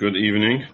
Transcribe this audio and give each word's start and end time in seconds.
Good 0.00 0.16
evening 0.16 0.64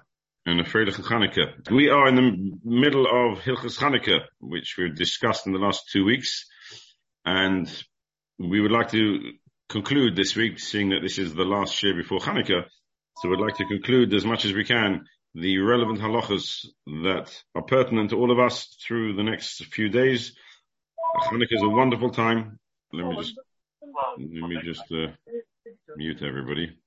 and 0.47 0.61
a 0.61 0.63
Freilich 0.63 1.01
Chanukah. 1.01 1.69
We 1.73 1.89
are 1.89 2.07
in 2.07 2.15
the 2.15 2.61
middle 2.62 3.07
of 3.07 3.41
Hilchas 3.41 3.76
Chanukah, 3.76 4.21
which 4.38 4.76
we've 4.79 4.95
discussed 4.95 5.49
in 5.49 5.52
the 5.52 5.58
last 5.58 5.91
two 5.91 6.04
weeks, 6.04 6.46
and 7.25 7.68
we 8.38 8.60
would 8.60 8.70
like 8.70 8.92
to 8.92 9.32
conclude 9.68 10.14
this 10.14 10.36
week, 10.36 10.60
seeing 10.60 10.90
that 10.90 11.00
this 11.02 11.18
is 11.18 11.34
the 11.34 11.42
last 11.42 11.82
year 11.82 11.96
before 11.96 12.20
Chanukah, 12.20 12.66
so 13.16 13.28
we'd 13.28 13.40
like 13.40 13.56
to 13.56 13.66
conclude 13.66 14.14
as 14.14 14.24
much 14.24 14.44
as 14.44 14.52
we 14.52 14.62
can 14.62 15.04
the 15.35 15.58
relevant 15.58 15.99
halachas 15.99 16.65
that 16.87 17.29
are 17.57 17.63
pertinent 17.63 18.11
to 18.11 18.17
all 18.17 18.31
of 18.31 18.39
us 18.39 18.77
through 18.87 19.17
the 19.17 19.25
next 19.25 19.65
few 19.73 19.89
days. 19.89 20.37
Chanukah 21.25 21.47
is 21.51 21.63
a 21.63 21.69
wonderful 21.69 22.11
time. 22.11 22.61
Let 22.93 23.07
me 23.07 23.17
just, 23.17 23.35
let 24.19 24.49
me 24.51 24.59
just 24.63 24.85
uh, 24.93 25.09
mute 25.97 26.23
everybody. 26.23 26.79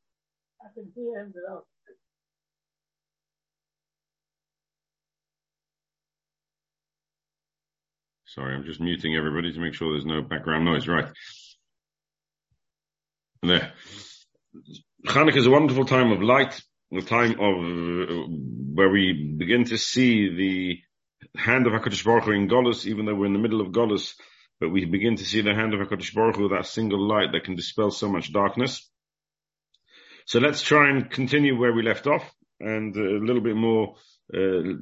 Sorry, 8.35 8.53
I'm 8.53 8.63
just 8.63 8.79
muting 8.79 9.15
everybody 9.15 9.51
to 9.51 9.59
make 9.59 9.73
sure 9.73 9.91
there's 9.91 10.05
no 10.05 10.21
background 10.21 10.63
noise. 10.63 10.87
Right. 10.87 11.07
There. 13.41 13.71
Chanukah 15.07 15.35
is 15.35 15.47
a 15.47 15.51
wonderful 15.51 15.85
time 15.85 16.11
of 16.11 16.21
light, 16.21 16.61
a 16.95 17.01
time 17.01 17.39
of 17.39 17.55
uh, 18.09 18.23
where 18.75 18.89
we 18.89 19.35
begin 19.35 19.63
to 19.65 19.79
see 19.79 20.35
the 20.35 21.39
hand 21.39 21.65
of 21.65 21.73
HaKadosh 21.73 22.05
Baruch 22.05 22.25
Hu 22.25 22.31
in 22.33 22.47
Golis, 22.47 22.85
even 22.85 23.05
though 23.05 23.15
we're 23.15 23.25
in 23.25 23.33
the 23.33 23.39
middle 23.39 23.61
of 23.61 23.71
Golis, 23.71 24.13
but 24.59 24.69
we 24.69 24.85
begin 24.85 25.15
to 25.15 25.25
see 25.25 25.41
the 25.41 25.55
hand 25.55 25.73
of 25.73 25.79
HaKadosh 25.79 26.13
Baruch 26.13 26.35
Hu, 26.35 26.49
that 26.49 26.67
single 26.67 27.07
light 27.07 27.31
that 27.31 27.45
can 27.45 27.55
dispel 27.55 27.89
so 27.89 28.09
much 28.09 28.31
darkness. 28.31 28.87
So 30.27 30.37
let's 30.39 30.61
try 30.61 30.91
and 30.91 31.09
continue 31.09 31.59
where 31.59 31.73
we 31.73 31.81
left 31.81 32.05
off 32.05 32.31
and 32.59 32.95
a 32.95 33.25
little 33.25 33.41
bit 33.41 33.55
more 33.55 33.95
uh, 34.33 34.73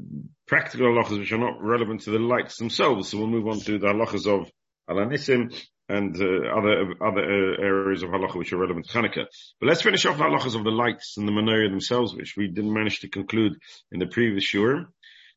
practical 0.47 0.87
halachas 0.87 1.19
which 1.19 1.31
are 1.31 1.37
not 1.37 1.61
relevant 1.61 2.01
to 2.01 2.11
the 2.11 2.19
lights 2.19 2.57
themselves. 2.57 3.09
So 3.09 3.17
we'll 3.17 3.27
move 3.27 3.47
on 3.47 3.59
to 3.61 3.79
the 3.79 3.87
halachas 3.87 4.27
of 4.27 4.51
Alanisim 4.89 5.53
and 5.89 6.15
uh, 6.21 6.49
other 6.57 6.93
other 7.01 7.23
uh, 7.23 7.63
areas 7.63 8.03
of 8.03 8.09
halacha 8.09 8.35
which 8.35 8.51
are 8.51 8.57
relevant 8.57 8.89
to 8.89 8.97
Hanukkah. 8.97 9.25
But 9.59 9.67
let's 9.67 9.81
finish 9.81 10.05
off 10.05 10.17
the 10.17 10.23
halachas 10.23 10.55
of 10.55 10.63
the 10.63 10.71
lights 10.71 11.15
and 11.17 11.27
the 11.27 11.31
menorah 11.31 11.69
themselves, 11.69 12.13
which 12.13 12.35
we 12.37 12.47
didn't 12.47 12.73
manage 12.73 12.99
to 12.99 13.09
conclude 13.09 13.53
in 13.91 13.99
the 13.99 14.07
previous 14.07 14.43
shiur. 14.43 14.87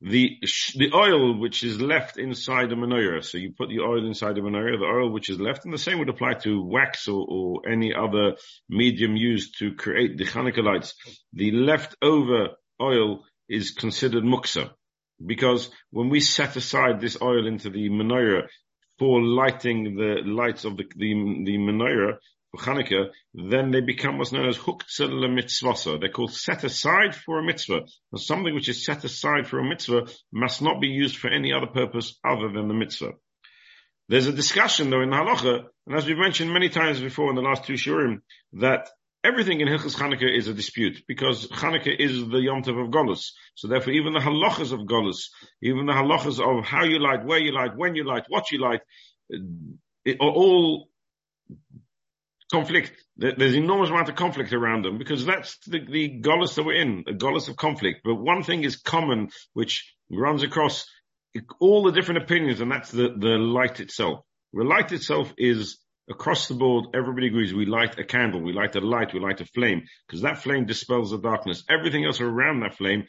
The 0.02 0.38
the 0.76 0.92
oil 0.94 1.38
which 1.38 1.62
is 1.62 1.80
left 1.80 2.16
inside 2.16 2.70
the 2.70 2.74
menorah, 2.74 3.22
so 3.22 3.36
you 3.36 3.52
put 3.52 3.68
the 3.68 3.80
oil 3.80 4.06
inside 4.06 4.34
the 4.34 4.40
menorah, 4.40 4.78
the 4.78 4.86
oil 4.86 5.12
which 5.12 5.28
is 5.28 5.38
left, 5.38 5.66
and 5.66 5.74
the 5.74 5.78
same 5.78 5.98
would 5.98 6.08
apply 6.08 6.34
to 6.42 6.62
wax 6.62 7.06
or, 7.06 7.26
or 7.28 7.68
any 7.68 7.94
other 7.94 8.36
medium 8.68 9.14
used 9.14 9.58
to 9.58 9.74
create 9.74 10.16
the 10.16 10.24
Hanukkah 10.24 10.64
lights. 10.64 10.94
The 11.34 11.50
leftover 11.52 12.56
oil 12.80 13.24
is 13.50 13.72
considered 13.72 14.24
muksa. 14.24 14.70
Because 15.24 15.70
when 15.90 16.08
we 16.08 16.20
set 16.20 16.56
aside 16.56 17.00
this 17.00 17.18
oil 17.20 17.46
into 17.46 17.68
the 17.68 17.90
menorah 17.90 18.46
for 18.98 19.20
lighting 19.20 19.96
the 19.96 20.22
lights 20.24 20.64
of 20.64 20.76
the, 20.78 20.84
the, 20.96 21.12
the 21.44 21.58
menorah 21.58 22.16
for 22.52 22.60
Hanukkah, 22.62 23.10
then 23.34 23.70
they 23.70 23.80
become 23.80 24.16
what's 24.16 24.32
known 24.32 24.48
as 24.48 24.56
huktzah 24.56 25.34
mitzvah. 25.34 25.98
They're 25.98 26.08
called 26.08 26.32
set 26.32 26.64
aside 26.64 27.14
for 27.14 27.38
a 27.38 27.44
mitzvah. 27.44 27.82
And 28.12 28.20
something 28.20 28.54
which 28.54 28.68
is 28.68 28.84
set 28.84 29.04
aside 29.04 29.46
for 29.46 29.58
a 29.58 29.68
mitzvah 29.68 30.06
must 30.32 30.62
not 30.62 30.80
be 30.80 30.88
used 30.88 31.16
for 31.16 31.28
any 31.28 31.52
other 31.52 31.66
purpose 31.66 32.18
other 32.24 32.50
than 32.52 32.68
the 32.68 32.74
mitzvah. 32.74 33.12
There's 34.08 34.26
a 34.26 34.32
discussion 34.32 34.90
though 34.90 35.02
in 35.02 35.10
the 35.10 35.16
halacha, 35.16 35.66
and 35.86 35.96
as 35.96 36.06
we've 36.06 36.16
mentioned 36.16 36.52
many 36.52 36.68
times 36.68 37.00
before 37.00 37.30
in 37.30 37.36
the 37.36 37.42
last 37.42 37.64
two 37.64 37.74
shurim, 37.74 38.22
that 38.54 38.88
Everything 39.22 39.60
in 39.60 39.68
Hilchas 39.68 39.96
Chanukah 39.96 40.34
is 40.34 40.48
a 40.48 40.54
dispute 40.54 41.02
because 41.06 41.46
Chanukah 41.48 41.94
is 41.98 42.20
the 42.20 42.38
Yomtiv 42.38 42.82
of 42.82 42.90
Golus. 42.90 43.32
So 43.54 43.68
therefore, 43.68 43.92
even 43.92 44.14
the 44.14 44.20
halachas 44.20 44.72
of 44.72 44.80
Golus, 44.80 45.28
even 45.62 45.84
the 45.84 45.92
halachas 45.92 46.40
of 46.40 46.64
how 46.64 46.84
you 46.84 46.98
light, 46.98 47.26
where 47.26 47.38
you 47.38 47.52
light, 47.52 47.76
when 47.76 47.94
you 47.94 48.04
light, 48.04 48.24
what 48.28 48.50
you 48.50 48.58
light, 48.58 48.80
are 49.30 50.14
all 50.18 50.88
conflict. 52.50 52.92
There's 53.16 53.54
enormous 53.54 53.90
amount 53.90 54.08
of 54.08 54.16
conflict 54.16 54.54
around 54.54 54.84
them 54.84 54.96
because 54.96 55.26
that's 55.26 55.58
the, 55.66 55.80
the 55.80 56.20
Golis 56.20 56.54
that 56.54 56.64
we're 56.64 56.80
in, 56.80 57.04
a 57.06 57.12
Golus 57.12 57.48
of 57.48 57.56
conflict. 57.56 58.00
But 58.02 58.14
one 58.14 58.42
thing 58.42 58.64
is 58.64 58.76
common, 58.76 59.28
which 59.52 59.94
runs 60.10 60.42
across 60.42 60.86
all 61.60 61.84
the 61.84 61.92
different 61.92 62.22
opinions, 62.22 62.60
and 62.60 62.72
that's 62.72 62.90
the, 62.90 63.14
the 63.16 63.38
light 63.38 63.80
itself. 63.80 64.20
The 64.52 64.64
light 64.64 64.92
itself 64.92 65.32
is 65.38 65.78
across 66.10 66.48
the 66.48 66.54
board, 66.54 66.86
everybody 66.94 67.28
agrees 67.28 67.54
we 67.54 67.66
light 67.66 67.98
a 67.98 68.04
candle, 68.04 68.42
we 68.42 68.52
light 68.52 68.74
a 68.74 68.80
light, 68.80 69.14
we 69.14 69.20
light 69.20 69.40
a 69.40 69.46
flame, 69.46 69.82
because 70.06 70.22
that 70.22 70.42
flame 70.42 70.66
dispels 70.66 71.12
the 71.12 71.18
darkness. 71.18 71.62
Everything 71.70 72.04
else 72.04 72.20
around 72.20 72.60
that 72.60 72.76
flame 72.76 73.04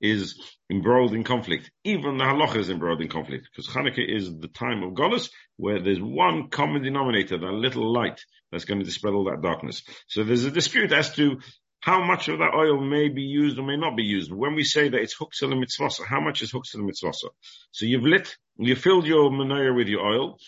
is 0.00 0.38
embroiled 0.70 1.14
in 1.14 1.24
conflict. 1.24 1.70
Even 1.84 2.18
the 2.18 2.24
halacha 2.24 2.56
is 2.56 2.68
embroiled 2.68 3.00
in 3.00 3.08
conflict, 3.08 3.48
because 3.50 3.72
Hanukkah 3.72 4.06
is 4.06 4.38
the 4.38 4.48
time 4.48 4.82
of 4.82 4.92
Golus, 4.92 5.30
where 5.56 5.80
there's 5.80 6.00
one 6.00 6.48
common 6.50 6.82
denominator, 6.82 7.38
that 7.38 7.52
little 7.52 7.92
light 7.92 8.20
that's 8.50 8.64
going 8.64 8.80
to 8.80 8.84
dispel 8.84 9.14
all 9.14 9.24
that 9.24 9.42
darkness. 9.42 9.82
So 10.08 10.22
there's 10.22 10.44
a 10.44 10.50
dispute 10.50 10.92
as 10.92 11.14
to 11.14 11.38
how 11.80 12.04
much 12.04 12.28
of 12.28 12.38
that 12.38 12.54
oil 12.54 12.80
may 12.80 13.08
be 13.08 13.22
used 13.22 13.58
or 13.58 13.66
may 13.66 13.76
not 13.76 13.96
be 13.96 14.04
used. 14.04 14.32
When 14.32 14.54
we 14.54 14.62
say 14.62 14.88
that 14.88 15.00
it's 15.00 15.16
huksel 15.16 15.52
mitzvasa, 15.52 16.04
how 16.04 16.20
much 16.20 16.42
is 16.42 16.52
huksel 16.52 16.80
mitzvasa? 16.80 17.30
So 17.70 17.86
you've 17.86 18.04
lit, 18.04 18.36
you 18.58 18.76
filled 18.76 19.06
your 19.06 19.30
menorah 19.30 19.74
with 19.74 19.88
your 19.88 20.00
oil, 20.00 20.38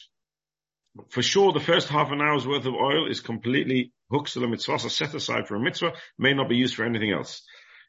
for 1.09 1.23
sure 1.23 1.53
the 1.53 1.61
first 1.61 1.89
half 1.89 2.11
an 2.11 2.21
hour's 2.21 2.47
worth 2.47 2.67
of 2.67 2.75
oil 2.75 3.11
is 3.11 3.21
completely 3.21 3.93
huksala 4.13 4.49
mitzvah, 4.49 4.79
set 4.79 5.15
aside 5.15 5.49
for 5.49 5.57
a 5.57 5.61
mitzvah, 5.61 5.93
may 6.19 6.35
not 6.35 6.49
be 6.49 6.57
used 6.57 6.75
for 6.75 6.85
anything 6.85 7.13
else. 7.13 7.43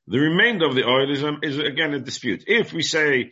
The 0.08 0.20
remainder 0.20 0.66
of 0.66 0.76
the 0.76 0.88
oil 0.88 1.12
is, 1.12 1.24
um, 1.24 1.40
is 1.42 1.58
again 1.58 1.94
a 1.94 2.00
dispute. 2.00 2.44
If 2.48 2.74
we 2.74 2.82
say, 2.82 3.32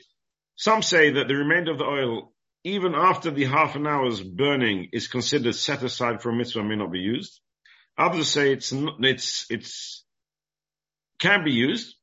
some 0.55 0.81
say 0.81 1.11
that 1.11 1.27
the 1.27 1.35
remainder 1.35 1.71
of 1.71 1.77
the 1.77 1.85
oil, 1.85 2.33
even 2.63 2.95
after 2.95 3.31
the 3.31 3.45
half 3.45 3.75
an 3.75 3.87
hour's 3.87 4.21
burning, 4.21 4.89
is 4.91 5.07
considered 5.07 5.55
set 5.55 5.83
aside 5.83 6.21
for 6.21 6.29
a 6.29 6.35
mitzvah, 6.35 6.63
may 6.63 6.75
not 6.75 6.91
be 6.91 6.99
used. 6.99 7.39
Others 7.97 8.29
say 8.29 8.51
it's, 8.51 8.73
it's, 8.73 9.45
it's, 9.49 10.03
can 11.19 11.43
be 11.43 11.51
used, 11.51 11.95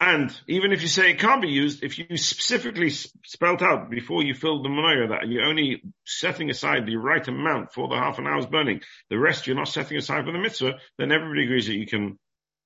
and 0.00 0.34
even 0.48 0.72
if 0.72 0.80
you 0.80 0.88
say 0.88 1.10
it 1.10 1.18
can't 1.18 1.42
be 1.42 1.48
used, 1.48 1.84
if 1.84 1.98
you 1.98 2.16
specifically 2.16 2.88
spelt 2.88 3.60
out 3.60 3.90
before 3.90 4.22
you 4.22 4.34
filled 4.34 4.64
the 4.64 4.70
menorah 4.70 5.10
that 5.10 5.28
you're 5.28 5.44
only 5.44 5.82
setting 6.06 6.48
aside 6.48 6.86
the 6.86 6.96
right 6.96 7.26
amount 7.28 7.74
for 7.74 7.86
the 7.86 7.96
half 7.96 8.18
an 8.18 8.26
hour's 8.26 8.46
burning, 8.46 8.80
the 9.10 9.18
rest 9.18 9.46
you're 9.46 9.56
not 9.56 9.68
setting 9.68 9.98
aside 9.98 10.24
for 10.24 10.32
the 10.32 10.38
mitzvah, 10.38 10.78
then 10.96 11.12
everybody 11.12 11.44
agrees 11.44 11.66
that 11.66 11.74
you 11.74 11.86
can, 11.86 12.18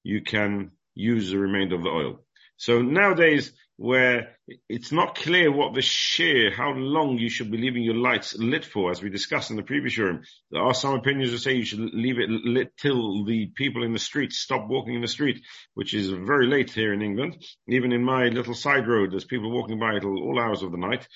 you 0.04 0.22
can 0.22 0.70
use 0.94 1.30
the 1.30 1.38
remainder 1.38 1.74
of 1.74 1.82
the 1.82 1.90
oil. 1.90 2.20
So 2.56 2.82
nowadays, 2.82 3.52
where 3.76 4.36
it's 4.68 4.92
not 4.92 5.16
clear 5.16 5.50
what 5.50 5.74
the 5.74 5.82
shear, 5.82 6.52
how 6.52 6.72
long 6.72 7.18
you 7.18 7.28
should 7.28 7.50
be 7.50 7.58
leaving 7.58 7.82
your 7.82 7.96
lights 7.96 8.36
lit 8.36 8.64
for, 8.64 8.90
as 8.90 9.02
we 9.02 9.10
discussed 9.10 9.50
in 9.50 9.56
the 9.56 9.62
previous 9.62 9.98
room. 9.98 10.22
There 10.50 10.62
are 10.62 10.74
some 10.74 10.94
opinions 10.94 11.32
that 11.32 11.40
say 11.40 11.54
you 11.54 11.64
should 11.64 11.80
leave 11.80 12.18
it 12.18 12.30
lit 12.30 12.76
till 12.76 13.24
the 13.24 13.46
people 13.56 13.82
in 13.82 13.92
the 13.92 13.98
street 13.98 14.32
stop 14.32 14.68
walking 14.68 14.94
in 14.94 15.00
the 15.00 15.08
street, 15.08 15.42
which 15.74 15.92
is 15.92 16.08
very 16.08 16.46
late 16.46 16.70
here 16.70 16.92
in 16.92 17.02
England. 17.02 17.44
Even 17.68 17.92
in 17.92 18.04
my 18.04 18.28
little 18.28 18.54
side 18.54 18.86
road, 18.86 19.10
there's 19.10 19.24
people 19.24 19.50
walking 19.50 19.80
by 19.80 19.96
at 19.96 20.04
all 20.04 20.38
hours 20.40 20.62
of 20.62 20.70
the 20.70 20.78
night. 20.78 21.08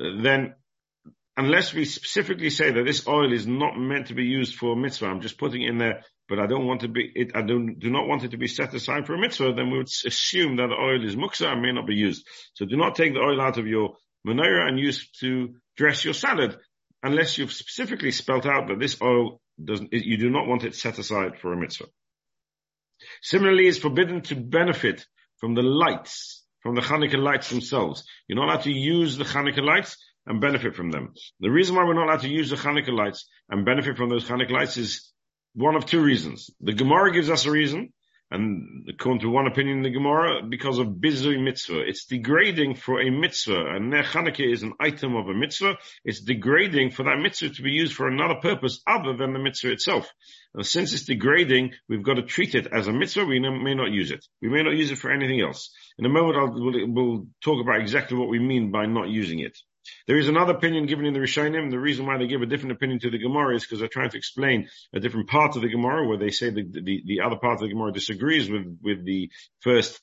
Uh, 0.00 0.22
then 0.22 0.54
unless 1.36 1.74
we 1.74 1.84
specifically 1.84 2.48
say 2.48 2.70
that 2.70 2.84
this 2.86 3.06
oil 3.06 3.30
is 3.32 3.46
not 3.46 3.78
meant 3.78 4.06
to 4.06 4.14
be 4.14 4.24
used 4.24 4.54
for 4.54 4.74
mitzvah, 4.74 5.06
I'm 5.06 5.20
just 5.20 5.38
putting 5.38 5.62
in 5.62 5.76
there 5.76 6.02
but 6.28 6.38
I 6.38 6.46
don't 6.46 6.66
want 6.66 6.80
to 6.80 6.88
be, 6.88 7.10
it, 7.14 7.32
I 7.34 7.42
don't, 7.42 7.78
do 7.78 7.90
not 7.90 8.08
want 8.08 8.24
it 8.24 8.32
to 8.32 8.36
be 8.36 8.48
set 8.48 8.74
aside 8.74 9.06
for 9.06 9.14
a 9.14 9.18
mitzvah, 9.18 9.52
then 9.54 9.70
we 9.70 9.78
would 9.78 9.88
assume 10.04 10.56
that 10.56 10.68
the 10.68 10.74
oil 10.74 11.04
is 11.04 11.16
muksa 11.16 11.52
and 11.52 11.62
may 11.62 11.72
not 11.72 11.86
be 11.86 11.94
used. 11.94 12.26
So 12.54 12.66
do 12.66 12.76
not 12.76 12.94
take 12.94 13.14
the 13.14 13.20
oil 13.20 13.40
out 13.40 13.58
of 13.58 13.66
your 13.66 13.94
menorah 14.26 14.68
and 14.68 14.78
use 14.78 15.08
to 15.20 15.54
dress 15.76 16.04
your 16.04 16.14
salad 16.14 16.58
unless 17.02 17.38
you've 17.38 17.52
specifically 17.52 18.10
spelt 18.10 18.46
out 18.46 18.68
that 18.68 18.80
this 18.80 19.00
oil 19.00 19.40
doesn't, 19.62 19.92
you 19.92 20.16
do 20.16 20.30
not 20.30 20.46
want 20.46 20.64
it 20.64 20.74
set 20.74 20.98
aside 20.98 21.38
for 21.40 21.52
a 21.52 21.56
mitzvah. 21.56 21.86
Similarly, 23.22 23.68
it's 23.68 23.78
forbidden 23.78 24.22
to 24.22 24.34
benefit 24.34 25.06
from 25.38 25.54
the 25.54 25.62
lights, 25.62 26.44
from 26.60 26.74
the 26.74 26.80
Hanukkah 26.80 27.22
lights 27.22 27.50
themselves. 27.50 28.04
You're 28.26 28.38
not 28.38 28.48
allowed 28.48 28.62
to 28.62 28.72
use 28.72 29.16
the 29.16 29.24
Hanukkah 29.24 29.64
lights 29.64 29.96
and 30.26 30.40
benefit 30.40 30.74
from 30.74 30.90
them. 30.90 31.12
The 31.40 31.50
reason 31.50 31.76
why 31.76 31.84
we're 31.84 31.94
not 31.94 32.06
allowed 32.06 32.22
to 32.22 32.28
use 32.28 32.50
the 32.50 32.56
Hanukkah 32.56 32.96
lights 32.96 33.28
and 33.48 33.64
benefit 33.64 33.96
from 33.96 34.08
those 34.08 34.28
Hanukkah 34.28 34.50
lights 34.50 34.76
is 34.76 35.12
one 35.56 35.74
of 35.74 35.86
two 35.86 36.02
reasons. 36.02 36.50
The 36.60 36.74
Gemara 36.74 37.12
gives 37.12 37.30
us 37.30 37.46
a 37.46 37.50
reason, 37.50 37.92
and 38.30 38.86
according 38.90 39.20
to 39.20 39.30
one 39.30 39.46
opinion 39.46 39.78
in 39.78 39.82
the 39.84 39.90
Gemara, 39.90 40.42
because 40.46 40.78
of 40.78 40.88
bizui 40.88 41.42
mitzvah. 41.42 41.80
It's 41.80 42.04
degrading 42.04 42.74
for 42.74 43.00
a 43.00 43.08
mitzvah, 43.08 43.74
and 43.74 43.90
Ner 43.90 44.04
is 44.38 44.62
an 44.62 44.74
item 44.80 45.16
of 45.16 45.28
a 45.28 45.34
mitzvah. 45.34 45.78
It's 46.04 46.20
degrading 46.20 46.90
for 46.90 47.04
that 47.04 47.20
mitzvah 47.22 47.50
to 47.50 47.62
be 47.62 47.70
used 47.70 47.94
for 47.94 48.06
another 48.06 48.34
purpose 48.34 48.82
other 48.86 49.16
than 49.16 49.32
the 49.32 49.38
mitzvah 49.38 49.72
itself. 49.72 50.10
And 50.54 50.66
since 50.66 50.92
it's 50.92 51.04
degrading, 51.04 51.72
we've 51.88 52.02
got 52.02 52.14
to 52.14 52.22
treat 52.22 52.54
it 52.54 52.66
as 52.70 52.86
a 52.86 52.92
mitzvah. 52.92 53.24
We 53.24 53.40
may 53.40 53.74
not 53.74 53.92
use 53.92 54.10
it. 54.10 54.26
We 54.42 54.50
may 54.50 54.62
not 54.62 54.76
use 54.76 54.90
it 54.90 54.98
for 54.98 55.10
anything 55.10 55.40
else. 55.40 55.70
In 55.96 56.04
a 56.04 56.10
moment, 56.10 56.36
I'll, 56.36 56.52
we'll, 56.52 56.86
we'll 56.92 57.26
talk 57.42 57.62
about 57.62 57.80
exactly 57.80 58.18
what 58.18 58.28
we 58.28 58.40
mean 58.40 58.70
by 58.70 58.84
not 58.84 59.08
using 59.08 59.38
it. 59.38 59.56
There 60.06 60.18
is 60.18 60.28
another 60.28 60.54
opinion 60.54 60.86
given 60.86 61.06
in 61.06 61.14
the 61.14 61.20
Rishonim. 61.20 61.70
The 61.70 61.78
reason 61.78 62.06
why 62.06 62.18
they 62.18 62.26
give 62.26 62.42
a 62.42 62.46
different 62.46 62.72
opinion 62.72 63.00
to 63.00 63.10
the 63.10 63.18
Gemara 63.18 63.56
is 63.56 63.64
because 63.64 63.80
they're 63.80 63.88
trying 63.88 64.10
to 64.10 64.16
explain 64.16 64.68
a 64.94 65.00
different 65.00 65.28
part 65.28 65.56
of 65.56 65.62
the 65.62 65.68
Gemara 65.68 66.06
where 66.06 66.18
they 66.18 66.30
say 66.30 66.50
the, 66.50 66.62
the, 66.62 67.02
the 67.04 67.20
other 67.24 67.36
part 67.36 67.54
of 67.54 67.60
the 67.60 67.68
Gemara 67.68 67.92
disagrees 67.92 68.50
with, 68.50 68.78
with 68.82 69.04
the 69.04 69.30
first 69.60 70.00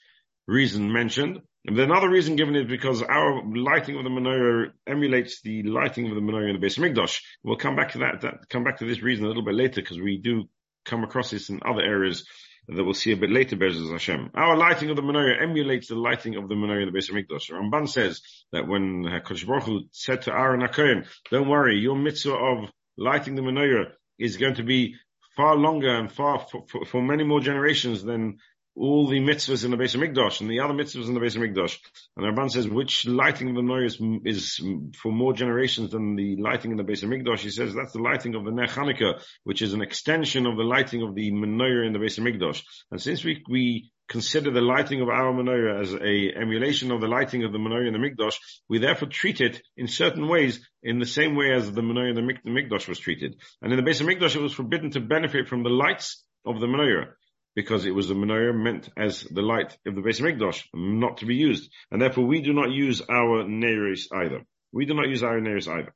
reason 0.48 0.92
mentioned. 0.92 1.42
And 1.66 1.80
another 1.80 2.10
reason 2.10 2.36
given 2.36 2.56
is 2.56 2.68
because 2.68 3.02
our 3.02 3.42
lighting 3.46 3.98
of 3.98 4.04
the 4.04 4.10
menorah 4.10 4.72
emulates 4.86 5.42
the 5.42 5.64
lighting 5.64 6.10
of 6.10 6.16
the 6.16 6.22
menorah 6.22 6.50
in 6.50 6.56
the 6.56 6.60
base 6.60 6.78
of 6.78 6.84
Mikdash. 6.84 7.22
We'll 7.44 7.56
come 7.56 7.76
back 7.76 7.94
to 7.94 8.00
that, 8.00 8.22
that 8.22 8.50
come 8.50 8.64
back 8.66 8.80
to 8.80 8.86
this 8.86 9.02
reason 9.02 9.24
a 9.24 9.28
little 9.30 9.46
bit 9.46 9.56
later 9.56 9.82
because 9.82 10.00
we 10.00 10.18
do 10.18 10.50
come 10.86 11.04
across 11.04 11.30
this 11.30 11.50
in 11.50 11.62
other 11.66 11.82
areas 11.82 12.26
that 12.68 12.84
we'll 12.84 12.94
see 12.94 13.12
a 13.12 13.18
bit 13.18 13.30
later, 13.30 13.56
Bezos 13.56 13.92
Hashem. 13.92 14.32
Our 14.34 14.56
lighting 14.58 14.90
of 14.90 14.96
the 14.96 15.02
menorah 15.02 15.42
emulates 15.42 15.88
the 15.88 15.96
lighting 15.96 16.36
of 16.36 16.48
the 16.48 16.56
menorah 16.56 16.82
in 16.82 16.86
the 16.88 16.92
base 16.92 17.10
of 17.10 17.16
Mikdash. 17.16 17.52
Ramban 17.52 17.90
says 17.90 18.22
that 18.52 18.68
when 18.68 19.04
Hakadosh 19.04 19.46
Baruch 19.46 19.64
Hu 19.64 19.82
said 19.92 20.24
to 20.24 20.34
Aaron 20.34 20.62
HaKohen, 20.62 21.08
don't 21.30 21.50
worry, 21.50 21.78
your 21.80 21.98
mitzvah 21.98 22.34
of 22.34 22.70
lighting 22.98 23.36
the 23.36 23.42
menorah 23.42 23.92
is 24.18 24.38
going 24.38 24.56
to 24.56 24.64
be 24.64 24.96
far 25.36 25.56
longer 25.56 25.90
and 25.90 26.12
far 26.12 26.40
for, 26.40 26.66
for, 26.68 26.86
for 26.86 27.02
many 27.02 27.24
more 27.24 27.40
generations 27.40 28.04
than 28.04 28.38
all 28.76 29.08
the 29.08 29.20
mitzvahs 29.20 29.64
in 29.64 29.72
the 29.72 29.78
base 29.78 29.94
of 29.94 30.02
Mikdash 30.02 30.42
and 30.42 30.50
the 30.50 30.62
other 30.62 30.74
mitzvahs 30.74 31.08
in 31.08 31.14
the 31.14 31.20
base 31.20 31.36
of 31.36 31.42
Mikdash. 31.42 31.78
And 32.18 32.26
Ramban 32.26 32.50
says, 32.50 32.68
which 32.68 33.06
lighting 33.06 33.50
of 33.50 33.56
the 33.56 33.62
menorah 33.62 33.86
is, 33.86 34.00
is, 34.26 34.62
for 34.98 35.12
more 35.12 35.34
generations 35.34 35.92
than 35.92 36.16
the 36.16 36.38
lighting 36.38 36.72
in 36.72 36.78
the 36.78 36.84
base 36.84 37.04
of 37.04 37.10
Mikdash? 37.10 37.40
He 37.40 37.52
says 37.52 37.74
that's 37.74 37.94
the 37.94 38.02
lighting 38.02 38.34
of 38.36 38.46
the 38.46 38.52
Ner 38.52 38.68
Hanukkah, 38.68 39.22
which 39.44 39.62
is 39.62 39.74
an 39.74 39.82
extension 39.82 40.48
of 40.48 40.58
the 40.58 40.64
lighting 40.64 41.04
of 41.04 41.14
the 41.14 41.32
menorah 41.32 41.86
in 41.86 41.94
the 41.94 42.00
base 42.00 42.18
of 42.18 42.24
Mikdash. 42.24 42.64
And 42.90 43.00
since 43.00 43.24
we, 43.24 43.44
we 43.48 43.92
consider 44.10 44.50
the 44.50 44.62
lighting 44.62 45.02
of 45.02 45.10
our 45.10 45.32
menorah 45.32 45.82
as 45.82 45.94
a 45.94 46.42
emulation 46.42 46.92
of 46.92 47.00
the 47.00 47.08
lighting 47.08 47.44
of 47.44 47.52
the 47.52 47.60
menorah 47.60 47.88
in 47.88 47.94
the 47.94 48.00
Mikdash, 48.00 48.38
we 48.70 48.80
therefore 48.80 49.08
treat 49.08 49.40
it 49.40 49.62
in 49.78 49.88
certain 49.88 50.28
ways 50.28 50.68
in 50.82 50.98
the 50.98 51.06
same 51.06 51.36
way 51.36 51.54
as 51.54 51.72
the 51.72 51.82
menorah 51.82 52.10
in 52.10 52.16
the 52.16 52.50
Mikdash 52.50 52.88
was 52.88 52.98
treated. 52.98 53.36
And 53.62 53.72
in 53.72 53.78
the 53.78 53.84
base 53.84 54.02
of 54.02 54.08
Mikdash, 54.08 54.36
it 54.36 54.42
was 54.42 54.54
forbidden 54.54 54.90
to 54.92 55.00
benefit 55.00 55.48
from 55.48 55.62
the 55.62 55.70
lights 55.70 56.24
of 56.44 56.60
the 56.60 56.66
menorah 56.68 57.12
because 57.56 57.86
it 57.86 57.94
was 57.94 58.08
the 58.08 58.16
menorah 58.16 58.56
meant 58.56 58.90
as 58.98 59.22
the 59.24 59.42
light 59.42 59.78
of 59.86 59.96
the 59.96 60.02
base 60.02 60.20
of 60.20 60.26
Mikdash, 60.26 60.64
not 60.74 61.18
to 61.18 61.26
be 61.26 61.36
used. 61.36 61.72
And 61.92 62.02
therefore 62.02 62.26
we 62.26 62.42
do 62.42 62.54
not 62.54 62.72
use 62.72 63.02
our 63.02 63.44
neiros 63.44 64.08
either. 64.12 64.44
We 64.72 64.86
do 64.86 64.94
not 64.94 65.10
use 65.10 65.24
our 65.24 65.40
neiros 65.40 65.68
either. 65.68 65.94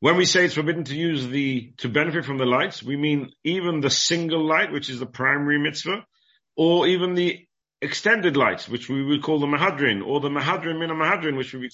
When 0.00 0.16
we 0.16 0.26
say 0.26 0.44
it's 0.44 0.54
forbidden 0.54 0.84
to 0.84 0.94
use 0.94 1.26
the, 1.26 1.72
to 1.78 1.88
benefit 1.88 2.24
from 2.24 2.38
the 2.38 2.44
lights, 2.44 2.82
we 2.82 2.96
mean 2.96 3.32
even 3.42 3.80
the 3.80 3.90
single 3.90 4.46
light, 4.46 4.70
which 4.70 4.90
is 4.90 5.00
the 5.00 5.06
primary 5.06 5.58
mitzvah, 5.58 6.04
or 6.56 6.86
even 6.86 7.14
the 7.14 7.47
extended 7.80 8.36
lights, 8.36 8.68
which 8.68 8.88
we 8.88 9.04
would 9.04 9.22
call 9.22 9.38
the 9.38 9.46
Mahadrin, 9.46 10.04
or 10.04 10.20
the 10.20 10.28
Mahadrin 10.28 10.78
Mina 10.78 10.94
Mahadrin, 10.94 11.36
which 11.36 11.54
we 11.54 11.70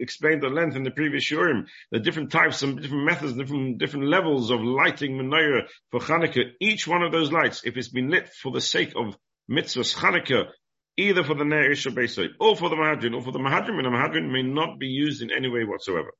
explained 0.00 0.44
at 0.44 0.52
length 0.52 0.76
in 0.76 0.82
the 0.82 0.90
previous 0.90 1.24
Shurim, 1.24 1.66
the 1.90 2.00
different 2.00 2.32
types 2.32 2.62
and 2.62 2.80
different 2.80 3.04
methods, 3.04 3.34
different, 3.34 3.78
different 3.78 4.06
levels 4.08 4.50
of 4.50 4.60
lighting 4.62 5.12
Menorah 5.12 5.68
for 5.90 6.00
Chanukah. 6.00 6.50
Each 6.60 6.88
one 6.88 7.02
of 7.02 7.12
those 7.12 7.30
lights, 7.30 7.62
if 7.64 7.76
it's 7.76 7.88
been 7.88 8.10
lit 8.10 8.28
for 8.28 8.50
the 8.50 8.60
sake 8.60 8.94
of 8.96 9.16
mitzvahs 9.50 9.94
Chanukah, 9.94 10.46
either 10.96 11.22
for 11.22 11.34
the 11.34 11.44
Ner 11.44 11.70
Isha 11.70 11.90
Beisai, 11.90 12.28
or 12.40 12.56
for 12.56 12.68
the 12.68 12.76
Mahadrin, 12.76 13.14
or 13.14 13.22
for 13.22 13.32
the 13.32 13.38
Mahadrin 13.38 13.76
Mina 13.76 13.90
Mahadrin, 13.90 14.32
may 14.32 14.42
not 14.42 14.78
be 14.78 14.86
used 14.86 15.22
in 15.22 15.30
any 15.30 15.48
way 15.48 15.64
whatsoever. 15.64 16.10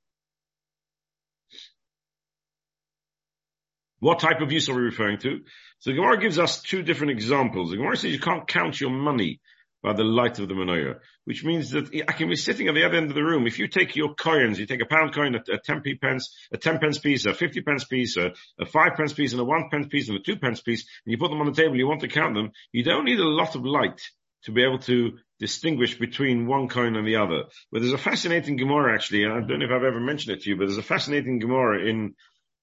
What 4.04 4.18
type 4.18 4.42
of 4.42 4.52
use 4.52 4.68
are 4.68 4.74
we 4.74 4.82
referring 4.82 5.16
to? 5.20 5.40
So 5.78 5.88
the 5.88 5.96
Gemara 5.96 6.20
gives 6.20 6.38
us 6.38 6.60
two 6.60 6.82
different 6.82 7.12
examples. 7.12 7.70
The 7.70 7.78
Gemara 7.78 7.96
says 7.96 8.12
you 8.12 8.20
can't 8.20 8.46
count 8.46 8.78
your 8.78 8.90
money 8.90 9.40
by 9.82 9.94
the 9.94 10.04
light 10.04 10.38
of 10.38 10.46
the 10.46 10.52
menorah, 10.52 10.98
which 11.24 11.42
means 11.42 11.70
that 11.70 11.88
I 12.06 12.12
can 12.12 12.28
be 12.28 12.36
sitting 12.36 12.68
at 12.68 12.74
the 12.74 12.84
other 12.84 12.98
end 12.98 13.08
of 13.08 13.14
the 13.14 13.24
room. 13.24 13.46
If 13.46 13.58
you 13.58 13.66
take 13.66 13.96
your 13.96 14.12
coins, 14.12 14.60
you 14.60 14.66
take 14.66 14.82
a 14.82 14.86
pound 14.86 15.14
coin, 15.14 15.34
a, 15.34 15.38
a 15.54 15.56
10 15.56 15.82
pence, 16.02 16.36
a 16.52 16.58
10 16.58 16.80
pence 16.80 16.98
piece, 16.98 17.24
a 17.24 17.32
50 17.32 17.62
pence 17.62 17.84
piece, 17.84 18.18
a, 18.18 18.34
a 18.60 18.66
5 18.66 18.92
pence 18.94 19.14
piece, 19.14 19.32
and 19.32 19.40
a 19.40 19.44
1 19.44 19.70
pence 19.70 19.86
piece, 19.86 20.10
and 20.10 20.18
a 20.18 20.22
2 20.22 20.36
pence 20.36 20.60
piece, 20.60 20.84
and 21.06 21.10
you 21.10 21.16
put 21.16 21.30
them 21.30 21.40
on 21.40 21.46
the 21.46 21.54
table, 21.54 21.74
you 21.74 21.88
want 21.88 22.02
to 22.02 22.08
count 22.08 22.34
them, 22.34 22.50
you 22.72 22.84
don't 22.84 23.06
need 23.06 23.20
a 23.20 23.26
lot 23.26 23.54
of 23.54 23.64
light 23.64 24.02
to 24.42 24.52
be 24.52 24.62
able 24.62 24.80
to 24.80 25.12
distinguish 25.40 25.98
between 25.98 26.46
one 26.46 26.68
coin 26.68 26.94
and 26.96 27.06
the 27.06 27.16
other. 27.16 27.44
But 27.72 27.80
there's 27.80 27.94
a 27.94 27.98
fascinating 27.98 28.58
Gemara 28.58 28.92
actually, 28.92 29.24
and 29.24 29.32
I 29.32 29.40
don't 29.40 29.60
know 29.60 29.64
if 29.64 29.70
I've 29.70 29.82
ever 29.82 30.00
mentioned 30.00 30.36
it 30.36 30.42
to 30.42 30.50
you, 30.50 30.56
but 30.56 30.66
there's 30.66 30.76
a 30.76 30.82
fascinating 30.82 31.38
Gemara 31.38 31.88
in 31.88 32.14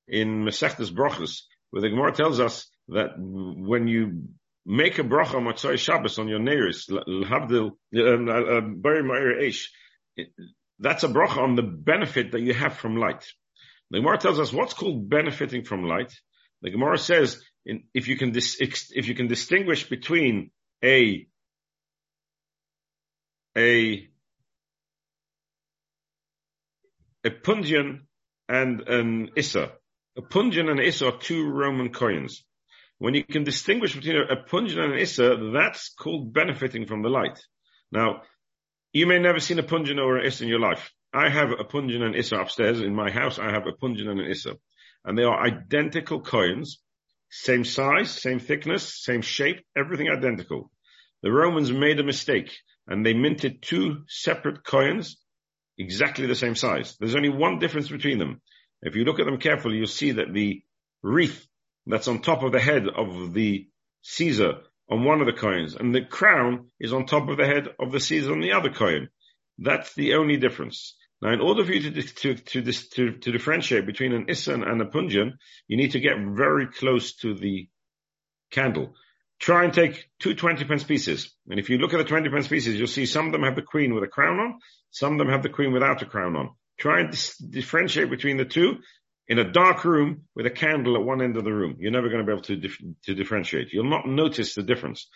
in 0.07 0.43
Masechtas 0.43 0.91
Brachas, 0.91 1.41
where 1.69 1.81
the 1.81 1.89
Gemara 1.89 2.13
tells 2.13 2.39
us 2.39 2.67
that 2.89 3.13
when 3.17 3.87
you 3.87 4.29
make 4.65 4.99
a 4.99 5.03
bracha 5.03 5.35
on 5.35 5.45
Motzai 5.45 5.77
Shabbos 5.77 6.19
on 6.19 6.27
your 6.27 6.39
L'habdil, 6.39 7.71
um, 7.71 8.29
uh, 8.29 8.83
Eish, 9.41 9.67
that's 10.79 11.03
a 11.03 11.07
bracha 11.07 11.37
on 11.37 11.55
the 11.55 11.63
benefit 11.63 12.31
that 12.31 12.41
you 12.41 12.53
have 12.53 12.75
from 12.75 12.97
light. 12.97 13.25
The 13.89 13.99
Gemara 13.99 14.17
tells 14.17 14.39
us 14.39 14.53
what's 14.53 14.73
called 14.73 15.09
benefiting 15.09 15.63
from 15.63 15.85
light. 15.85 16.13
The 16.61 16.71
Gemara 16.71 16.97
says 16.97 17.41
in, 17.65 17.83
if 17.93 18.07
you 18.07 18.17
can 18.17 18.31
dis, 18.31 18.57
if 18.59 19.07
you 19.07 19.15
can 19.15 19.27
distinguish 19.27 19.87
between 19.87 20.51
a 20.83 21.27
a 23.57 24.09
a 27.23 27.29
pundian 27.29 28.07
and 28.47 28.81
an 28.87 29.29
issa. 29.35 29.71
A 30.17 30.21
punjan 30.21 30.69
and 30.69 30.79
an 30.79 30.85
issa 30.85 31.07
are 31.07 31.17
two 31.17 31.49
Roman 31.49 31.91
coins. 31.91 32.43
When 32.97 33.13
you 33.13 33.23
can 33.23 33.43
distinguish 33.43 33.95
between 33.95 34.17
a, 34.17 34.33
a 34.33 34.43
punjan 34.43 34.79
and 34.79 34.93
an 34.93 34.99
issa, 34.99 35.51
that's 35.53 35.93
called 35.93 36.33
benefiting 36.33 36.85
from 36.85 37.01
the 37.01 37.09
light. 37.09 37.39
Now, 37.91 38.23
you 38.93 39.07
may 39.07 39.19
never 39.19 39.39
seen 39.39 39.59
a 39.59 39.63
punjan 39.63 39.99
or 39.99 40.17
an 40.17 40.25
issa 40.25 40.43
in 40.43 40.49
your 40.49 40.59
life. 40.59 40.91
I 41.13 41.29
have 41.29 41.51
a 41.51 41.63
punjan 41.63 42.01
and 42.01 42.15
issa 42.15 42.37
upstairs 42.37 42.81
in 42.81 42.93
my 42.93 43.09
house. 43.09 43.39
I 43.39 43.51
have 43.51 43.67
a 43.67 43.71
punjan 43.71 44.09
and 44.09 44.19
an 44.19 44.29
issa, 44.29 44.57
and 45.05 45.17
they 45.17 45.23
are 45.23 45.45
identical 45.45 46.21
coins, 46.21 46.79
same 47.29 47.63
size, 47.63 48.11
same 48.11 48.39
thickness, 48.39 49.01
same 49.03 49.21
shape, 49.21 49.65
everything 49.77 50.09
identical. 50.09 50.71
The 51.23 51.31
Romans 51.31 51.71
made 51.71 51.99
a 51.99 52.03
mistake 52.03 52.51
and 52.87 53.05
they 53.05 53.13
minted 53.13 53.61
two 53.61 54.03
separate 54.07 54.63
coins, 54.65 55.17
exactly 55.77 56.25
the 56.25 56.35
same 56.35 56.55
size. 56.55 56.97
There's 56.99 57.15
only 57.15 57.29
one 57.29 57.59
difference 57.59 57.87
between 57.87 58.19
them. 58.19 58.41
If 58.81 58.95
you 58.95 59.05
look 59.05 59.19
at 59.19 59.25
them 59.25 59.37
carefully, 59.37 59.77
you'll 59.77 59.87
see 59.87 60.13
that 60.13 60.33
the 60.33 60.63
wreath 61.01 61.47
that's 61.85 62.07
on 62.07 62.21
top 62.21 62.43
of 62.43 62.51
the 62.51 62.59
head 62.59 62.87
of 62.87 63.33
the 63.33 63.67
Caesar 64.03 64.61
on 64.89 65.03
one 65.03 65.21
of 65.21 65.27
the 65.27 65.33
coins, 65.33 65.75
and 65.75 65.95
the 65.95 66.03
crown 66.03 66.67
is 66.79 66.91
on 66.91 67.05
top 67.05 67.29
of 67.29 67.37
the 67.37 67.45
head 67.45 67.69
of 67.79 67.91
the 67.91 67.99
Caesar 67.99 68.31
on 68.31 68.41
the 68.41 68.51
other 68.51 68.71
coin. 68.71 69.09
That's 69.57 69.93
the 69.93 70.15
only 70.15 70.37
difference. 70.37 70.95
Now, 71.21 71.31
in 71.33 71.39
order 71.39 71.63
for 71.63 71.71
you 71.71 71.91
to, 71.91 72.01
to, 72.01 72.33
to, 72.33 72.61
to, 72.63 73.11
to 73.11 73.31
differentiate 73.31 73.85
between 73.85 74.13
an 74.13 74.25
Isan 74.27 74.63
and 74.63 74.81
a 74.81 74.85
Punjan, 74.85 75.37
you 75.67 75.77
need 75.77 75.91
to 75.91 75.99
get 75.99 76.17
very 76.17 76.67
close 76.67 77.15
to 77.17 77.35
the 77.35 77.69
candle. 78.49 78.95
Try 79.39 79.63
and 79.63 79.73
take 79.73 80.09
two 80.19 80.33
20 80.33 80.65
pence 80.65 80.83
pieces. 80.83 81.31
And 81.47 81.59
if 81.59 81.69
you 81.69 81.77
look 81.77 81.93
at 81.93 81.97
the 81.97 82.03
20 82.03 82.29
pence 82.29 82.47
pieces, 82.47 82.75
you'll 82.75 82.87
see 82.87 83.05
some 83.05 83.27
of 83.27 83.31
them 83.31 83.43
have 83.43 83.55
the 83.55 83.61
queen 83.61 83.93
with 83.93 84.03
a 84.03 84.07
crown 84.07 84.39
on, 84.39 84.59
some 84.89 85.13
of 85.13 85.19
them 85.19 85.29
have 85.29 85.43
the 85.43 85.49
queen 85.49 85.71
without 85.71 86.01
a 86.01 86.05
crown 86.05 86.35
on. 86.35 86.49
Try 86.81 87.01
and 87.01 87.11
dis- 87.11 87.37
differentiate 87.37 88.09
between 88.09 88.37
the 88.37 88.45
two 88.45 88.77
in 89.27 89.37
a 89.37 89.51
dark 89.51 89.85
room 89.85 90.23
with 90.35 90.47
a 90.47 90.49
candle 90.49 90.95
at 90.95 91.03
one 91.03 91.21
end 91.21 91.37
of 91.37 91.43
the 91.43 91.53
room. 91.53 91.75
You're 91.79 91.91
never 91.91 92.09
going 92.09 92.21
to 92.21 92.25
be 92.25 92.31
able 92.31 92.41
to, 92.43 92.55
dif- 92.55 92.81
to 93.03 93.13
differentiate. 93.13 93.71
You'll 93.71 93.89
not 93.89 94.07
notice 94.07 94.55
the 94.55 94.63
difference. 94.63 95.07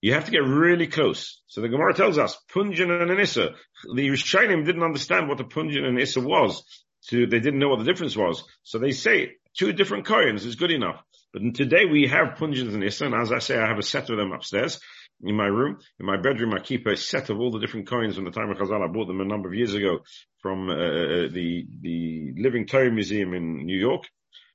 You 0.00 0.14
have 0.14 0.26
to 0.26 0.30
get 0.30 0.44
really 0.44 0.86
close. 0.86 1.42
So 1.48 1.60
the 1.60 1.68
Gemara 1.68 1.94
tells 1.94 2.16
us, 2.16 2.38
Punjan 2.54 3.02
and 3.02 3.10
Anissa. 3.10 3.54
The 3.92 4.08
Rishonim 4.08 4.64
didn't 4.64 4.84
understand 4.84 5.28
what 5.28 5.38
the 5.38 5.44
Punjan 5.44 5.84
and 5.84 5.98
Issa 5.98 6.20
was. 6.20 6.62
So 7.00 7.16
they 7.16 7.40
didn't 7.40 7.58
know 7.58 7.70
what 7.70 7.80
the 7.80 7.84
difference 7.84 8.16
was. 8.16 8.44
So 8.62 8.78
they 8.78 8.92
say 8.92 9.32
two 9.58 9.72
different 9.72 10.06
coins 10.06 10.46
is 10.46 10.54
good 10.54 10.70
enough. 10.70 11.02
But 11.32 11.42
today 11.54 11.86
we 11.86 12.06
have 12.06 12.36
Punjans 12.36 12.72
and 12.72 12.84
Issa, 12.84 13.06
and 13.06 13.14
as 13.14 13.32
I 13.32 13.40
say, 13.40 13.58
I 13.58 13.66
have 13.66 13.78
a 13.78 13.82
set 13.82 14.10
of 14.10 14.16
them 14.16 14.32
upstairs 14.32 14.80
in 15.22 15.36
my 15.36 15.46
room. 15.46 15.78
In 15.98 16.06
my 16.06 16.16
bedroom, 16.16 16.54
I 16.54 16.60
keep 16.60 16.86
a 16.86 16.96
set 16.96 17.30
of 17.30 17.38
all 17.38 17.50
the 17.50 17.60
different 17.60 17.88
coins 17.88 18.16
from 18.16 18.24
the 18.24 18.30
time 18.30 18.50
of 18.50 18.58
Chazal. 18.58 18.82
I 18.82 18.92
bought 18.92 19.06
them 19.06 19.20
a 19.20 19.24
number 19.24 19.48
of 19.48 19.54
years 19.54 19.74
ago 19.74 20.00
from 20.38 20.70
uh, 20.70 20.74
uh, 20.74 21.28
the 21.30 21.66
the 21.80 22.32
Living 22.36 22.66
Torah 22.66 22.90
Museum 22.90 23.34
in 23.34 23.66
New 23.66 23.78
York, 23.78 24.04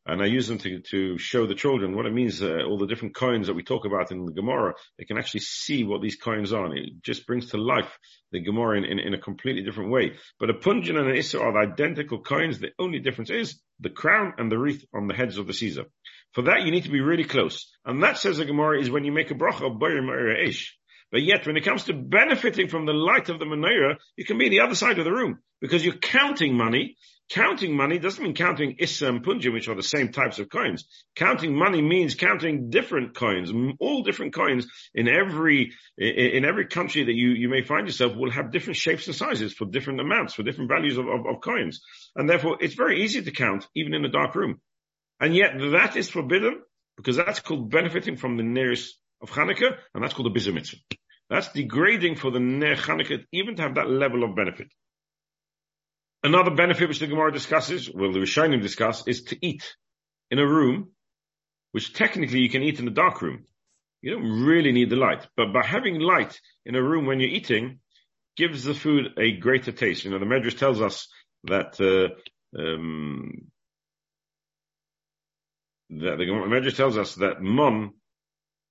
and 0.05 0.21
I 0.21 0.25
use 0.25 0.47
them 0.47 0.57
to 0.59 0.79
to 0.91 1.17
show 1.17 1.45
the 1.45 1.55
children 1.55 1.95
what 1.95 2.05
it 2.05 2.13
means. 2.13 2.41
Uh, 2.41 2.63
all 2.67 2.77
the 2.77 2.87
different 2.87 3.15
coins 3.15 3.47
that 3.47 3.55
we 3.55 3.63
talk 3.63 3.85
about 3.85 4.11
in 4.11 4.25
the 4.25 4.33
Gemara, 4.33 4.73
they 4.97 5.05
can 5.05 5.17
actually 5.17 5.41
see 5.41 5.83
what 5.83 6.01
these 6.01 6.15
coins 6.15 6.53
are. 6.53 6.65
And 6.65 6.77
it 6.77 7.03
just 7.03 7.27
brings 7.27 7.51
to 7.51 7.57
life 7.57 7.97
the 8.31 8.41
Gemara 8.41 8.77
in, 8.79 8.85
in, 8.85 8.99
in 8.99 9.13
a 9.13 9.19
completely 9.19 9.63
different 9.63 9.91
way. 9.91 10.13
But 10.39 10.49
a 10.49 10.53
punjan 10.53 10.97
and 10.97 11.09
an 11.09 11.15
issa 11.15 11.39
are 11.39 11.57
identical 11.57 12.21
coins. 12.21 12.59
The 12.59 12.71
only 12.79 12.99
difference 12.99 13.29
is 13.29 13.59
the 13.79 13.89
crown 13.89 14.33
and 14.37 14.51
the 14.51 14.57
wreath 14.57 14.83
on 14.93 15.07
the 15.07 15.13
heads 15.13 15.37
of 15.37 15.47
the 15.47 15.53
Caesar. 15.53 15.85
For 16.35 16.41
that, 16.43 16.63
you 16.63 16.71
need 16.71 16.83
to 16.83 16.91
be 16.91 16.99
really 16.99 17.23
close. 17.23 17.71
And 17.85 18.03
that 18.03 18.17
says 18.17 18.37
the 18.37 18.45
Gemara 18.45 18.81
is 18.81 18.91
when 18.91 19.05
you 19.05 19.13
make 19.13 19.31
a 19.31 19.35
bracha 19.35 19.65
of 19.65 19.79
Bayr 19.79 20.01
Ma'ira 20.01 20.45
Ish. 20.45 20.77
But 21.09 21.23
yet, 21.23 21.47
when 21.47 21.55
it 21.55 21.63
comes 21.63 21.85
to 21.85 21.93
benefiting 21.93 22.67
from 22.67 22.85
the 22.85 22.91
light 22.91 23.29
of 23.29 23.39
the 23.39 23.45
menorah, 23.45 23.95
you 24.17 24.25
can 24.25 24.37
be 24.37 24.49
the 24.49 24.59
other 24.59 24.75
side 24.75 24.99
of 24.99 25.05
the 25.05 25.13
room 25.13 25.39
because 25.61 25.85
you're 25.85 25.95
counting 25.95 26.57
money. 26.57 26.97
Counting 27.29 27.75
money 27.75 27.99
doesn't 27.99 28.21
mean 28.21 28.35
counting 28.35 28.75
Issa 28.79 29.07
and 29.07 29.23
Punja, 29.23 29.51
which 29.51 29.69
are 29.69 29.75
the 29.75 29.81
same 29.81 30.11
types 30.11 30.37
of 30.37 30.49
coins. 30.49 30.85
Counting 31.15 31.57
money 31.57 31.81
means 31.81 32.15
counting 32.15 32.69
different 32.69 33.15
coins. 33.15 33.51
All 33.79 34.03
different 34.03 34.33
coins 34.33 34.67
in 34.93 35.07
every, 35.07 35.71
in 35.97 36.43
every 36.43 36.67
country 36.67 37.05
that 37.05 37.15
you, 37.15 37.29
you 37.29 37.47
may 37.47 37.63
find 37.63 37.87
yourself 37.87 38.13
will 38.15 38.29
have 38.29 38.51
different 38.51 38.77
shapes 38.77 39.07
and 39.07 39.15
sizes 39.15 39.53
for 39.53 39.65
different 39.65 40.01
amounts, 40.01 40.33
for 40.33 40.43
different 40.43 40.69
values 40.69 40.97
of, 40.97 41.07
of, 41.07 41.25
of 41.25 41.41
coins. 41.41 41.81
And 42.15 42.29
therefore 42.29 42.57
it's 42.59 42.75
very 42.75 43.03
easy 43.03 43.21
to 43.21 43.31
count 43.31 43.65
even 43.73 43.93
in 43.93 44.03
a 44.03 44.09
dark 44.09 44.35
room. 44.35 44.59
And 45.19 45.35
yet 45.35 45.53
that 45.71 45.95
is 45.95 46.09
forbidden 46.09 46.61
because 46.97 47.15
that's 47.15 47.39
called 47.39 47.69
benefiting 47.69 48.17
from 48.17 48.37
the 48.37 48.43
neiros 48.43 48.89
of 49.21 49.29
Hanukkah 49.29 49.77
and 49.93 50.03
that's 50.03 50.13
called 50.13 50.33
the 50.33 50.39
Bizui 50.39 50.53
Mitzvah. 50.53 50.77
That's 51.29 51.49
degrading 51.49 52.17
for 52.17 52.31
the 52.31 52.39
Ner 52.39 52.75
Hanukkah 52.75 53.25
even 53.31 53.55
to 53.55 53.63
have 53.63 53.75
that 53.75 53.89
level 53.89 54.23
of 54.23 54.35
benefit. 54.35 54.67
Another 56.23 56.51
benefit 56.51 56.87
which 56.87 56.99
the 56.99 57.07
Gemara 57.07 57.31
discusses, 57.31 57.89
well, 57.93 58.11
the 58.11 58.19
Rishonim 58.19 58.61
discuss, 58.61 59.07
is 59.07 59.23
to 59.25 59.37
eat 59.45 59.75
in 60.31 60.39
a 60.39 60.47
room, 60.47 60.91
which 61.71 61.93
technically 61.93 62.39
you 62.39 62.49
can 62.49 62.63
eat 62.63 62.79
in 62.79 62.87
a 62.87 62.91
dark 62.91 63.21
room. 63.21 63.45
You 64.01 64.13
don't 64.13 64.43
really 64.43 64.71
need 64.71 64.89
the 64.89 64.95
light, 64.95 65.27
but 65.35 65.53
by 65.53 65.65
having 65.65 65.99
light 65.99 66.39
in 66.65 66.75
a 66.75 66.81
room 66.81 67.05
when 67.05 67.19
you're 67.19 67.29
eating 67.29 67.79
gives 68.37 68.63
the 68.63 68.73
food 68.73 69.13
a 69.17 69.37
greater 69.37 69.71
taste. 69.71 70.03
You 70.03 70.11
know, 70.11 70.19
the 70.19 70.25
Medrash 70.25 70.57
tells 70.57 70.81
us 70.81 71.07
that, 71.45 71.79
uh, 71.79 72.59
um, 72.59 73.51
that 75.89 76.17
the 76.17 76.25
Medrash 76.25 76.75
tells 76.75 76.97
us 76.97 77.15
that 77.15 77.41
mon 77.41 77.93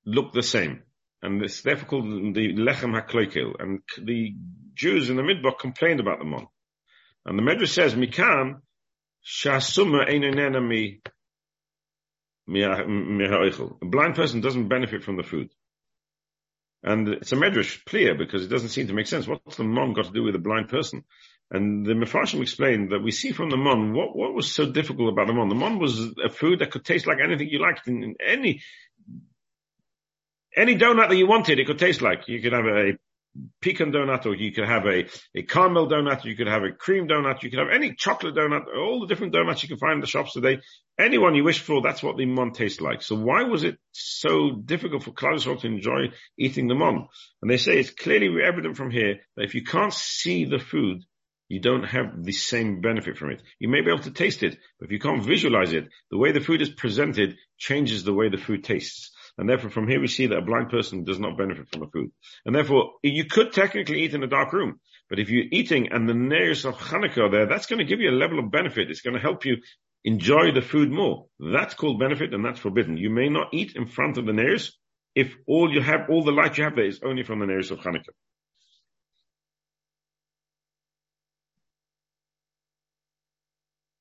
look 0.05 0.33
the 0.33 0.43
same. 0.43 0.83
And 1.23 1.43
it's 1.43 1.63
therefore 1.63 1.89
called 1.89 2.35
the 2.35 2.55
lechem 2.55 3.01
hakloikel. 3.01 3.55
And 3.59 3.81
the 4.03 4.35
Jews 4.75 5.09
in 5.09 5.17
the 5.17 5.23
Midbar 5.23 5.59
complained 5.59 6.01
about 6.01 6.19
the 6.19 6.25
mon. 6.25 6.47
And 7.25 7.39
the 7.39 7.43
Medrash 7.43 7.69
says, 7.69 7.95
Mikan, 7.95 8.61
Shasuma 9.25 10.07
Einenena 10.09 10.61
mi, 10.67 11.01
A 12.47 13.85
blind 13.87 14.15
person 14.15 14.41
doesn't 14.43 14.69
benefit 14.69 15.03
from 15.03 15.17
the 15.17 15.23
food. 15.23 15.51
And 16.83 17.09
it's 17.09 17.33
a 17.33 17.37
Medrash 17.37 17.83
clear 17.87 18.15
because 18.15 18.45
it 18.45 18.49
doesn't 18.49 18.69
seem 18.69 18.89
to 18.89 18.93
make 18.93 19.07
sense. 19.07 19.27
What's 19.27 19.57
the 19.57 19.65
mon 19.65 19.95
got 19.95 20.05
to 20.05 20.13
do 20.13 20.23
with 20.23 20.35
a 20.35 20.41
blind 20.41 20.69
person? 20.69 21.05
And 21.55 21.87
the 21.87 21.93
Mefarshim 21.93 22.43
explained 22.43 22.91
that 22.91 23.01
we 23.01 23.13
see 23.13 23.31
from 23.31 23.49
the 23.49 23.57
mon, 23.57 23.93
what, 23.93 24.17
what 24.17 24.35
was 24.35 24.53
so 24.53 24.67
difficult 24.73 25.13
about 25.13 25.29
the 25.29 25.35
mon? 25.35 25.49
The 25.49 25.55
mon 25.55 25.79
was 25.79 26.01
a 26.25 26.29
food 26.29 26.59
that 26.59 26.73
could 26.73 26.85
taste 26.85 27.07
like 27.07 27.19
anything 27.23 27.49
you 27.49 27.61
liked 27.61 27.87
in, 27.87 28.03
in 28.03 28.15
any, 28.27 28.61
any 30.57 30.77
donut 30.77 31.11
that 31.11 31.17
you 31.17 31.29
wanted, 31.29 31.61
it 31.61 31.69
could 31.69 31.79
taste 31.79 32.03
like. 32.03 32.27
You 32.27 32.43
could 32.43 32.55
have 32.55 32.65
a 32.67 32.99
pecan 33.63 33.93
donut, 33.93 34.27
or 34.27 34.35
you 34.35 34.51
could 34.51 34.67
have 34.67 34.85
a, 34.87 35.05
a 35.37 35.43
caramel 35.43 35.89
donut, 35.89 36.25
you 36.25 36.35
could 36.35 36.49
have 36.49 36.65
a 36.65 36.73
cream 36.73 37.07
donut, 37.07 37.45
you 37.45 37.51
could 37.51 37.61
have 37.61 37.71
any 37.73 37.95
chocolate 37.95 38.35
donut, 38.35 38.65
all 38.77 38.99
the 38.99 39.07
different 39.07 39.33
donuts 39.33 39.63
you 39.63 39.69
can 39.69 39.79
find 39.79 39.95
in 39.95 40.01
the 40.01 40.09
shops 40.09 40.33
today. 40.33 40.59
Anyone 40.99 41.37
you 41.37 41.45
wish 41.45 41.61
for, 41.61 41.83
that's 41.83 42.03
what 42.03 42.17
the 42.17 42.27
mon 42.27 42.51
tastes 42.51 42.81
like. 42.81 43.01
So 43.01 43.15
why 43.15 43.45
was 43.45 43.63
it 43.63 43.79
so 43.93 44.51
difficult 44.51 45.05
for 45.05 45.13
Klal 45.13 45.35
Yisrael 45.35 45.61
to 45.61 45.69
enjoy 45.69 46.11
eating 46.37 46.67
the 46.67 46.75
mon? 46.75 47.07
And 47.43 47.49
they 47.49 47.59
say 47.59 47.79
it's 47.79 47.91
clearly 47.91 48.43
evident 48.43 48.77
from 48.77 48.91
here 48.91 49.21
that 49.37 49.45
if 49.45 49.55
you 49.55 49.63
can't 49.63 49.95
see 49.95 50.47
the 50.47 50.59
food, 50.59 51.05
you 51.49 51.61
don't 51.61 51.85
have 51.85 52.23
the 52.23 52.33
same 52.33 52.81
benefit 52.81 53.19
from 53.19 53.31
it. 53.31 53.43
You 53.59 53.69
may 53.69 53.81
be 53.83 53.91
able 53.91 54.03
to 54.05 54.11
taste 54.11 54.43
it, 54.43 54.57
but 54.79 54.87
if 54.87 54.93
you 54.93 54.99
can't 54.99 55.25
visualize 55.25 55.73
it, 55.73 55.89
the 56.11 56.19
way 56.19 56.33
the 56.33 56.41
food 56.41 56.63
is 56.63 56.71
presented 56.71 57.37
changes 57.59 58.05
the 58.05 58.15
way 58.15 58.29
the 58.29 58.39
food 58.39 58.65
tastes. 58.65 59.11
And 59.37 59.49
therefore, 59.49 59.71
from 59.71 59.89
here 59.89 60.01
we 60.01 60.07
see 60.07 60.27
that 60.27 60.39
a 60.39 60.43
blind 60.43 60.71
person 60.71 61.05
does 61.05 61.19
not 61.19 61.37
benefit 61.37 61.69
from 61.71 61.81
the 61.81 61.89
food. 61.89 62.11
And 62.47 62.55
therefore, 62.55 62.93
you 63.03 63.25
could 63.25 63.53
technically 63.53 64.03
eat 64.03 64.15
in 64.15 64.23
a 64.23 64.29
dark 64.29 64.53
room, 64.53 64.81
but 65.11 65.19
if 65.19 65.29
you're 65.29 65.47
eating 65.51 65.89
and 65.93 66.09
the 66.09 66.15
neirs 66.15 66.65
of 66.65 66.77
Hanukkah 66.77 67.31
there, 67.31 67.47
that's 67.47 67.67
going 67.67 67.81
to 67.81 67.85
give 67.85 68.01
you 68.01 68.11
a 68.11 68.13
level 68.13 68.39
of 68.39 68.51
benefit. 68.51 68.91
It's 68.91 69.03
going 69.03 69.15
to 69.15 69.21
help 69.21 69.45
you 69.45 69.57
enjoy 70.05 70.53
the 70.53 70.63
food 70.63 70.91
more. 70.91 71.27
That's 71.41 71.75
called 71.75 71.99
benefit 71.99 72.33
and 72.33 72.45
that's 72.45 72.61
forbidden. 72.61 72.97
You 72.97 73.11
may 73.11 73.29
not 73.29 73.53
eat 73.53 73.75
in 73.75 73.87
front 73.87 74.19
of 74.19 74.27
the 74.27 74.33
neirs 74.33 74.73
if 75.15 75.35
all 75.47 75.73
you 75.73 75.81
have, 75.81 76.11
all 76.11 76.25
the 76.25 76.33
light 76.33 76.59
you 76.59 76.65
have 76.65 76.77
there 76.77 76.87
is 76.87 77.01
only 77.05 77.23
from 77.23 77.39
the 77.39 77.47
neirs 77.47 77.71
of 77.71 77.79
Hanukkah. 77.79 78.15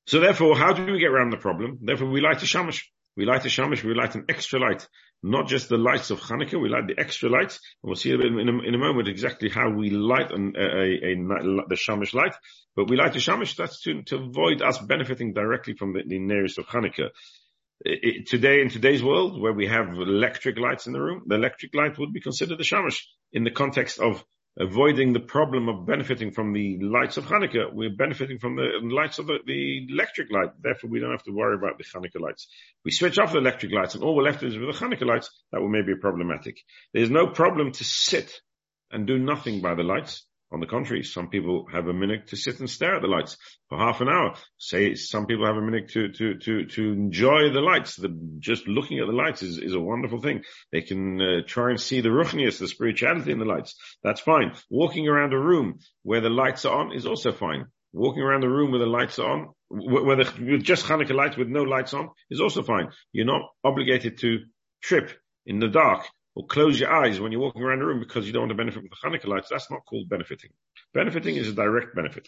So 0.05 0.19
therefore, 0.19 0.57
how 0.57 0.73
do 0.73 0.85
we 0.91 0.99
get 0.99 1.11
around 1.11 1.31
the 1.31 1.37
problem? 1.37 1.79
Therefore, 1.81 2.09
we 2.09 2.21
light 2.21 2.43
a 2.43 2.45
shamash. 2.45 2.89
We 3.15 3.25
light 3.25 3.45
a 3.45 3.49
shamash, 3.49 3.83
we 3.83 3.93
light 3.93 4.15
an 4.15 4.25
extra 4.27 4.59
light. 4.59 4.87
Not 5.21 5.47
just 5.47 5.69
the 5.69 5.77
lights 5.77 6.09
of 6.09 6.19
Hanukkah, 6.19 6.59
we 6.59 6.67
light 6.67 6.87
the 6.87 6.99
extra 6.99 7.29
lights. 7.29 7.59
And 7.81 7.89
we'll 7.89 7.95
see 7.95 8.11
a 8.11 8.19
in 8.19 8.49
a, 8.49 8.67
in 8.67 8.75
a 8.75 8.77
moment 8.77 9.07
exactly 9.07 9.49
how 9.49 9.69
we 9.69 9.91
light 9.91 10.31
an, 10.31 10.53
a, 10.57 10.61
a, 10.61 11.13
a, 11.13 11.67
the 11.69 11.75
shamash 11.75 12.13
light. 12.13 12.33
But 12.75 12.89
we 12.89 12.97
light 12.97 13.13
the 13.13 13.19
shamash, 13.19 13.55
that's 13.55 13.81
to, 13.83 14.01
to 14.03 14.17
avoid 14.17 14.61
us 14.61 14.79
benefiting 14.79 15.33
directly 15.33 15.75
from 15.75 15.93
the, 15.93 16.03
the 16.05 16.19
neiros 16.19 16.57
of 16.57 16.65
Hanukkah. 16.65 17.09
It, 17.85 18.27
today, 18.27 18.61
in 18.61 18.69
today's 18.69 19.03
world, 19.03 19.39
where 19.39 19.53
we 19.53 19.67
have 19.67 19.89
electric 19.89 20.57
lights 20.57 20.87
in 20.87 20.93
the 20.93 21.01
room, 21.01 21.23
the 21.27 21.35
electric 21.35 21.75
light 21.75 21.97
would 21.99 22.13
be 22.13 22.21
considered 22.21 22.59
a 22.59 22.63
shamash 22.63 23.07
in 23.31 23.43
the 23.43 23.51
context 23.51 23.99
of 23.99 24.25
avoiding 24.57 25.13
the 25.13 25.19
problem 25.19 25.67
of 25.67 25.85
benefiting 25.85 26.31
from 26.31 26.53
the 26.53 26.79
lights 26.79 27.17
of 27.17 27.25
Hanukkah. 27.25 27.73
We're 27.73 27.95
benefiting 27.95 28.39
from 28.39 28.55
the 28.55 28.79
lights 28.83 29.19
of 29.19 29.27
the, 29.27 29.39
the, 29.45 29.87
electric 29.89 30.31
light. 30.31 30.49
Therefore, 30.61 30.89
we 30.89 30.99
don't 30.99 31.11
have 31.11 31.23
to 31.23 31.31
worry 31.31 31.55
about 31.55 31.77
the 31.77 31.83
Hanukkah 31.83 32.21
lights. 32.21 32.47
We 32.85 32.91
switch 32.91 33.17
off 33.17 33.31
the 33.31 33.39
electric 33.39 33.71
lights 33.71 33.95
and 33.95 34.03
all 34.03 34.15
we're 34.15 34.23
left 34.23 34.41
with 34.41 34.53
is 34.53 34.59
with 34.59 34.77
the 34.77 34.85
Hanukkah 34.85 35.07
lights. 35.07 35.29
That 35.51 35.61
will 35.61 35.69
maybe 35.69 35.93
be 35.93 35.99
problematic. 35.99 36.59
There's 36.93 37.09
no 37.09 37.27
problem 37.27 37.71
to 37.73 37.83
sit 37.83 38.41
and 38.91 39.07
do 39.07 39.17
nothing 39.17 39.61
by 39.61 39.73
the 39.73 39.83
lights. 39.83 40.25
On 40.53 40.59
the 40.59 40.67
contrary, 40.67 41.01
some 41.01 41.29
people 41.29 41.65
have 41.73 41.87
a 41.87 41.93
minute 41.93 42.27
to 42.27 42.35
sit 42.35 42.59
and 42.59 42.69
stare 42.69 42.95
at 42.95 43.01
the 43.01 43.07
lights 43.07 43.37
for 43.69 43.79
half 43.79 44.01
an 44.01 44.07
hour. 44.07 44.35
Say 44.59 44.93
some 44.93 45.25
people 45.25 45.47
have 45.47 45.55
a 45.55 45.61
minute 45.61 45.89
to, 45.89 46.09
to, 46.09 46.35
to, 46.35 46.65
to 46.65 46.91
enjoy 46.91 47.49
the 47.51 47.59
lights. 47.59 47.95
The, 47.95 48.15
just 48.37 48.67
looking 48.67 48.99
at 48.99 49.07
the 49.07 49.13
lights 49.13 49.41
is, 49.41 49.57
is 49.57 49.73
a 49.73 49.79
wonderful 49.79 50.21
thing. 50.21 50.43
They 50.71 50.81
can 50.81 51.19
uh, 51.19 51.41
try 51.47 51.71
and 51.71 51.81
see 51.81 52.01
the 52.01 52.09
ruchnius, 52.09 52.59
the 52.59 52.67
spirituality 52.67 53.31
in 53.31 53.39
the 53.39 53.45
lights. 53.45 53.75
That's 54.03 54.21
fine. 54.21 54.53
Walking 54.69 55.07
around 55.07 55.33
a 55.33 55.39
room 55.39 55.79
where 56.03 56.21
the 56.21 56.29
lights 56.29 56.65
are 56.65 56.81
on 56.81 56.93
is 56.95 57.07
also 57.07 57.31
fine. 57.31 57.65
Walking 57.91 58.21
around 58.21 58.41
the 58.41 58.49
room 58.49 58.69
where 58.69 58.79
the 58.79 58.85
lights 58.85 59.17
are 59.17 59.31
on, 59.31 59.49
where 59.69 60.17
the, 60.17 60.31
with 60.39 60.63
just 60.63 60.85
Hanukkah 60.85 61.15
lights 61.15 61.35
with 61.35 61.47
no 61.47 61.63
lights 61.63 61.95
on 61.95 62.09
is 62.29 62.39
also 62.39 62.61
fine. 62.61 62.89
You're 63.11 63.25
not 63.25 63.49
obligated 63.63 64.19
to 64.19 64.41
trip 64.83 65.17
in 65.47 65.57
the 65.57 65.67
dark 65.67 66.05
or 66.35 66.45
close 66.47 66.79
your 66.79 66.91
eyes 66.91 67.19
when 67.19 67.31
you're 67.31 67.41
walking 67.41 67.61
around 67.61 67.79
the 67.79 67.85
room 67.85 67.99
because 67.99 68.25
you 68.25 68.33
don't 68.33 68.43
want 68.43 68.51
to 68.51 68.57
benefit 68.57 68.81
from 68.81 68.89
the 68.89 69.17
Hanukkah 69.17 69.27
lights, 69.27 69.49
that's 69.49 69.69
not 69.69 69.85
called 69.85 70.09
benefiting. 70.09 70.51
Benefiting 70.93 71.35
is 71.35 71.47
a 71.47 71.53
direct 71.53 71.95
benefit. 71.95 72.27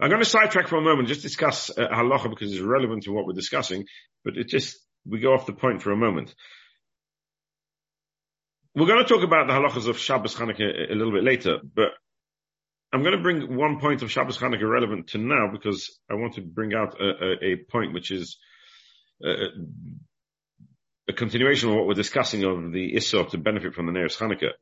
I'm 0.00 0.10
going 0.10 0.22
to 0.22 0.28
sidetrack 0.28 0.68
for 0.68 0.76
a 0.76 0.82
moment, 0.82 1.08
just 1.08 1.22
discuss 1.22 1.70
uh, 1.70 1.88
halacha 1.88 2.30
because 2.30 2.52
it's 2.52 2.60
relevant 2.60 3.04
to 3.04 3.12
what 3.12 3.26
we're 3.26 3.32
discussing, 3.32 3.84
but 4.24 4.36
it 4.36 4.48
just, 4.48 4.76
we 5.06 5.20
go 5.20 5.34
off 5.34 5.46
the 5.46 5.52
point 5.52 5.82
for 5.82 5.92
a 5.92 5.96
moment. 5.96 6.34
We're 8.74 8.86
going 8.86 9.04
to 9.04 9.08
talk 9.08 9.22
about 9.22 9.46
the 9.46 9.52
halachas 9.52 9.88
of 9.88 9.98
Shabbos 9.98 10.34
Hanukkah 10.34 10.90
a 10.90 10.94
little 10.94 11.12
bit 11.12 11.22
later, 11.22 11.58
but 11.62 11.90
I'm 12.92 13.02
going 13.02 13.16
to 13.16 13.22
bring 13.22 13.56
one 13.56 13.80
point 13.80 14.02
of 14.02 14.10
Shabbos 14.10 14.38
Hanukkah 14.38 14.68
relevant 14.68 15.08
to 15.08 15.18
now 15.18 15.48
because 15.50 15.96
I 16.10 16.14
want 16.14 16.34
to 16.34 16.42
bring 16.42 16.74
out 16.74 17.00
a, 17.00 17.04
a, 17.04 17.52
a 17.52 17.56
point 17.70 17.92
which 17.92 18.10
is 18.10 18.36
uh, 19.24 19.46
a 21.08 21.12
continuation 21.12 21.68
of 21.68 21.76
what 21.76 21.86
we're 21.86 21.94
discussing 21.94 22.44
of 22.44 22.72
the 22.72 22.96
Issa 22.96 23.24
to 23.24 23.38
benefit 23.38 23.74
from 23.74 23.86
the 23.86 23.92
neiros 23.92 24.18
Hanukkah. 24.18 24.52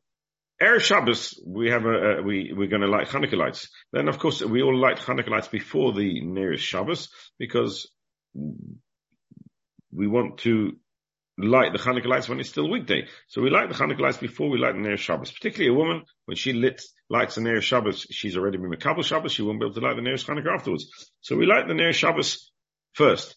Erev 0.60 0.80
Shabbos, 0.80 1.40
we 1.46 1.70
have 1.70 1.84
a, 1.84 2.18
a 2.18 2.22
we, 2.22 2.52
we're 2.56 2.68
going 2.68 2.82
to 2.82 2.88
light 2.88 3.08
Hanukkah 3.08 3.36
lights. 3.36 3.68
Then 3.92 4.08
of 4.08 4.18
course 4.18 4.42
we 4.42 4.62
all 4.62 4.76
light 4.76 4.98
Hanukkah 4.98 5.30
lights 5.30 5.48
before 5.48 5.92
the 5.92 6.22
neiros 6.22 6.58
Shabbos 6.58 7.08
because 7.38 7.90
we 9.92 10.06
want 10.06 10.38
to 10.38 10.76
light 11.38 11.72
the 11.72 11.78
Hanukkah 11.78 12.06
lights 12.06 12.28
when 12.28 12.40
it's 12.40 12.50
still 12.50 12.70
weekday. 12.70 13.06
So 13.28 13.42
we 13.42 13.50
light 13.50 13.68
the 13.68 13.74
Hanukkah 13.74 14.00
lights 14.00 14.18
before 14.18 14.50
we 14.50 14.58
light 14.58 14.74
the 14.74 14.80
neiros 14.80 14.98
Shabbos. 14.98 15.30
Particularly 15.32 15.74
a 15.74 15.78
woman, 15.78 16.04
when 16.26 16.36
she 16.36 16.52
lit, 16.52 16.82
lights 17.08 17.36
the 17.36 17.40
neiros 17.40 17.62
Shabbos, 17.62 18.06
she's 18.10 18.36
already 18.36 18.58
been 18.58 18.72
a 18.72 18.76
couple 18.76 19.02
Shabbos, 19.02 19.32
she 19.32 19.42
won't 19.42 19.60
be 19.60 19.66
able 19.66 19.74
to 19.74 19.80
light 19.80 19.96
the 19.96 20.02
neiros 20.02 20.26
Hanukkah 20.26 20.54
afterwards. 20.54 20.86
So 21.20 21.36
we 21.36 21.46
light 21.46 21.66
the 21.66 21.74
neiros 21.74 21.94
Shabbos 21.94 22.50
first. 22.94 23.36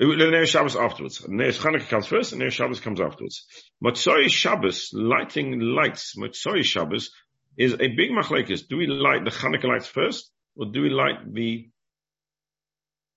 The 0.00 0.06
Ner 0.06 0.46
Shabbos 0.46 0.76
afterwards. 0.76 1.28
Ner 1.28 1.50
Chanukah 1.50 1.86
comes 1.90 2.06
first, 2.06 2.32
and 2.32 2.40
Ner 2.40 2.50
Shabbos 2.50 2.80
comes 2.80 3.02
afterwards. 3.02 3.44
Motzoi 3.84 4.30
Shabbos, 4.30 4.92
lighting 4.94 5.60
lights, 5.60 6.16
Motzoi 6.16 6.64
Shabbos, 6.64 7.10
is 7.58 7.74
a 7.74 7.76
big 7.76 8.10
machlekes. 8.10 8.66
Do 8.66 8.78
we 8.78 8.86
light 8.86 9.24
the 9.24 9.30
Chanukah 9.30 9.64
lights 9.64 9.88
first, 9.88 10.30
or 10.56 10.72
do 10.72 10.80
we 10.80 10.88
light 10.88 11.30
the, 11.34 11.68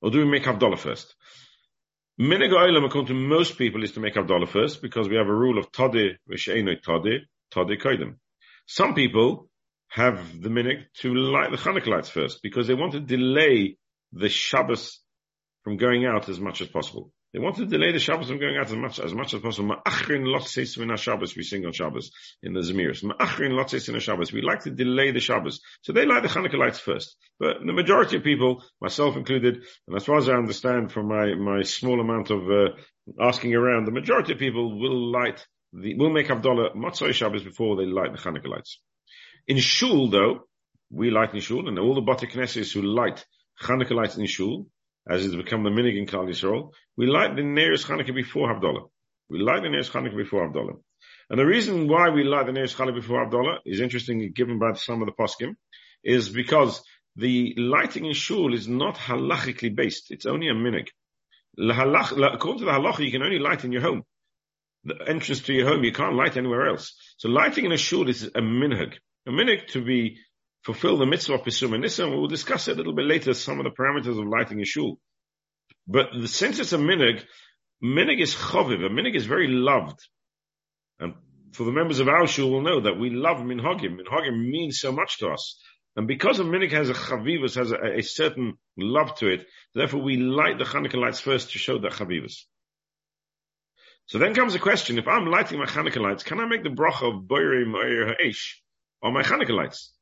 or 0.01 0.11
do 0.11 0.17
we 0.19 0.25
make 0.25 0.43
Havdalah 0.43 0.77
first? 0.77 1.15
Minig 2.19 2.51
Oilam, 2.51 2.85
according 2.85 3.07
to 3.07 3.13
most 3.13 3.57
people, 3.57 3.81
is 3.81 3.93
to 3.93 4.01
make 4.01 4.15
Havdalah 4.15 4.49
first, 4.49 4.81
because 4.81 5.07
we 5.07 5.15
have 5.15 5.27
a 5.27 5.33
rule 5.33 5.57
of 5.57 5.71
Tade, 5.71 6.17
V'she'enoi 6.29 6.83
Tade, 6.83 7.19
Tade 7.53 7.81
Kodim. 7.81 8.15
Some 8.65 8.93
people 8.93 9.49
have 9.87 10.41
the 10.41 10.49
minig 10.49 10.83
to 10.95 11.15
light 11.15 11.49
the 11.49 11.57
Chanukah 11.57 11.87
lights 11.87 12.09
first, 12.09 12.41
because 12.43 12.67
they 12.67 12.73
want 12.73 12.91
to 12.91 12.99
delay 12.99 13.77
the 14.11 14.27
Shabbos 14.27 14.99
from 15.63 15.77
going 15.77 16.05
out 16.05 16.29
as 16.29 16.39
much 16.39 16.61
as 16.61 16.67
possible. 16.67 17.11
They 17.33 17.39
want 17.39 17.55
to 17.55 17.65
delay 17.65 17.91
the 17.91 17.99
Shabbos 17.99 18.27
from 18.27 18.39
going 18.39 18.57
out 18.57 18.67
as 18.67 18.75
much 18.75 18.99
as 18.99 19.13
much 19.13 19.33
as 19.33 19.41
possible. 19.41 19.69
Ma'achrin 19.69 20.23
lotzeis 20.23 20.77
min 20.77 20.95
Shabbos. 20.97 21.35
We 21.35 21.41
sing 21.43 21.65
on 21.65 21.73
Shabbos 21.73 22.11
in 22.43 22.53
the 22.53 22.59
Zemiris. 22.59 23.03
Ma'achrin 23.03 23.51
lotzeis 23.51 23.89
min 23.89 23.99
Shabbos. 23.99 24.31
We 24.31 24.41
like 24.41 24.61
to 24.65 24.69
delay 24.69 25.11
the 25.11 25.19
Shabbos, 25.19 25.61
so 25.81 25.93
they 25.93 26.05
light 26.05 26.21
the 26.21 26.29
Hanukkah 26.29 26.59
lights 26.59 26.79
first. 26.79 27.15
But 27.39 27.57
the 27.65 27.73
majority 27.73 28.17
of 28.17 28.23
people, 28.23 28.63
myself 28.79 29.15
included, 29.15 29.63
and 29.87 29.95
as 29.95 30.05
far 30.05 30.17
as 30.17 30.29
I 30.29 30.33
understand 30.33 30.91
from 30.91 31.07
my 31.07 31.33
my 31.33 31.63
small 31.63 31.99
amount 31.99 32.29
of 32.29 32.43
uh, 32.51 32.69
asking 33.19 33.55
around, 33.55 33.85
the 33.85 33.91
majority 33.91 34.33
of 34.33 34.39
people 34.39 34.79
will 34.79 35.11
light 35.11 35.43
the 35.73 35.95
will 35.95 36.11
make 36.11 36.27
Havdalah 36.27 36.75
Matzoi 36.75 37.13
Shabbos 37.13 37.43
before 37.43 37.77
they 37.77 37.85
light 37.85 38.11
the 38.11 38.19
Hanukkah 38.19 38.47
lights. 38.47 38.79
In 39.47 39.57
Shul, 39.57 40.09
though, 40.09 40.47
we 40.91 41.09
light 41.09 41.33
in 41.33 41.39
Shul, 41.39 41.67
and 41.67 41.79
all 41.79 41.95
the 41.95 42.01
Bate 42.01 42.29
Knesses 42.29 42.71
who 42.73 42.83
light 42.83 43.25
Hanukkah 43.61 43.91
lights 43.95 44.17
in 44.17 44.27
Shul, 44.27 44.67
as 45.09 45.25
it's 45.25 45.35
become 45.35 45.63
the 45.63 45.69
minig 45.69 45.97
in 45.97 46.05
Klal 46.05 46.27
Yisrael, 46.27 46.71
we 46.95 47.07
light 47.07 47.35
the 47.35 47.41
neiros 47.41 47.85
Hanukkah 47.85 48.13
before 48.15 48.53
Havdalah. 48.53 48.89
We 49.29 49.39
light 49.39 49.61
the 49.63 49.69
neiros 49.69 49.91
Hanukkah 49.91 50.15
before 50.15 50.47
Havdalah. 50.49 50.79
And 51.29 51.39
the 51.39 51.45
reason 51.45 51.87
why 51.87 52.09
we 52.09 52.23
light 52.23 52.45
the 52.45 52.51
neiros 52.53 52.75
Hanukkah 52.75 52.95
before 52.95 53.25
Havdalah 53.25 53.59
is 53.65 53.79
interesting, 53.81 54.31
given 54.33 54.59
by 54.59 54.73
some 54.73 55.01
of 55.01 55.07
the 55.07 55.13
poskim, 55.13 55.55
is 56.03 56.29
because 56.29 56.83
the 57.15 57.53
lighting 57.57 58.05
in 58.05 58.13
Shul 58.13 58.53
is 58.53 58.67
not 58.67 58.95
halachically 58.95 59.75
based. 59.75 60.11
It's 60.11 60.25
only 60.25 60.47
a 60.47 60.53
minig. 60.53 60.87
According 61.57 62.59
to 62.59 62.65
the 62.65 62.71
halacha, 62.71 63.05
you 63.05 63.11
can 63.11 63.21
only 63.21 63.39
light 63.39 63.63
in 63.63 63.71
your 63.71 63.81
home. 63.81 64.03
The 64.85 64.95
entrance 65.07 65.41
to 65.41 65.53
your 65.53 65.67
home, 65.67 65.83
you 65.83 65.91
can't 65.91 66.15
light 66.15 66.35
anywhere 66.35 66.67
else. 66.67 66.95
So 67.17 67.29
lighting 67.29 67.65
in 67.65 67.71
a 67.71 67.77
shul 67.77 68.09
is 68.09 68.23
a 68.23 68.41
minhag. 68.41 68.95
A 69.27 69.29
minhag 69.31 69.67
to 69.67 69.81
be 69.83 70.17
fulfill 70.63 70.97
the 70.97 71.05
mitzvah 71.05 71.35
of 71.35 71.43
Pesum 71.43 71.73
and 71.73 71.81
Nisan. 71.81 72.11
We'll 72.11 72.27
discuss 72.27 72.67
a 72.67 72.73
little 72.73 72.93
bit 72.93 73.05
later, 73.05 73.33
some 73.33 73.59
of 73.59 73.65
the 73.65 73.71
parameters 73.71 74.19
of 74.19 74.27
lighting 74.27 74.61
a 74.61 74.65
shul. 74.65 74.99
But 75.87 76.07
the, 76.19 76.27
since 76.27 76.59
it's 76.59 76.73
a 76.73 76.77
minig, 76.77 77.23
minig 77.83 78.21
is 78.21 78.33
chaviv. 78.33 78.85
A 78.85 78.89
minig 78.89 79.15
is 79.15 79.25
very 79.25 79.47
loved. 79.47 79.99
And 80.99 81.13
for 81.51 81.65
the 81.65 81.71
members 81.71 81.99
of 81.99 82.07
our 82.07 82.27
shul 82.27 82.49
will 82.49 82.61
know 82.61 82.81
that 82.81 82.99
we 82.99 83.09
love 83.09 83.37
minhagim. 83.37 83.97
Minhagim 83.97 84.49
means 84.49 84.79
so 84.79 84.91
much 84.91 85.19
to 85.19 85.29
us. 85.29 85.59
And 85.95 86.07
because 86.07 86.39
a 86.39 86.43
minig 86.43 86.71
has 86.71 86.89
a 86.89 86.93
chavivus, 86.93 87.55
has 87.55 87.71
a, 87.71 87.99
a, 87.99 88.01
certain 88.01 88.57
love 88.77 89.15
to 89.15 89.27
it, 89.27 89.45
therefore 89.75 90.01
we 90.01 90.17
light 90.17 90.57
the 90.57 90.63
Hanukkah 90.63 90.99
lights 90.99 91.19
first 91.19 91.51
to 91.51 91.59
show 91.59 91.77
that 91.79 91.91
chavivus. 91.91 92.45
So 94.07 94.17
then 94.17 94.33
comes 94.33 94.53
the 94.53 94.59
question, 94.59 94.97
if 94.97 95.07
I'm 95.07 95.27
lighting 95.27 95.59
my 95.59 95.65
Hanukkah 95.65 96.01
lights, 96.01 96.23
can 96.23 96.39
I 96.39 96.45
make 96.45 96.63
the 96.63 96.69
bracha 96.69 97.15
of 97.15 97.23
Boirim 97.23 97.73
Ha'esh 97.73 98.61
on 99.03 99.13
my 99.13 99.21
Hanukkah 99.21 99.55
lights? 99.55 99.92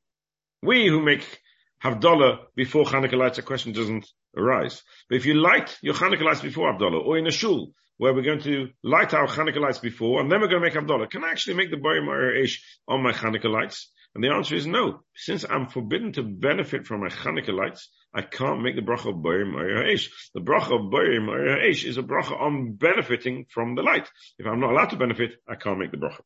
We 0.64 0.88
who 0.88 1.02
make 1.02 1.40
Havdalah 1.84 2.40
before 2.56 2.86
Hanukkah 2.86 3.18
lights, 3.18 3.40
a 3.40 3.42
question 3.42 3.74
doesn't 3.74 4.08
arise. 4.38 4.84
But 5.10 5.16
if 5.16 5.26
you 5.26 5.34
light 5.34 5.76
your 5.82 5.96
Hanukkah 5.96 6.22
lights 6.22 6.42
before 6.42 6.72
Havdalah, 6.72 7.04
or 7.04 7.18
in 7.18 7.26
a 7.26 7.32
shul, 7.32 7.74
where 7.98 8.14
we're 8.14 8.22
going 8.22 8.42
to 8.42 8.70
light 8.84 9.16
our 9.16 9.28
Hanukkah 9.28 9.60
lights 9.60 9.80
before, 9.80 10.22
and 10.22 10.32
then 10.32 10.40
we're 10.40 10.48
going 10.48 10.62
to 10.62 10.68
make 10.68 10.76
Havdalah, 10.76 11.10
can 11.10 11.24
I 11.24 11.32
actually 11.32 11.56
make 11.56 11.72
the 11.72 11.78
or 11.78 12.34
Ha'esh 12.34 12.64
on 12.88 13.02
my 13.02 13.12
Hanukkah 13.12 13.52
lights? 13.52 13.90
And 14.14 14.24
the 14.24 14.30
answer 14.30 14.56
is 14.56 14.68
no. 14.68 15.02
Since 15.16 15.46
I'm 15.50 15.68
forbidden 15.68 16.12
to 16.14 16.24
benefit 16.24 16.86
from 16.86 17.02
my 17.02 17.08
Hanukkah 17.08 17.58
lights, 17.58 17.90
I 18.14 18.22
can't 18.22 18.62
make 18.62 18.76
the 18.76 18.82
bracha 18.82 19.10
of 19.10 19.16
Boirim 19.16 19.56
or 19.56 19.96
The 20.34 20.42
bracha 20.42 20.76
of 20.76 20.92
Boirim 20.92 21.28
or 21.28 21.58
is 21.64 21.98
a 21.98 22.04
bracha 22.04 22.40
on 22.40 22.74
benefiting 22.74 23.46
from 23.50 23.76
the 23.76 23.84
light. 23.84 24.08
If 24.38 24.46
I'm 24.46 24.60
not 24.60 24.72
allowed 24.72 24.90
to 24.90 24.98
benefit, 24.98 25.32
I 25.48 25.56
can't 25.56 25.80
make 25.80 25.92
the 25.92 25.98
bracha. 25.98 26.22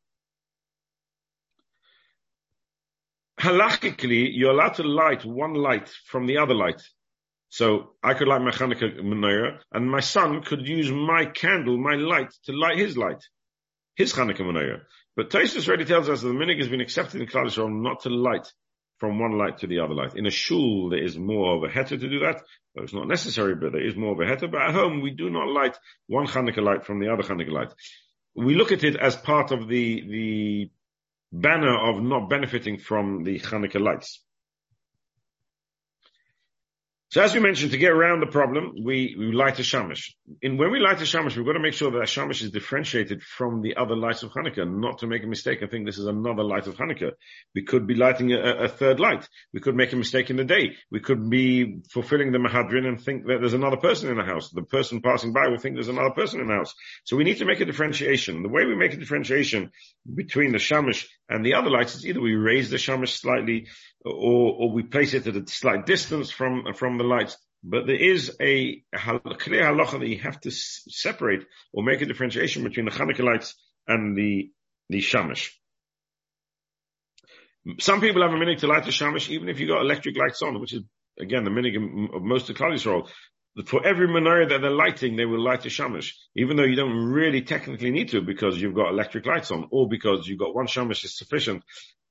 Halachically, 3.46 4.28
you're 4.32 4.50
allowed 4.50 4.74
to 4.74 4.82
light 4.82 5.24
one 5.24 5.54
light 5.54 5.88
from 6.06 6.26
the 6.26 6.38
other 6.38 6.54
light. 6.54 6.82
So 7.48 7.92
I 8.02 8.14
could 8.14 8.26
light 8.26 8.42
my 8.42 8.50
Hanukkah 8.50 8.98
menorah, 8.98 9.60
and 9.72 9.88
my 9.88 10.00
son 10.00 10.42
could 10.42 10.66
use 10.66 10.90
my 10.90 11.26
candle, 11.26 11.78
my 11.78 11.94
light, 11.94 12.32
to 12.46 12.52
light 12.52 12.76
his 12.76 12.96
light, 12.96 13.22
his 13.94 14.12
Hanukkah 14.12 14.40
menorah. 14.40 14.80
But 15.14 15.30
Tosfos 15.30 15.68
already 15.68 15.84
tells 15.84 16.08
us 16.08 16.22
that 16.22 16.28
the 16.28 16.34
minig 16.34 16.58
has 16.58 16.68
been 16.68 16.80
accepted 16.80 17.20
in 17.20 17.28
Klal 17.28 17.46
Yisrael 17.46 17.70
not 17.70 18.00
to 18.00 18.08
light 18.10 18.52
from 18.98 19.20
one 19.20 19.38
light 19.38 19.58
to 19.58 19.68
the 19.68 19.78
other 19.78 19.94
light. 19.94 20.16
In 20.16 20.26
a 20.26 20.30
shul, 20.30 20.90
there 20.90 21.04
is 21.04 21.16
more 21.16 21.56
of 21.56 21.62
a 21.62 21.72
heter 21.72 22.00
to 22.00 22.08
do 22.08 22.18
that. 22.18 22.42
Though 22.74 22.82
it's 22.82 22.94
not 22.94 23.06
necessary, 23.06 23.54
but 23.54 23.70
there 23.70 23.86
is 23.86 23.94
more 23.94 24.12
of 24.12 24.18
a 24.18 24.24
heter. 24.24 24.50
But 24.50 24.62
at 24.62 24.74
home, 24.74 25.02
we 25.02 25.12
do 25.12 25.30
not 25.30 25.46
light 25.46 25.78
one 26.08 26.26
Hanukkah 26.26 26.64
light 26.64 26.84
from 26.84 26.98
the 26.98 27.12
other 27.12 27.22
Hanukkah 27.22 27.52
light. 27.52 27.72
We 28.34 28.56
look 28.56 28.72
at 28.72 28.82
it 28.82 28.96
as 28.96 29.14
part 29.14 29.52
of 29.52 29.68
the, 29.68 30.00
the 30.00 30.70
banner 31.40 31.76
of 31.76 32.02
not 32.02 32.28
benefiting 32.28 32.78
from 32.78 33.24
the 33.24 33.38
Hanukkah 33.40 33.80
lights. 33.80 34.25
So 37.08 37.22
as 37.22 37.32
we 37.32 37.38
mentioned, 37.38 37.70
to 37.70 37.78
get 37.78 37.92
around 37.92 38.18
the 38.18 38.26
problem, 38.26 38.72
we, 38.82 39.14
we 39.16 39.30
light 39.30 39.60
a 39.60 39.62
shamash. 39.62 40.12
In 40.42 40.56
when 40.56 40.72
we 40.72 40.80
light 40.80 41.00
a 41.00 41.06
shamash, 41.06 41.36
we've 41.36 41.46
got 41.46 41.52
to 41.52 41.60
make 41.60 41.74
sure 41.74 41.92
that 41.92 42.02
a 42.02 42.06
shamash 42.06 42.42
is 42.42 42.50
differentiated 42.50 43.22
from 43.22 43.62
the 43.62 43.76
other 43.76 43.94
lights 43.94 44.24
of 44.24 44.32
Hanukkah, 44.32 44.68
not 44.68 44.98
to 44.98 45.06
make 45.06 45.22
a 45.22 45.28
mistake 45.28 45.62
and 45.62 45.70
think 45.70 45.86
this 45.86 45.98
is 45.98 46.06
another 46.06 46.42
light 46.42 46.66
of 46.66 46.76
Hanukkah. 46.76 47.12
We 47.54 47.62
could 47.62 47.86
be 47.86 47.94
lighting 47.94 48.32
a, 48.32 48.64
a 48.64 48.68
third 48.68 48.98
light. 48.98 49.28
We 49.54 49.60
could 49.60 49.76
make 49.76 49.92
a 49.92 49.96
mistake 49.96 50.30
in 50.30 50.36
the 50.36 50.44
day. 50.44 50.72
We 50.90 50.98
could 50.98 51.30
be 51.30 51.78
fulfilling 51.92 52.32
the 52.32 52.38
Mahadrin 52.38 52.88
and 52.88 53.00
think 53.00 53.26
that 53.26 53.38
there's 53.38 53.54
another 53.54 53.76
person 53.76 54.10
in 54.10 54.16
the 54.16 54.24
house. 54.24 54.50
The 54.50 54.62
person 54.62 55.00
passing 55.00 55.32
by 55.32 55.46
will 55.46 55.58
think 55.58 55.76
there's 55.76 55.86
another 55.86 56.10
person 56.10 56.40
in 56.40 56.48
the 56.48 56.54
house. 56.54 56.74
So 57.04 57.16
we 57.16 57.22
need 57.22 57.38
to 57.38 57.44
make 57.44 57.60
a 57.60 57.66
differentiation. 57.66 58.42
The 58.42 58.48
way 58.48 58.66
we 58.66 58.74
make 58.74 58.94
a 58.94 58.98
differentiation 58.98 59.70
between 60.12 60.50
the 60.50 60.58
shamash 60.58 61.06
and 61.28 61.46
the 61.46 61.54
other 61.54 61.70
lights 61.70 61.94
is 61.94 62.04
either 62.04 62.20
we 62.20 62.34
raise 62.34 62.68
the 62.68 62.78
shamash 62.78 63.14
slightly 63.14 63.68
or, 64.06 64.54
or 64.54 64.70
we 64.70 64.84
place 64.84 65.14
it 65.14 65.26
at 65.26 65.36
a 65.36 65.46
slight 65.46 65.86
distance 65.86 66.30
from, 66.30 66.72
from 66.74 66.98
the 66.98 67.04
lights. 67.04 67.36
But 67.62 67.86
there 67.86 67.96
is 67.96 68.36
a, 68.40 68.82
clear 68.94 69.64
halacha 69.64 69.98
that 69.98 70.08
you 70.08 70.20
have 70.20 70.40
to 70.42 70.50
separate 70.50 71.44
or 71.72 71.82
make 71.82 72.00
a 72.00 72.06
differentiation 72.06 72.62
between 72.62 72.86
the 72.86 72.92
Hanukkah 72.92 73.24
lights 73.24 73.54
and 73.88 74.16
the, 74.16 74.50
the 74.88 75.00
shamash. 75.00 75.58
Some 77.80 78.00
people 78.00 78.22
have 78.22 78.32
a 78.32 78.38
minute 78.38 78.60
to 78.60 78.68
light 78.68 78.84
the 78.84 78.92
shamash 78.92 79.28
even 79.30 79.48
if 79.48 79.58
you 79.58 79.66
got 79.66 79.80
electric 79.80 80.16
lights 80.16 80.40
on, 80.42 80.60
which 80.60 80.72
is 80.72 80.82
again 81.18 81.42
the 81.42 81.50
minute 81.50 81.74
of 81.74 82.22
most 82.22 82.48
of 82.48 82.56
Klal 82.56 82.74
Yisrael 82.74 83.08
for 83.64 83.84
every 83.84 84.06
menorah 84.06 84.50
that 84.50 84.60
they're 84.60 84.70
lighting, 84.70 85.16
they 85.16 85.24
will 85.24 85.42
light 85.42 85.64
a 85.64 85.70
shamash, 85.70 86.14
even 86.36 86.56
though 86.56 86.64
you 86.64 86.76
don't 86.76 87.06
really 87.06 87.40
technically 87.40 87.90
need 87.90 88.10
to 88.10 88.20
because 88.20 88.60
you've 88.60 88.74
got 88.74 88.90
electric 88.90 89.24
lights 89.24 89.50
on, 89.50 89.66
or 89.70 89.88
because 89.88 90.28
you've 90.28 90.38
got 90.38 90.54
one 90.54 90.66
shamash 90.66 91.04
is 91.04 91.16
sufficient 91.16 91.62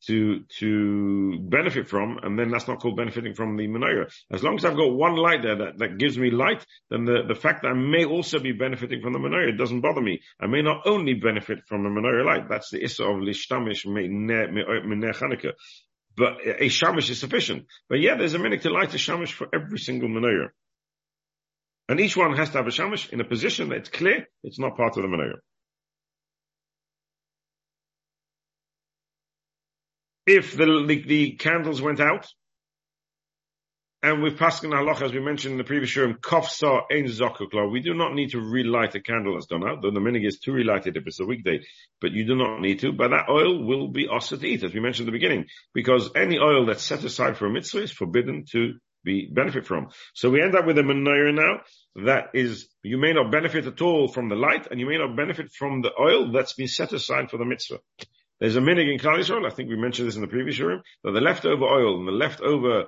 to 0.08 0.42
to 0.60 1.40
benefit 1.40 1.90
from, 1.90 2.20
and 2.24 2.38
then 2.38 2.50
that's 2.50 2.68
not 2.68 2.80
called 2.80 2.98
benefiting 2.98 3.34
from 3.34 3.58
the 3.58 3.68
menorah. 3.68 4.12
As 4.32 4.44
long 4.44 4.56
as 4.56 4.66
I've 4.66 4.78
got 4.78 4.94
one 4.94 5.16
light 5.16 5.42
there 5.44 5.56
that, 5.56 5.78
that 5.80 5.98
gives 5.98 6.18
me 6.18 6.32
light, 6.32 6.66
then 6.90 7.06
the, 7.06 7.24
the 7.28 7.36
fact 7.36 7.64
that 7.64 7.70
I 7.70 7.74
may 7.74 8.06
also 8.06 8.40
be 8.40 8.52
benefiting 8.52 9.02
from 9.02 9.14
the 9.14 9.20
menorah 9.20 9.58
doesn't 9.58 9.82
bother 9.82 10.02
me. 10.02 10.22
I 10.40 10.48
may 10.48 10.62
not 10.62 10.82
only 10.86 11.14
benefit 11.14 11.60
from 11.68 11.84
the 11.84 11.90
menorah 11.90 12.26
light. 12.26 12.50
That's 12.50 12.70
the 12.70 12.84
issa 12.84 13.04
of 13.04 13.18
lishtamish 13.18 13.86
mineh 13.86 14.64
oh, 14.68 15.14
Chanukah. 15.14 15.54
But 16.18 16.38
a 16.46 16.70
shamash 16.70 17.10
is 17.10 17.20
sufficient. 17.20 17.66
But 17.90 18.00
yeah, 18.00 18.16
there's 18.16 18.34
a 18.34 18.40
minute 18.40 18.62
to 18.62 18.70
light 18.70 18.94
a 18.94 18.98
shamash 18.98 19.34
for 19.34 19.48
every 19.54 19.80
single 19.80 20.10
menorah. 20.10 20.50
And 21.88 22.00
each 22.00 22.18
one 22.18 22.36
has 22.36 22.50
to 22.52 22.58
have 22.58 22.68
a 22.68 22.72
shamash 22.72 23.10
in 23.10 23.22
a 23.22 23.26
position 23.26 23.70
that's 23.70 23.90
clear, 23.90 24.28
it's 24.44 24.60
not 24.60 24.78
part 24.78 24.98
of 24.98 25.04
the 25.04 25.10
menorah. 25.10 25.40
If 30.26 30.58
the, 30.58 30.86
the, 30.88 31.04
the, 31.06 31.32
candles 31.34 31.82
went 31.82 32.00
out, 32.00 32.28
and 34.02 34.22
with 34.24 34.38
Paskin 34.38 34.72
Halach, 34.72 35.02
as 35.02 35.14
we 35.14 35.20
mentioned 35.20 35.54
in 35.54 35.58
the 35.58 35.64
previous 35.64 35.96
room, 35.96 36.18
Kof 36.22 36.46
Sa 36.46 36.82
Ein 36.92 37.06
Zokukla, 37.06 37.72
we 37.72 37.82
do 37.82 37.94
not 37.94 38.14
need 38.14 38.32
to 38.32 38.40
relight 38.40 38.96
a 38.96 39.02
candle 39.02 39.34
that's 39.34 39.48
gone 39.48 39.68
out, 39.68 39.82
though 39.82 39.92
the 39.92 40.00
minig 40.00 40.28
is 40.28 40.40
to 40.40 40.52
relight 40.52 40.88
it 40.88 40.98
if 40.98 41.06
it's 41.06 41.20
a 41.20 41.26
weekday, 41.26 41.60
but 42.02 42.12
you 42.12 42.26
do 42.26 42.36
not 42.36 42.60
need 42.60 42.80
to, 42.80 42.92
but 42.92 43.10
that 43.10 43.30
oil 43.30 43.64
will 43.64 43.88
be 43.88 44.08
also 44.08 44.38
to 44.38 44.48
eat, 44.48 44.64
as 44.64 44.74
we 44.74 44.80
mentioned 44.80 45.08
at 45.08 45.12
the 45.12 45.18
beginning, 45.18 45.46
because 45.74 46.10
any 46.16 46.38
oil 46.40 46.66
that's 46.66 46.84
set 46.84 47.04
aside 47.04 47.38
for 47.38 47.46
a 47.46 47.50
mitzvah 47.50 47.84
is 47.84 47.92
forbidden 47.92 48.46
to 48.52 48.74
be 49.04 49.30
benefit 49.32 49.66
from. 49.66 49.90
So 50.14 50.30
we 50.30 50.42
end 50.42 50.56
up 50.56 50.66
with 50.66 50.78
a 50.80 50.82
menorah 50.82 51.34
now 51.34 51.62
that 52.04 52.32
is, 52.34 52.68
you 52.84 52.98
may 52.98 53.14
not 53.14 53.32
benefit 53.32 53.68
at 53.68 53.82
all 53.82 54.08
from 54.08 54.30
the 54.30 54.36
light 54.36 54.68
and 54.70 54.80
you 54.80 54.88
may 54.88 54.98
not 54.98 55.16
benefit 55.16 55.52
from 55.52 55.82
the 55.82 55.92
oil 56.00 56.32
that's 56.32 56.54
been 56.54 56.68
set 56.68 56.94
aside 56.94 57.30
for 57.30 57.38
the 57.38 57.46
mitzvah. 57.46 57.80
There's 58.40 58.56
a 58.56 58.62
minig 58.62 58.92
in 58.92 59.00
Klal 59.00 59.20
Yisrael, 59.20 59.46
I 59.46 59.54
think 59.54 59.70
we 59.70 59.78
mentioned 59.78 60.08
this 60.08 60.16
in 60.16 60.22
the 60.22 60.28
previous 60.28 60.60
room, 60.60 60.82
that 61.04 61.12
the 61.12 61.22
leftover 61.22 61.66
oil 61.66 62.00
and 62.00 62.08
the 62.08 62.12
leftover 62.12 62.86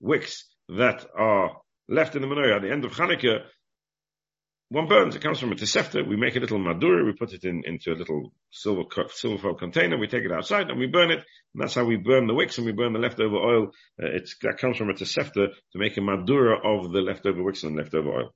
wicks 0.00 0.44
that 0.68 1.06
are 1.16 1.56
left 1.88 2.16
in 2.16 2.22
the 2.22 2.28
menorah 2.28 2.56
at 2.56 2.62
the 2.62 2.70
end 2.70 2.84
of 2.84 2.92
Hanukkah 2.92 3.44
one 4.70 4.86
burns, 4.86 5.16
it 5.16 5.22
comes 5.22 5.38
from 5.38 5.52
a 5.52 5.54
Tosefta. 5.54 6.06
We 6.06 6.16
make 6.16 6.36
a 6.36 6.40
little 6.40 6.58
madura, 6.58 7.02
we 7.02 7.12
put 7.12 7.32
it 7.32 7.44
in, 7.44 7.62
into 7.64 7.90
a 7.90 7.96
little 7.96 8.32
silver, 8.50 8.82
silver 9.14 9.38
foil 9.40 9.54
container, 9.54 9.96
we 9.96 10.08
take 10.08 10.24
it 10.24 10.32
outside 10.32 10.68
and 10.68 10.78
we 10.78 10.86
burn 10.86 11.10
it. 11.10 11.20
And 11.54 11.62
that's 11.62 11.74
how 11.74 11.86
we 11.86 11.96
burn 11.96 12.26
the 12.26 12.34
wicks 12.34 12.58
and 12.58 12.66
we 12.66 12.72
burn 12.72 12.92
the 12.92 12.98
leftover 12.98 13.36
oil. 13.36 13.68
Uh, 14.00 14.08
it's, 14.12 14.36
that 14.42 14.58
comes 14.58 14.76
from 14.76 14.90
a 14.90 14.92
Tosefta 14.92 15.48
to 15.72 15.78
make 15.78 15.96
a 15.96 16.02
madura 16.02 16.58
of 16.58 16.92
the 16.92 17.00
leftover 17.00 17.42
wicks 17.42 17.62
and 17.62 17.76
leftover 17.76 18.10
oil. 18.10 18.34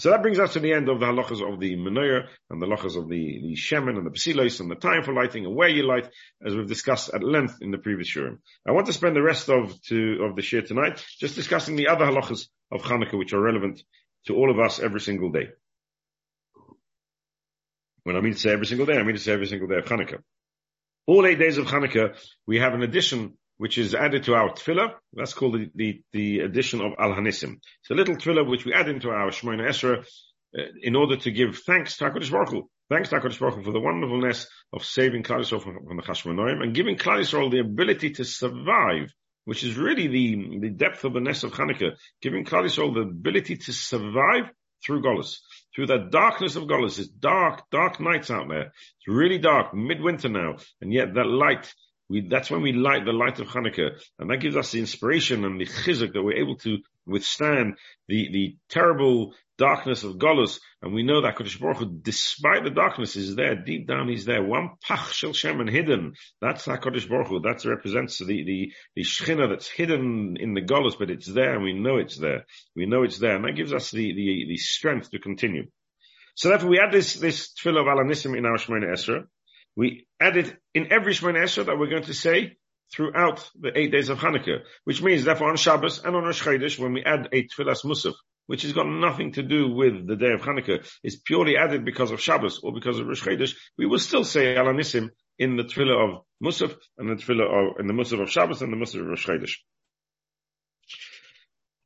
So 0.00 0.10
that 0.10 0.22
brings 0.22 0.38
us 0.38 0.52
to 0.52 0.60
the 0.60 0.72
end 0.72 0.88
of 0.88 1.00
the 1.00 1.06
halachas 1.06 1.42
of 1.42 1.58
the 1.58 1.76
menorah 1.76 2.28
and 2.50 2.62
the 2.62 2.66
halachas 2.66 2.96
of 2.96 3.08
the, 3.08 3.40
the 3.42 3.56
shemen 3.56 3.96
and 3.96 4.06
the 4.06 4.10
basilos 4.10 4.60
and 4.60 4.70
the 4.70 4.76
time 4.76 5.02
for 5.02 5.12
lighting 5.12 5.44
and 5.44 5.56
where 5.56 5.68
you 5.68 5.82
light, 5.82 6.08
as 6.44 6.54
we've 6.54 6.68
discussed 6.68 7.10
at 7.12 7.24
length 7.24 7.56
in 7.60 7.72
the 7.72 7.78
previous 7.78 8.08
shurim. 8.08 8.38
I 8.66 8.72
want 8.72 8.86
to 8.86 8.92
spend 8.92 9.16
the 9.16 9.22
rest 9.22 9.48
of 9.48 9.80
to, 9.88 10.22
of 10.22 10.36
the 10.36 10.42
shir 10.42 10.60
tonight 10.60 11.04
just 11.18 11.34
discussing 11.34 11.74
the 11.74 11.88
other 11.88 12.04
halachas 12.04 12.46
of 12.70 12.82
Hanukkah 12.82 13.18
which 13.18 13.32
are 13.32 13.40
relevant 13.40 13.82
to 14.26 14.36
all 14.36 14.50
of 14.52 14.60
us 14.60 14.78
every 14.78 15.00
single 15.00 15.32
day. 15.32 15.48
When 18.04 18.14
I 18.14 18.20
mean 18.20 18.34
to 18.34 18.38
say 18.38 18.52
every 18.52 18.66
single 18.66 18.86
day, 18.86 18.98
I 18.98 19.02
mean 19.02 19.16
to 19.16 19.20
say 19.20 19.32
every 19.32 19.46
single 19.46 19.68
day 19.68 19.78
of 19.78 19.84
Hanukkah. 19.86 20.22
All 21.06 21.26
eight 21.26 21.38
days 21.38 21.58
of 21.58 21.66
Hanukkah, 21.66 22.14
we 22.46 22.58
have 22.58 22.74
an 22.74 22.82
addition 22.82 23.37
which 23.58 23.76
is 23.76 23.94
added 23.94 24.24
to 24.24 24.34
our 24.34 24.50
tefillah. 24.50 24.94
That's 25.12 25.34
called 25.34 25.54
the, 25.54 25.70
the, 25.74 26.00
the 26.12 26.40
addition 26.40 26.80
of 26.80 26.92
Al 26.98 27.12
Hanissim. 27.12 27.56
It's 27.80 27.90
a 27.90 27.94
little 27.94 28.16
tefillah 28.16 28.48
which 28.48 28.64
we 28.64 28.72
add 28.72 28.88
into 28.88 29.10
our 29.10 29.30
Shemona 29.30 29.68
Esra 29.68 29.98
uh, 29.98 30.62
in 30.80 30.96
order 30.96 31.16
to 31.16 31.30
give 31.30 31.58
thanks 31.58 31.96
to 31.98 32.04
HaKadosh 32.04 32.30
Baruch 32.30 32.50
Hu. 32.50 32.70
Thanks 32.88 33.10
to 33.10 33.16
HaKadosh 33.16 33.38
Baruch 33.38 33.56
Hu 33.56 33.64
for 33.64 33.72
the 33.72 33.80
wonderfulness 33.80 34.48
of 34.72 34.84
saving 34.84 35.24
Klal 35.24 35.40
Yisrael 35.40 35.62
from, 35.62 35.86
from 35.86 35.96
the 35.96 36.02
Chashmonoim 36.02 36.62
and 36.62 36.74
giving 36.74 36.96
Klal 36.96 37.20
Yisrael 37.20 37.50
the 37.50 37.58
ability 37.58 38.10
to 38.12 38.24
survive, 38.24 39.12
which 39.44 39.64
is 39.64 39.76
really 39.76 40.06
the, 40.06 40.58
the 40.60 40.70
depth 40.70 41.04
of 41.04 41.12
the 41.12 41.20
Ness 41.20 41.42
of 41.42 41.52
Hanukkah, 41.52 41.96
giving 42.22 42.44
Klal 42.44 42.64
Yisrael 42.64 42.94
the 42.94 43.00
ability 43.00 43.56
to 43.56 43.72
survive 43.72 44.50
through 44.86 45.02
Golis, 45.02 45.38
through 45.74 45.86
that 45.86 46.10
darkness 46.10 46.54
of 46.54 46.64
Golis. 46.64 46.98
It's 46.98 47.08
dark, 47.08 47.68
dark 47.70 47.98
nights 47.98 48.30
out 48.30 48.48
there. 48.48 48.66
It's 48.66 49.08
really 49.08 49.38
dark, 49.38 49.74
midwinter 49.74 50.28
now, 50.28 50.56
and 50.80 50.92
yet 50.92 51.14
that 51.14 51.26
light 51.26 51.74
we, 52.08 52.26
that's 52.28 52.50
when 52.50 52.62
we 52.62 52.72
light 52.72 53.04
the 53.04 53.12
light 53.12 53.38
of 53.40 53.48
Hanukkah, 53.48 54.00
and 54.18 54.30
that 54.30 54.38
gives 54.38 54.56
us 54.56 54.72
the 54.72 54.80
inspiration 54.80 55.44
and 55.44 55.60
the 55.60 55.66
chizuk 55.66 56.12
that 56.12 56.22
we're 56.22 56.38
able 56.38 56.56
to 56.58 56.78
withstand 57.06 57.74
the, 58.08 58.28
the 58.32 58.56
terrible 58.68 59.34
darkness 59.58 60.04
of 60.04 60.16
Golus, 60.16 60.60
and 60.80 60.94
we 60.94 61.02
know 61.02 61.22
that 61.22 61.36
Kodesh 61.36 61.58
Baruch 61.60 61.78
Hu, 61.78 61.98
despite 62.00 62.62
the 62.64 62.70
darkness, 62.70 63.16
is 63.16 63.34
there. 63.34 63.56
Deep 63.56 63.88
down, 63.88 64.08
he's 64.08 64.24
there. 64.24 64.42
One 64.42 64.70
pach 64.82 65.12
shel 65.12 65.32
and 65.60 65.68
hidden. 65.68 66.14
That's 66.40 66.66
HaKadosh 66.66 67.08
Baruch 67.08 67.28
Hu. 67.28 67.40
That 67.40 67.64
represents 67.64 68.18
the, 68.18 68.24
the, 68.26 68.72
the 68.94 69.02
Shechina 69.02 69.48
that's 69.48 69.68
hidden 69.68 70.36
in 70.38 70.54
the 70.54 70.62
Golus, 70.62 70.98
but 70.98 71.10
it's 71.10 71.26
there, 71.26 71.54
and 71.54 71.64
we 71.64 71.72
know 71.72 71.96
it's 71.96 72.16
there. 72.16 72.46
We 72.76 72.86
know 72.86 73.02
it's 73.02 73.18
there, 73.18 73.34
and 73.34 73.44
that 73.44 73.56
gives 73.56 73.72
us 73.72 73.90
the, 73.90 74.14
the, 74.14 74.46
the 74.48 74.56
strength 74.56 75.10
to 75.10 75.18
continue. 75.18 75.66
So 76.36 76.50
therefore, 76.50 76.70
we 76.70 76.78
add 76.78 76.92
this, 76.92 77.14
this 77.14 77.52
tefillah 77.52 77.80
of 77.80 77.86
Alanissim 77.86 78.38
in 78.38 78.46
our 78.46 78.58
Shemona 78.58 78.92
Esra. 78.92 79.24
We 79.78 80.08
add 80.20 80.36
it 80.36 80.56
in 80.74 80.92
every 80.92 81.12
Shemona 81.12 81.44
Esra 81.44 81.66
that 81.66 81.78
we're 81.78 81.88
going 81.88 82.02
to 82.02 82.12
say 82.12 82.56
throughout 82.92 83.48
the 83.54 83.70
eight 83.78 83.92
days 83.92 84.08
of 84.08 84.18
Hanukkah, 84.18 84.62
which 84.82 85.00
means 85.00 85.22
therefore 85.22 85.50
on 85.50 85.56
Shabbos 85.56 86.02
and 86.04 86.16
on 86.16 86.24
Rosh 86.24 86.42
Chodesh, 86.42 86.80
when 86.80 86.94
we 86.94 87.04
add 87.04 87.28
a 87.32 87.44
tefillas 87.44 87.84
musaf, 87.84 88.14
which 88.48 88.62
has 88.62 88.72
got 88.72 88.88
nothing 88.88 89.34
to 89.34 89.42
do 89.44 89.72
with 89.72 90.04
the 90.08 90.16
day 90.16 90.32
of 90.32 90.40
Hanukkah, 90.40 90.84
is 91.04 91.20
purely 91.24 91.56
added 91.56 91.84
because 91.84 92.10
of 92.10 92.20
Shabbos 92.20 92.58
or 92.60 92.72
because 92.72 92.98
of 92.98 93.06
Rosh 93.06 93.22
Chodesh, 93.22 93.54
we 93.78 93.86
will 93.86 94.00
still 94.00 94.24
say 94.24 94.56
Alanissim 94.56 95.10
in 95.38 95.56
the 95.56 95.62
tefillah 95.62 96.08
of 96.08 96.24
musaf 96.42 96.74
and 96.98 97.10
the 97.10 97.22
tefillah 97.22 97.46
of, 97.46 97.78
in 97.78 97.86
the 97.86 97.94
musaf 97.94 98.20
of 98.20 98.32
Shabbos 98.32 98.60
and 98.62 98.72
the 98.72 98.76
musaf 98.76 99.00
of 99.00 99.06
Rosh 99.06 99.28
Chodesh. 99.28 99.52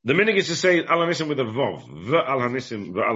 The 0.05 0.15
minig 0.15 0.37
is 0.37 0.49
to 0.49 0.57
say 0.57 0.85
al 0.85 0.99
hanisim 0.99 1.29
with 1.29 1.39
a 1.39 1.45
vov, 1.45 2.11
the 2.11 2.17
al 2.17 2.41
hanisim, 2.41 2.93
the 2.93 3.03
al 3.03 3.15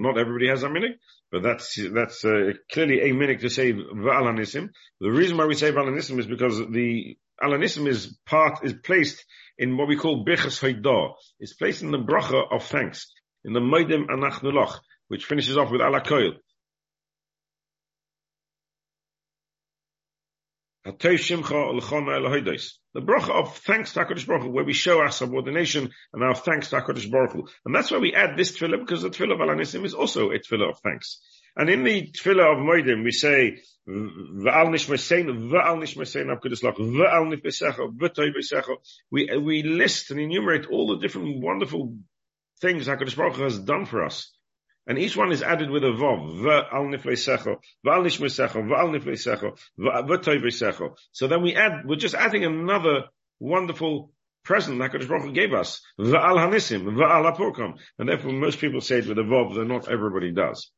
Not 0.00 0.18
everybody 0.18 0.48
has 0.48 0.62
a 0.62 0.68
minig, 0.68 0.94
but 1.32 1.42
that's 1.42 1.76
that's 1.92 2.24
uh, 2.24 2.52
clearly 2.70 3.00
a 3.00 3.12
minig 3.12 3.40
to 3.40 3.50
say 3.50 3.72
the 3.72 4.12
al 4.12 4.22
hanisim. 4.22 4.68
The 5.00 5.10
reason 5.10 5.36
why 5.36 5.46
we 5.46 5.54
say 5.54 5.68
al 5.68 5.74
hanisim 5.74 6.16
is 6.20 6.26
because 6.26 6.58
the 6.58 7.16
al 7.42 7.50
hanisim 7.50 7.88
is 7.88 8.16
part 8.24 8.64
is 8.64 8.72
placed 8.72 9.24
in 9.58 9.76
what 9.76 9.88
we 9.88 9.96
call 9.96 10.24
bichas 10.24 10.60
haydah. 10.60 11.14
It's 11.40 11.54
placed 11.54 11.82
in 11.82 11.90
the 11.90 11.98
bracha 11.98 12.44
of 12.52 12.62
thanks 12.64 13.10
in 13.44 13.52
the 13.52 13.60
moedim 13.60 14.06
anachnuloch, 14.06 14.78
which 15.08 15.24
finishes 15.24 15.56
off 15.56 15.72
with 15.72 15.80
alakoil. 15.80 16.34
The 20.88 20.94
bracha 22.96 23.30
of 23.30 23.56
thanks 23.58 23.92
to 23.92 24.00
HaKadosh 24.00 24.26
Baruch 24.26 24.42
Hu, 24.44 24.50
where 24.50 24.64
we 24.64 24.72
show 24.72 25.00
our 25.00 25.10
subordination 25.10 25.90
and 26.14 26.24
our 26.24 26.34
thanks 26.34 26.70
to 26.70 26.80
HaKadosh 26.80 27.10
Baruch 27.10 27.32
Hu. 27.32 27.46
And 27.66 27.74
that's 27.74 27.90
why 27.90 27.98
we 27.98 28.14
add 28.14 28.38
this 28.38 28.58
tefillah, 28.58 28.80
because 28.80 29.02
the 29.02 29.10
tefillah 29.10 29.34
of 29.34 29.40
Alanisim 29.40 29.84
is 29.84 29.92
also 29.92 30.30
a 30.30 30.38
tefillah 30.38 30.70
of 30.70 30.78
thanks. 30.80 31.20
And 31.56 31.68
in 31.68 31.84
the 31.84 32.10
tefillah 32.10 32.52
of 32.52 32.58
Moedim, 32.58 33.04
we 33.04 33.10
say, 33.10 33.58
V'al 33.86 34.68
nishmasein, 34.68 35.50
v'al 35.50 35.76
nishmasein 35.76 36.34
abkudislach, 36.34 36.78
v'al 36.78 37.34
nifbesecha, 37.34 37.94
v'toy 37.94 38.32
besecha. 38.34 38.76
We, 39.10 39.36
we 39.36 39.62
list 39.64 40.10
and 40.10 40.20
enumerate 40.20 40.66
all 40.70 40.86
the 40.86 40.98
different 40.98 41.42
wonderful 41.42 41.96
things 42.62 42.86
HaKadosh 42.86 43.16
Baruch 43.16 43.36
Hu 43.36 43.42
has 43.42 43.58
done 43.58 43.84
for 43.84 44.04
us. 44.04 44.32
And 44.88 44.98
each 44.98 45.16
one 45.16 45.30
is 45.32 45.42
added 45.42 45.68
with 45.70 45.84
a 45.84 45.88
vav. 45.88 46.40
V'al 46.40 46.88
nifleisecho, 46.88 47.58
v'al 47.86 48.02
nishmesecho, 48.06 48.66
v'al 48.66 48.88
nifleisecho, 48.98 49.58
v'toivesecho. 49.78 50.96
So 51.12 51.28
then 51.28 51.42
we 51.42 51.54
add, 51.54 51.84
we're 51.84 51.96
just 51.96 52.14
adding 52.14 52.44
another 52.44 53.04
wonderful 53.38 54.12
present 54.44 54.78
that 54.78 54.90
HaKadosh 54.90 55.08
Baruch 55.08 55.24
Hu 55.26 55.32
gave 55.32 55.52
us. 55.52 55.82
V'al 56.00 56.38
hanisim, 56.38 56.84
v'al 56.84 57.30
apurkam. 57.30 57.74
And 57.98 58.08
therefore 58.08 58.32
most 58.32 58.60
people 58.60 58.80
say 58.80 59.00
it 59.00 59.06
with 59.06 59.18
a 59.18 59.22
vav, 59.22 59.54
though 59.54 59.64
not 59.64 59.88
everybody 59.88 60.32
does. 60.32 60.70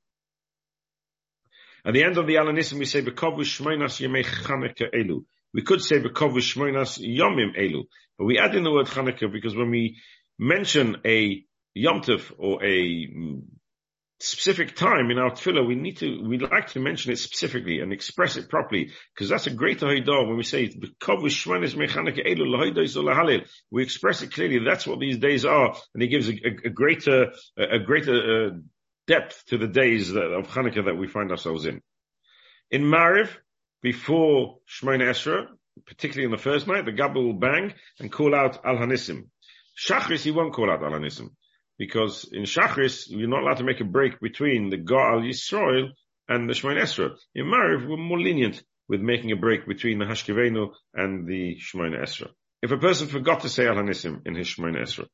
At 1.85 1.95
the 1.95 2.03
end 2.03 2.19
of 2.19 2.27
the 2.27 2.35
Alanism, 2.35 2.81
we 2.81 2.87
say, 2.87 3.03
elu. 4.93 5.25
We 5.53 5.63
could 5.63 5.81
say, 5.83 6.01
B'kovu 6.01 6.39
shmoinas 6.39 6.99
yomim 6.99 7.57
elu. 7.57 7.85
But 8.19 8.25
we 8.25 8.39
add 8.39 8.55
in 8.57 8.65
the 8.65 8.73
word 8.73 8.87
Chanukah 8.87 9.33
because 9.33 9.57
when 9.57 9.71
we 9.71 9.99
mention 10.39 10.97
a 11.07 11.45
Yom 11.75 12.03
or 12.39 12.65
a 12.65 13.09
specific 14.23 14.77
time 14.77 15.11
in 15.11 15.19
our 15.19 15.31
tefillah, 15.31 15.67
we 15.67 15.75
need 15.75 15.97
to, 15.99 16.23
we'd 16.23 16.43
like 16.43 16.69
to 16.69 16.79
mention 16.79 17.11
it 17.11 17.19
specifically 17.19 17.81
and 17.81 17.93
express 17.93 18.37
it 18.37 18.51
properly, 18.51 18.93
because 19.15 19.31
that's 19.31 19.47
a 19.47 19.51
greater 19.51 19.87
haidah 19.87 20.29
when 20.29 20.37
we 20.37 20.43
say, 20.43 20.71
we 23.71 23.83
express 23.83 24.23
it 24.23 24.33
clearly, 24.33 24.59
that's 24.65 24.87
what 24.87 25.01
these 25.01 25.17
days 25.19 25.45
are, 25.47 25.75
and 25.95 26.03
it 26.03 26.09
gives 26.09 26.29
a, 26.29 26.33
a, 26.33 26.67
a 26.67 26.71
greater, 26.71 27.33
a, 27.57 27.79
greater 27.79 28.47
uh, 28.47 28.51
depth 29.07 29.43
to 29.47 29.57
the 29.57 29.67
days 29.67 30.13
that, 30.13 30.27
of 30.27 30.49
Hanukkah 30.49 30.85
that 30.85 30.99
we 30.99 31.09
find 31.09 31.31
ourselves 31.31 31.65
in. 31.65 31.81
In 32.71 32.83
Mariv, 32.83 33.31
before 33.83 34.59
Shemona 34.69 35.09
Esra, 35.11 35.47
particularly 35.87 36.27
in 36.27 36.31
the 36.31 36.37
first 36.37 36.67
night, 36.67 36.85
the 36.85 36.93
Gabel 36.93 37.25
will 37.25 37.33
bang 37.33 37.73
and 37.99 38.13
call 38.13 38.35
out 38.35 38.65
Al 38.67 38.77
Hanissim. 38.77 39.29
Shachris, 39.79 40.23
he 40.23 40.31
won't 40.31 40.53
call 40.53 40.71
out 40.71 40.83
Al 40.83 40.91
Hanissim 40.91 41.31
because 41.81 42.29
in 42.31 42.43
Shachris, 42.43 43.07
you're 43.09 43.27
not 43.27 43.43
allowed 43.43 43.57
to 43.57 43.65
make 43.65 43.81
a 43.81 43.85
break 43.85 44.21
between 44.21 44.69
the 44.69 44.77
Gaal 44.77 45.27
Yisrael 45.27 45.89
and 46.29 46.47
the 46.47 46.53
Shemayin 46.53 46.79
Esra. 46.79 47.17
In 47.35 47.47
Mariv, 47.47 47.89
we're 47.89 47.97
more 47.97 48.21
lenient 48.21 48.63
with 48.87 49.01
making 49.01 49.33
a 49.33 49.37
break 49.37 49.67
between 49.67 49.99
the 49.99 50.05
Hashkivenu 50.05 50.73
and 50.93 51.27
the 51.27 51.57
Shemayin 51.57 51.99
Esra. 51.99 52.29
If 52.61 52.71
a 52.71 52.77
person 52.77 53.09
forgot 53.09 53.41
to 53.41 53.49
say 53.49 53.67
Al 53.67 53.77
Hanisim 53.77 54.27
in 54.27 54.35
his 54.35 54.47
Shemayin 54.49 54.77
Esra, 54.77 55.07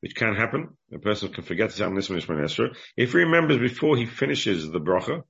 which 0.00 0.14
can 0.14 0.34
happen, 0.34 0.76
a 0.92 0.98
person 0.98 1.32
can 1.32 1.44
forget 1.44 1.70
to 1.70 1.76
say 1.76 1.84
Al 1.84 1.92
Hanissim 1.92 2.10
in 2.10 2.16
his 2.16 2.26
Shemayin 2.26 2.44
Esra, 2.44 2.76
if 2.94 3.12
he 3.12 3.18
remembers 3.18 3.56
before 3.56 3.96
he 3.96 4.04
finishes 4.04 4.70
the 4.70 4.80
bracha, 4.80 5.22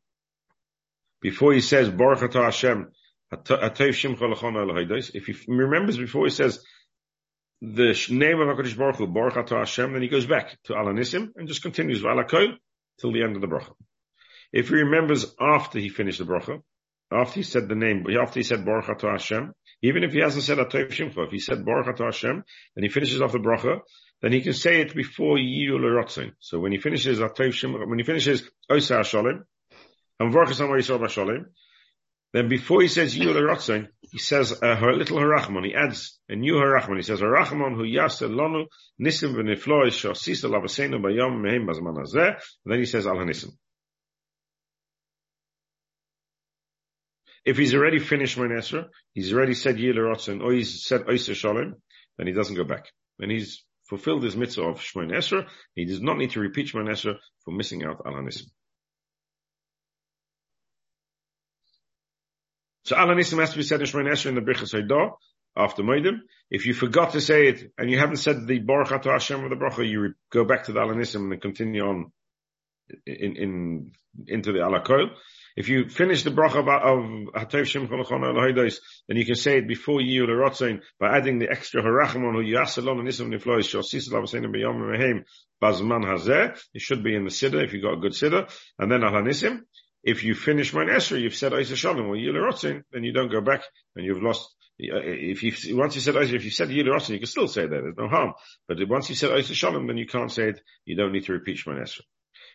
before 1.20 1.52
he 1.52 1.60
says 1.60 1.90
Baruch 1.90 2.32
Hashem, 2.34 2.88
if 3.30 5.26
he 5.26 5.36
remembers 5.46 5.96
before 5.96 6.24
he 6.26 6.30
says 6.30 6.64
the 7.62 7.94
name 8.10 8.40
of 8.40 8.48
HaKadosh 8.48 8.76
Baruch 8.76 8.96
Hu, 8.96 9.06
Baruch 9.06 9.34
Atah 9.34 9.58
Hashem, 9.58 9.92
then 9.92 10.02
he 10.02 10.08
goes 10.08 10.26
back 10.26 10.58
to 10.64 10.72
Alanissim 10.72 11.28
and 11.36 11.46
just 11.46 11.62
continues 11.62 12.02
Alakol 12.02 12.56
till 13.00 13.12
the 13.12 13.22
end 13.22 13.36
of 13.36 13.40
the 13.40 13.46
bracha. 13.46 13.72
If 14.52 14.68
he 14.68 14.74
remembers 14.74 15.32
after 15.40 15.78
he 15.78 15.88
finished 15.88 16.18
the 16.18 16.24
bracha, 16.24 16.60
after 17.12 17.34
he 17.34 17.44
said 17.44 17.68
the 17.68 17.76
name, 17.76 18.04
after 18.20 18.40
he 18.40 18.42
said 18.42 18.64
Baruch 18.64 18.86
Atah 18.86 19.12
Hashem, 19.12 19.52
even 19.80 20.02
if 20.02 20.12
he 20.12 20.18
hasn't 20.18 20.42
said 20.42 20.58
Atayv 20.58 20.90
Shimcha, 20.90 21.26
if 21.26 21.30
he 21.30 21.38
said 21.38 21.64
Baruch 21.64 21.96
Atah 21.96 22.06
Hashem, 22.06 22.42
and 22.74 22.84
he 22.84 22.88
finishes 22.88 23.20
off 23.22 23.30
the 23.30 23.38
bracha, 23.38 23.78
then 24.22 24.32
he 24.32 24.40
can 24.40 24.54
say 24.54 24.80
it 24.80 24.92
before 24.92 25.36
Yiyul 25.36 25.82
Rotzin. 25.82 26.32
So 26.40 26.58
when 26.58 26.72
he 26.72 26.78
finishes 26.78 27.20
Atayv 27.20 27.50
Shimcha, 27.50 27.88
when 27.88 27.98
he 27.98 28.04
finishes 28.04 28.42
Osa 28.68 28.94
Hashalim, 28.94 29.44
and 30.18 30.32
Baruch 30.32 30.48
Hashem 30.48 30.66
Yisrael 30.66 30.98
Hashalim, 30.98 31.44
then 32.32 32.48
before 32.48 32.82
he 32.82 32.88
says 32.88 33.16
Yul 33.16 33.34
Ratzon, 33.34 33.88
he 34.12 34.18
says 34.18 34.52
uh, 34.62 34.76
her 34.76 34.92
little 34.92 35.16
Harachman. 35.16 35.64
He 35.64 35.74
adds 35.74 36.20
a 36.28 36.36
new 36.36 36.56
Harachman. 36.56 36.96
He 36.96 37.02
says 37.02 37.20
Harachman 37.20 37.74
who 37.74 37.82
yasel 37.82 38.28
lonu 38.28 38.66
nisim 39.00 39.34
v'nifloy 39.34 39.86
shosisa 39.86 40.50
lavasenu 40.50 41.00
bayom 41.00 41.40
mehem 41.40 41.66
bazman 41.66 41.96
hazeh. 41.96 42.38
Then 42.66 42.78
he 42.78 42.84
says 42.84 43.06
Al 43.06 43.16
Hanisim. 43.16 43.52
If 47.46 47.56
he's 47.56 47.74
already 47.74 47.98
finished 48.00 48.36
Esra, 48.36 48.88
he's 49.14 49.32
already 49.32 49.54
said 49.54 49.76
Yil 49.76 49.94
Ratzon, 49.94 50.42
or 50.42 50.52
he's 50.52 50.84
said 50.84 51.06
Oyser 51.06 51.34
Shalom, 51.34 51.76
then 52.18 52.26
he 52.26 52.34
doesn't 52.34 52.54
go 52.54 52.64
back. 52.64 52.92
Then 53.18 53.30
he's 53.30 53.64
fulfilled 53.88 54.22
his 54.24 54.36
mitzvah 54.36 54.62
of 54.62 54.80
Shmoin. 54.80 55.46
He 55.74 55.86
does 55.86 56.02
not 56.02 56.18
need 56.18 56.32
to 56.32 56.40
repeat 56.40 56.68
Shmoin 56.68 56.94
for 57.44 57.50
missing 57.50 57.82
out 57.82 58.02
Al 58.04 58.12
Hanisim. 58.12 58.50
So 62.84 62.96
Al 62.96 63.08
Hanisim 63.08 63.38
has 63.40 63.50
to 63.50 63.56
be 63.56 63.62
said 63.62 63.80
in 63.80 63.86
Shemon 63.86 64.10
Esher 64.10 64.28
in 64.28 64.34
the 64.34 64.40
Brichas 64.40 64.74
Haidah 64.74 65.12
after 65.56 65.82
Moedim. 65.82 66.20
If 66.50 66.66
you 66.66 66.74
forgot 66.74 67.12
to 67.12 67.20
say 67.20 67.48
it 67.48 67.72
and 67.78 67.90
you 67.90 67.98
haven't 67.98 68.16
said 68.16 68.46
the 68.46 68.58
Baruch 68.58 69.04
Hashem 69.04 69.44
of 69.44 69.50
the 69.50 69.56
bracha, 69.56 69.88
you 69.88 70.14
go 70.30 70.44
back 70.44 70.64
to 70.64 70.72
the 70.72 70.80
Al 70.80 70.88
Hanisim 70.88 71.32
and 71.32 71.40
continue 71.40 71.82
on 71.82 72.12
in, 73.06 73.36
in, 73.36 73.92
into 74.26 74.52
the 74.52 74.58
Alakol. 74.58 75.10
If 75.54 75.68
you 75.68 75.88
finish 75.88 76.22
the 76.22 76.30
bracha 76.30 76.60
of, 76.60 77.34
Hatayv 77.34 77.66
Shem 77.66 77.86
Cholachon 77.86 78.78
then 79.06 79.16
you 79.16 79.26
can 79.26 79.34
say 79.34 79.58
it 79.58 79.68
before 79.68 80.00
you 80.00 80.26
the 80.26 80.32
Rotzain 80.32 80.80
by 80.98 81.16
adding 81.16 81.38
the 81.38 81.50
extra 81.50 81.82
Harachmon 81.82 82.32
who 82.32 82.42
Yasalon 82.42 83.00
and 83.00 83.08
Nisim 83.08 83.28
Niflois 83.28 83.68
Shosis 83.68 84.10
Lavasein 84.10 84.46
B'Yom 84.46 84.76
Mehem 84.76 85.24
Bazman 85.62 86.04
Hazeh. 86.04 86.58
It 86.72 86.80
should 86.80 87.04
be 87.04 87.14
in 87.14 87.24
the 87.24 87.30
Siddur 87.30 87.62
if 87.62 87.74
you 87.74 87.82
got 87.82 87.94
a 87.94 88.00
good 88.00 88.12
Siddur. 88.12 88.50
And 88.78 88.90
then 88.90 89.04
Al 89.04 89.12
Hanisim. 89.12 89.60
If 90.02 90.24
you 90.24 90.34
finish 90.34 90.72
my 90.72 90.84
you've 90.84 91.34
said 91.34 91.52
Isa 91.52 91.76
Shalom 91.76 92.06
or 92.06 92.16
then 92.16 93.04
you 93.04 93.12
don't 93.12 93.30
go 93.30 93.40
back 93.40 93.62
and 93.94 94.04
you've 94.04 94.22
lost. 94.22 94.48
If 94.78 95.42
you 95.42 95.76
once 95.76 95.94
you 95.94 96.00
said 96.00 96.16
Isa, 96.16 96.34
if 96.34 96.44
you 96.44 96.50
said 96.50 96.68
Yilarotzin, 96.68 97.10
you 97.10 97.18
can 97.18 97.26
still 97.26 97.46
say 97.46 97.62
that. 97.62 97.70
There's 97.70 97.96
no 97.96 98.08
harm. 98.08 98.32
But 98.66 98.78
once 98.88 99.08
you 99.10 99.14
said 99.14 99.38
Isa 99.38 99.54
Shalom, 99.54 99.86
then 99.86 99.96
you 99.96 100.06
can't 100.06 100.32
say 100.32 100.48
it. 100.48 100.60
You 100.84 100.96
don't 100.96 101.12
need 101.12 101.26
to 101.26 101.32
repeat 101.32 101.58
Shemon. 101.58 101.86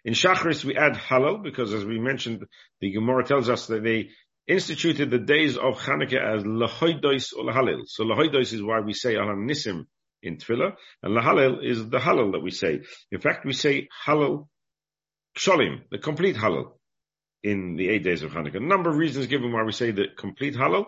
In 0.03 0.13
Shachris, 0.13 0.65
we 0.65 0.75
add 0.75 0.93
Halal 0.93 1.43
because, 1.43 1.73
as 1.73 1.85
we 1.85 1.99
mentioned, 1.99 2.43
the 2.81 2.91
Gemara 2.91 3.23
tells 3.25 3.49
us 3.49 3.67
that 3.67 3.83
they 3.83 4.09
instituted 4.47 5.09
the 5.09 5.19
days 5.19 5.57
of 5.57 5.79
Chanukah 5.79 6.37
as 6.37 6.43
Lahoidois 6.43 7.33
or 7.37 7.45
Lahalil. 7.45 7.81
So 7.85 8.03
Lahoidois 8.03 8.53
is 8.53 8.63
why 8.63 8.79
we 8.81 8.93
say 8.93 9.15
Al 9.15 9.27
Nisim 9.27 9.85
in 10.23 10.37
Tefillah, 10.37 10.73
and 11.03 11.15
Lahalil 11.15 11.63
is 11.63 11.89
the 11.89 11.99
Halal 11.99 12.33
that 12.33 12.41
we 12.41 12.51
say. 12.51 12.81
In 13.11 13.19
fact, 13.19 13.45
we 13.45 13.53
say 13.53 13.87
Halal 14.05 14.47
Ksholim, 15.37 15.81
the 15.91 15.99
complete 15.99 16.35
Halal 16.35 16.76
in 17.47 17.75
the 17.75 17.89
eight 17.89 18.03
days 18.03 18.23
of 18.23 18.31
Hanukkah. 18.31 18.57
A 18.57 18.59
number 18.59 18.89
of 18.89 18.97
reasons 18.97 19.27
given 19.27 19.51
why 19.51 19.63
we 19.63 19.71
say 19.71 19.91
the 19.91 20.05
complete 20.17 20.55
Halal. 20.55 20.85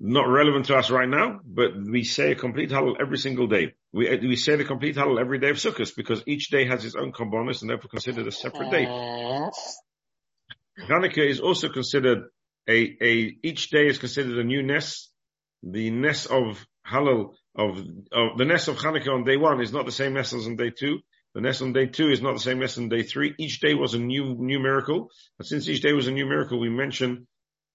Not 0.00 0.28
relevant 0.28 0.66
to 0.66 0.76
us 0.76 0.90
right 0.90 1.08
now, 1.08 1.40
but 1.44 1.70
we 1.76 2.02
say 2.02 2.32
a 2.32 2.34
complete 2.34 2.70
Halal 2.70 2.94
every 3.00 3.18
single 3.18 3.46
day. 3.46 3.74
We, 3.92 4.18
we 4.18 4.36
say 4.36 4.56
the 4.56 4.64
complete 4.64 4.96
Halal 4.96 5.20
every 5.20 5.38
day 5.38 5.50
of 5.50 5.56
Sukkot 5.56 5.94
because 5.94 6.22
each 6.26 6.48
day 6.48 6.66
has 6.66 6.84
its 6.84 6.96
own 6.96 7.12
components 7.12 7.60
and 7.60 7.70
therefore 7.70 7.90
considered 7.90 8.26
a 8.26 8.32
separate 8.32 8.70
day. 8.70 8.86
Hanukkah 10.88 11.30
is 11.30 11.38
also 11.38 11.68
considered 11.68 12.24
a, 12.68 12.96
a, 13.00 13.36
each 13.42 13.70
day 13.70 13.86
is 13.86 13.98
considered 13.98 14.38
a 14.38 14.44
new 14.44 14.62
Ness. 14.62 15.10
The 15.62 15.90
Ness 15.90 16.26
of 16.26 16.66
Halal, 16.86 17.34
of, 17.54 17.78
of, 18.10 18.38
the 18.38 18.44
Ness 18.44 18.68
of 18.68 18.76
Hanukkah 18.78 19.14
on 19.14 19.24
day 19.24 19.36
one 19.36 19.60
is 19.60 19.72
not 19.72 19.86
the 19.86 19.92
same 19.92 20.14
Ness 20.14 20.32
as 20.32 20.46
on 20.46 20.56
day 20.56 20.70
two. 20.70 20.98
The 21.34 21.40
Ness 21.40 21.62
on 21.62 21.72
day 21.72 21.86
two 21.86 22.10
is 22.10 22.22
not 22.22 22.34
the 22.34 22.40
same 22.40 22.60
Ness 22.60 22.78
on 22.78 22.88
day 22.88 23.02
three. 23.02 23.34
Each 23.38 23.60
day 23.60 23.74
was 23.74 23.94
a 23.94 23.98
new, 23.98 24.36
new 24.38 24.60
miracle. 24.60 25.10
And 25.38 25.46
since 25.46 25.68
each 25.68 25.82
day 25.82 25.92
was 25.92 26.06
a 26.06 26.12
new 26.12 26.26
miracle, 26.26 26.60
we 26.60 26.68
mention 26.68 27.26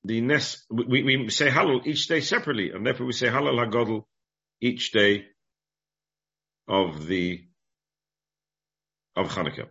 the 0.06 0.22
Ness, 0.22 0.64
we, 0.70 1.04
we 1.04 1.30
say 1.30 1.50
Halal 1.50 1.86
each 1.86 2.08
day 2.08 2.22
separately. 2.22 2.72
And 2.72 2.86
therefore 2.86 3.06
we 3.06 3.12
say 3.12 3.28
Halal 3.28 3.60
HaGodel 3.66 4.04
each 4.62 4.92
day 4.92 5.26
of 6.70 7.06
the, 7.06 7.42
of 9.18 9.28
Hanukkah. 9.28 9.68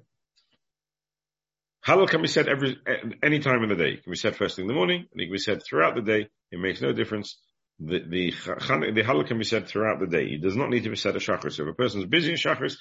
Halal 1.87 2.09
can 2.09 2.21
be 2.21 2.29
said 2.29 2.49
every 2.49 2.77
any 3.23 3.39
time 3.39 3.63
in 3.63 3.71
the 3.71 3.77
day. 3.77 3.93
It 3.93 4.03
can 4.03 4.11
be 4.11 4.19
said 4.19 4.37
first 4.37 4.57
thing 4.57 4.65
in 4.65 4.69
the 4.69 4.75
morning, 4.75 5.07
and 5.11 5.21
it 5.23 5.25
can 5.25 5.33
be 5.33 5.39
said 5.39 5.63
throughout 5.65 5.95
the 5.95 6.03
day. 6.03 6.29
It 6.51 6.61
makes 6.61 6.83
no 6.83 6.93
difference. 6.93 7.39
The 7.79 8.01
the 8.01 8.31
the 8.31 9.03
halal 9.03 9.27
can 9.27 9.39
be 9.39 9.45
said 9.45 9.69
throughout 9.69 9.99
the 9.99 10.07
day. 10.07 10.25
It 10.25 10.43
does 10.43 10.57
not 10.57 10.69
need 10.69 10.85
to 10.85 10.91
be 10.91 10.97
said 10.97 11.17
at 11.17 11.23
shachris. 11.23 11.53
So 11.53 11.63
if 11.63 11.71
a 11.71 11.73
person 11.73 12.01
is 12.01 12.07
busy 12.07 12.33
in 12.33 12.37
shachris, 12.37 12.77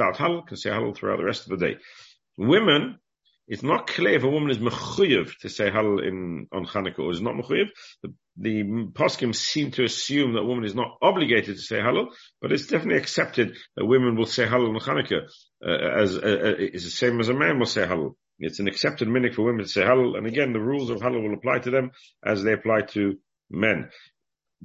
out 0.00 0.16
halal, 0.16 0.46
can 0.46 0.56
say 0.56 0.70
halal 0.70 0.96
throughout 0.96 1.18
the 1.18 1.24
rest 1.24 1.44
of 1.44 1.58
the 1.58 1.66
day. 1.66 1.76
Women, 2.36 2.98
it's 3.46 3.62
not 3.62 3.86
clear 3.86 4.14
if 4.14 4.22
a 4.24 4.28
woman 4.28 4.50
is 4.50 4.58
mechuyev 4.58 5.36
to 5.40 5.48
say 5.48 5.70
halal 5.70 6.06
in 6.06 6.46
on 6.52 6.66
Chanukah 6.66 7.00
or 7.00 7.10
is 7.10 7.20
not 7.20 7.34
mechuyev. 7.34 7.68
The, 8.02 8.14
the 8.36 8.62
poskim 8.92 9.34
seem 9.34 9.70
to 9.72 9.84
assume 9.84 10.32
that 10.32 10.40
a 10.40 10.46
woman 10.46 10.64
is 10.64 10.74
not 10.74 10.96
obligated 11.02 11.56
to 11.56 11.62
say 11.62 11.76
halal, 11.76 12.06
but 12.40 12.52
it's 12.52 12.66
definitely 12.66 12.96
accepted 12.96 13.56
that 13.76 13.84
women 13.84 14.16
will 14.16 14.26
say 14.26 14.46
halal 14.46 14.68
on 14.68 14.80
Chanukah 14.80 15.28
uh, 15.66 16.00
as 16.02 16.16
uh, 16.16 16.20
uh, 16.20 16.54
is 16.58 16.84
the 16.84 16.90
same 16.90 17.20
as 17.20 17.28
a 17.28 17.34
man 17.34 17.58
will 17.58 17.66
say 17.66 17.84
halal. 17.84 18.14
It's 18.38 18.58
an 18.58 18.66
accepted 18.66 19.08
minhag 19.08 19.34
for 19.34 19.42
women 19.42 19.64
to 19.64 19.70
say 19.70 19.82
halal, 19.82 20.16
and 20.16 20.26
again, 20.26 20.52
the 20.52 20.60
rules 20.60 20.90
of 20.90 20.98
halal 20.98 21.22
will 21.22 21.34
apply 21.34 21.58
to 21.60 21.70
them 21.70 21.90
as 22.24 22.42
they 22.42 22.52
apply 22.52 22.82
to 22.92 23.18
men. 23.50 23.90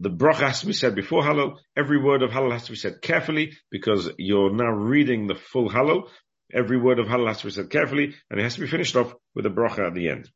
The 0.01 0.09
bracha 0.09 0.47
has 0.47 0.61
to 0.61 0.65
be 0.65 0.73
said 0.73 0.95
before 0.95 1.23
halal. 1.23 1.57
Every 1.75 2.01
word 2.01 2.23
of 2.23 2.31
halal 2.31 2.53
has 2.53 2.65
to 2.65 2.71
be 2.71 2.77
said 2.77 3.01
carefully 3.01 3.51
because 3.69 4.09
you're 4.17 4.53
now 4.53 4.71
reading 4.71 5.27
the 5.27 5.35
full 5.35 5.69
halal. 5.69 6.07
Every 6.53 6.77
word 6.77 6.99
of 6.99 7.07
halal 7.07 7.27
has 7.27 7.39
to 7.39 7.47
be 7.47 7.51
said 7.51 7.69
carefully, 7.69 8.15
and 8.29 8.39
it 8.39 8.43
has 8.43 8.55
to 8.55 8.61
be 8.61 8.67
finished 8.67 8.95
off 8.95 9.13
with 9.35 9.45
a 9.45 9.49
bracha 9.49 9.87
at 9.87 9.93
the 9.93 10.09
end. 10.09 10.29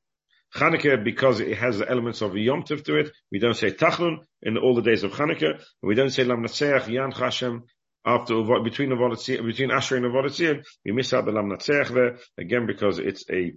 Chanukah, 0.56 1.04
because 1.04 1.39
it 1.39 1.58
has 1.58 1.82
elements 1.82 2.21
of 2.21 2.36
Yom 2.36 2.63
Tov 2.63 2.84
to 2.84 2.97
it, 2.97 3.12
we 3.32 3.39
don't 3.39 3.56
say 3.56 3.71
Tachnun 3.71 4.17
in 4.43 4.58
all 4.58 4.76
the 4.76 4.84
days 4.84 5.04
of 5.04 5.12
Chanukah, 5.13 5.63
we 5.82 5.95
don't 5.95 6.12
say 6.12 6.23
Lam 6.23 6.43
Natseach, 6.43 6.88
Yan 6.89 7.12
Hashem, 7.12 7.63
after 8.06 8.36
between 8.63 8.89
between 8.89 9.71
Asher 9.71 9.95
and 9.95 10.06
Avodah 10.06 10.63
we 10.86 10.91
miss 10.91 11.13
out 11.13 11.26
the 11.26 11.32
Lam 11.32 11.49
Natzech 11.49 11.88
there 11.93 12.17
again 12.38 12.67
because 12.67 12.99
it's 12.99 13.23
a 13.32 13.54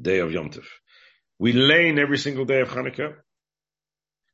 day 0.00 0.20
of 0.20 0.30
Yom 0.30 0.50
Tov. 0.50 0.64
We 1.38 1.52
lane 1.52 1.98
every 1.98 2.18
single 2.18 2.44
day 2.44 2.60
of 2.60 2.68
Hanukkah. 2.68 3.14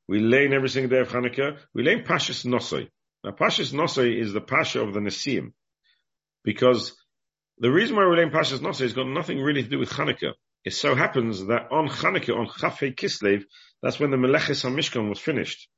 We 0.09 0.21
lane 0.21 0.53
every 0.53 0.69
single 0.69 0.91
day 0.91 1.01
of 1.01 1.09
Hanukkah. 1.09 1.59
We 1.75 1.83
lane 1.83 2.05
Pashas 2.05 2.45
Nosoi. 2.45 2.89
Now 3.25 3.31
Pashas 3.31 3.73
Nosoi 3.73 4.21
is 4.21 4.33
the 4.33 4.41
Pasha 4.41 4.81
of 4.81 4.95
the 4.95 5.01
Nesiim 5.01 5.53
because 6.45 6.97
the 7.59 7.71
reason 7.71 7.97
why 7.97 8.07
we 8.07 8.17
lane 8.17 8.31
Pashas 8.31 8.59
Nosoi 8.59 8.83
has 8.83 8.93
got 8.93 9.07
nothing 9.07 9.39
really 9.41 9.63
to 9.63 9.69
do 9.69 9.79
with 9.79 9.91
Hanukkah. 9.91 10.33
It 10.65 10.75
so 10.75 10.95
happens 10.95 11.47
that 11.47 11.73
on 11.73 11.89
Hanukkah, 11.89 12.39
on 12.39 12.47
Chafei 12.47 12.95
Kislev, 12.95 13.45
that's 13.83 13.99
when 13.99 14.11
the 14.11 14.17
Meleches 14.17 14.65
HaMishkan 14.65 15.09
was 15.09 15.19
finished. 15.19 15.69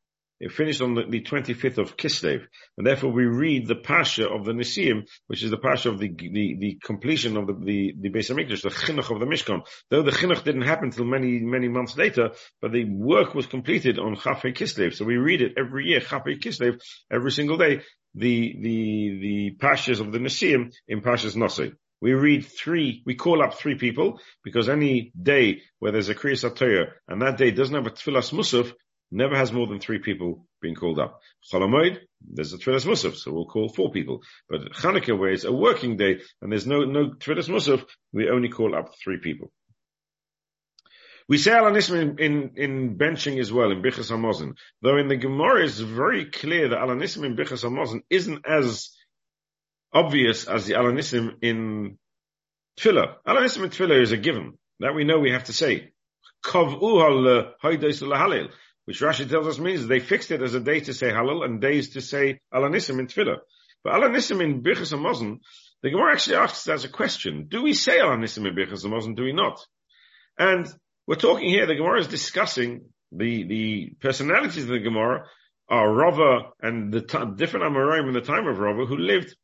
It 0.40 0.53
finished 0.53 0.81
on 0.81 0.94
the, 0.94 1.05
the 1.09 1.23
25th 1.23 1.79
of 1.79 1.97
Kislev, 1.97 2.42
and 2.77 2.87
therefore 2.87 3.12
we 3.12 3.25
read 3.25 3.66
the 3.66 3.77
Pasha 3.77 4.29
of 4.29 4.44
the 4.44 4.53
Nisim, 4.53 5.07
which 5.29 5.42
is 5.42 5.51
the 5.51 5.59
Pasha 5.59 5.90
of 5.90 5.99
the, 5.99 6.09
the, 6.09 6.57
the 6.59 6.79
completion 6.85 7.37
of 7.37 7.47
the, 7.47 7.55
the, 7.55 7.94
the 8.01 8.11
Beis 8.11 8.31
Hamikdash, 8.31 8.62
the 8.62 8.70
Chinuch 8.70 9.11
of 9.11 9.20
the 9.20 9.27
Mishkan. 9.27 9.62
Though 9.90 10.03
the 10.03 10.11
Chinuch 10.11 10.42
didn't 10.42 10.62
happen 10.62 10.87
until 10.87 11.05
many, 11.05 11.38
many 11.38 11.68
months 11.68 11.97
later, 11.97 12.31
but 12.61 12.73
the 12.73 12.85
work 12.85 13.35
was 13.35 13.47
completed 13.47 13.99
on 13.99 14.16
Chafei 14.16 14.55
Kislev. 14.57 14.94
So 14.94 15.05
we 15.05 15.16
read 15.16 15.40
it 15.40 15.55
every 15.57 15.87
year, 15.87 16.01
Chafei 16.01 16.40
Kislev, 16.40 16.81
every 17.12 17.31
single 17.31 17.57
day, 17.57 17.83
the, 18.14 18.57
the, 18.61 19.18
the 19.20 19.57
Pashas 19.61 20.01
of 20.01 20.12
the 20.12 20.18
Nisim 20.18 20.73
in 20.88 21.01
Pashas 21.01 21.37
Nosei. 21.37 21.75
We 22.01 22.12
read 22.12 22.44
three, 22.44 23.03
we 23.07 23.14
call 23.14 23.42
up 23.42 23.55
three 23.55 23.77
people, 23.77 24.20
because 24.42 24.68
any 24.68 25.12
day 25.20 25.62
where 25.79 25.92
there's 25.92 26.11
a 26.11 26.14
Kriyas 26.14 26.49
HaTorah, 26.49 26.90
and 27.09 27.23
that 27.23 27.38
day 27.38 27.51
doesn't 27.51 27.75
have 27.75 27.87
a 27.87 27.90
Tfilas 27.90 28.33
Musaf, 28.33 28.73
never 29.11 29.37
has 29.37 29.53
more 29.53 29.67
than 29.67 29.81
three 29.81 29.99
people 29.99 30.47
being 30.61 30.75
called 30.75 30.99
up. 30.99 31.21
Cholamoid, 31.53 31.99
there's 32.21 32.53
a 32.53 32.59
Tfilas 32.59 32.87
Musaf, 32.87 33.17
so 33.17 33.33
we'll 33.33 33.47
call 33.47 33.69
four 33.69 33.90
people. 33.90 34.23
But 34.49 34.73
Chanukah, 34.73 35.19
where 35.19 35.31
it's 35.31 35.45
a 35.45 35.53
working 35.53 35.97
day 35.97 36.21
and 36.40 36.51
there's 36.51 36.67
no, 36.67 36.85
no 36.85 37.11
Tfilas 37.11 37.49
Musaf, 37.49 37.85
we 38.12 38.31
only 38.31 38.49
call 38.49 38.75
up 38.75 38.95
three 39.03 39.19
people. 39.19 39.53
We 41.27 41.38
say 41.38 41.53
Al 41.53 41.75
in, 41.75 42.19
in, 42.19 42.51
in 42.57 42.99
benching 42.99 43.40
as 43.40 43.51
well, 43.51 43.71
in 43.71 43.81
Bichas 43.81 44.11
Hamazon. 44.11 44.57
Though 44.83 44.99
in 44.99 45.09
the 45.09 45.17
Gemara 45.17 45.64
it's 45.64 45.79
very 45.79 46.27
clear 46.27 46.69
that 46.69 46.79
Al 46.79 46.90
in 46.90 46.99
Bichas 46.99 47.64
Hamazon 47.64 48.03
isn't 48.11 48.45
as 48.47 48.90
obvious 49.93 50.47
as 50.47 50.67
the 50.67 50.75
Al 50.75 50.88
in 50.88 51.99
Tfilah. 52.79 53.14
Al 53.27 53.38
in 53.38 53.45
Tfilah 53.49 54.03
is 54.03 54.12
a 54.12 54.19
given. 54.19 54.59
That 54.81 54.95
we 54.95 55.05
know 55.05 55.19
we 55.19 55.31
have 55.31 55.45
to 55.45 55.53
say. 55.53 55.93
Kav'u 56.45 57.01
hal 57.01 57.29
uh, 57.29 57.53
halil 57.62 58.51
which 58.85 59.01
Rashi 59.01 59.29
tells 59.29 59.47
us 59.47 59.59
means 59.59 59.87
they 59.87 60.01
fixed 60.01 60.31
it 60.31 60.42
as 60.42 60.55
a 60.55 60.61
day 60.61 60.81
to 60.81 60.92
say 60.92 61.11
halal 61.11 61.44
and 61.44 61.61
days 61.61 61.90
to 61.90 62.01
say 62.01 62.40
alanism 62.53 62.99
in 62.99 63.07
tefillah. 63.07 63.38
But 63.83 63.94
alanism 63.94 64.42
in 64.42 64.62
Birchas 64.62 64.92
Hamazon, 64.92 65.40
the 65.83 65.90
Gemara 65.90 66.12
actually 66.12 66.37
asks 66.37 66.68
as 66.68 66.85
a 66.85 66.88
question, 66.88 67.47
do 67.49 67.62
we 67.62 67.75
say 67.75 67.99
alanism 67.99 68.47
in 68.47 68.55
Birchas 68.55 68.85
Hamazon, 68.85 69.16
do 69.16 69.25
we 69.25 69.33
not? 69.33 69.61
And 70.38 70.66
we're 71.07 71.16
talking 71.16 71.49
here, 71.49 71.66
the 71.66 71.75
Gemara 71.75 72.01
is 72.01 72.09
discussing 72.09 72.87
the, 73.12 73.44
the 73.44 73.97
personalities 74.01 74.64
of 74.64 74.70
the 74.70 74.79
Gemara 74.79 75.27
are 75.68 75.92
Rava 75.92 76.51
and 76.61 76.92
the 76.92 77.01
t- 77.01 77.18
different 77.37 77.66
Amoraim 77.66 78.09
in 78.09 78.14
the 78.14 78.20
time 78.20 78.47
of 78.47 78.59
Rava 78.59 78.85
who 78.85 78.97
lived 78.97 79.35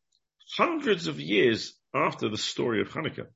hundreds 0.57 1.07
of 1.07 1.20
years 1.20 1.74
after 1.94 2.29
the 2.29 2.37
story 2.37 2.81
of 2.81 2.88
Hanukkah. 2.88 3.26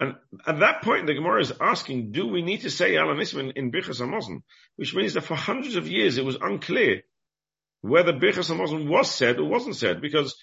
And 0.00 0.14
at 0.46 0.60
that 0.60 0.82
point, 0.82 1.06
the 1.06 1.14
Gemara 1.14 1.40
is 1.40 1.52
asking, 1.60 2.12
do 2.12 2.28
we 2.28 2.42
need 2.42 2.62
to 2.62 2.70
say 2.70 2.96
Alan 2.96 3.18
Isman 3.18 3.52
in 3.56 3.72
Birchas 3.72 4.00
Hamazon? 4.00 4.42
Which 4.76 4.94
means 4.94 5.14
that 5.14 5.22
for 5.22 5.34
hundreds 5.34 5.74
of 5.74 5.88
years, 5.88 6.18
it 6.18 6.24
was 6.24 6.36
unclear 6.40 7.02
whether 7.80 8.12
Birchas 8.12 8.50
Hamazon 8.50 8.88
was 8.88 9.12
said 9.12 9.38
or 9.38 9.48
wasn't 9.48 9.76
said, 9.76 10.00
because 10.00 10.36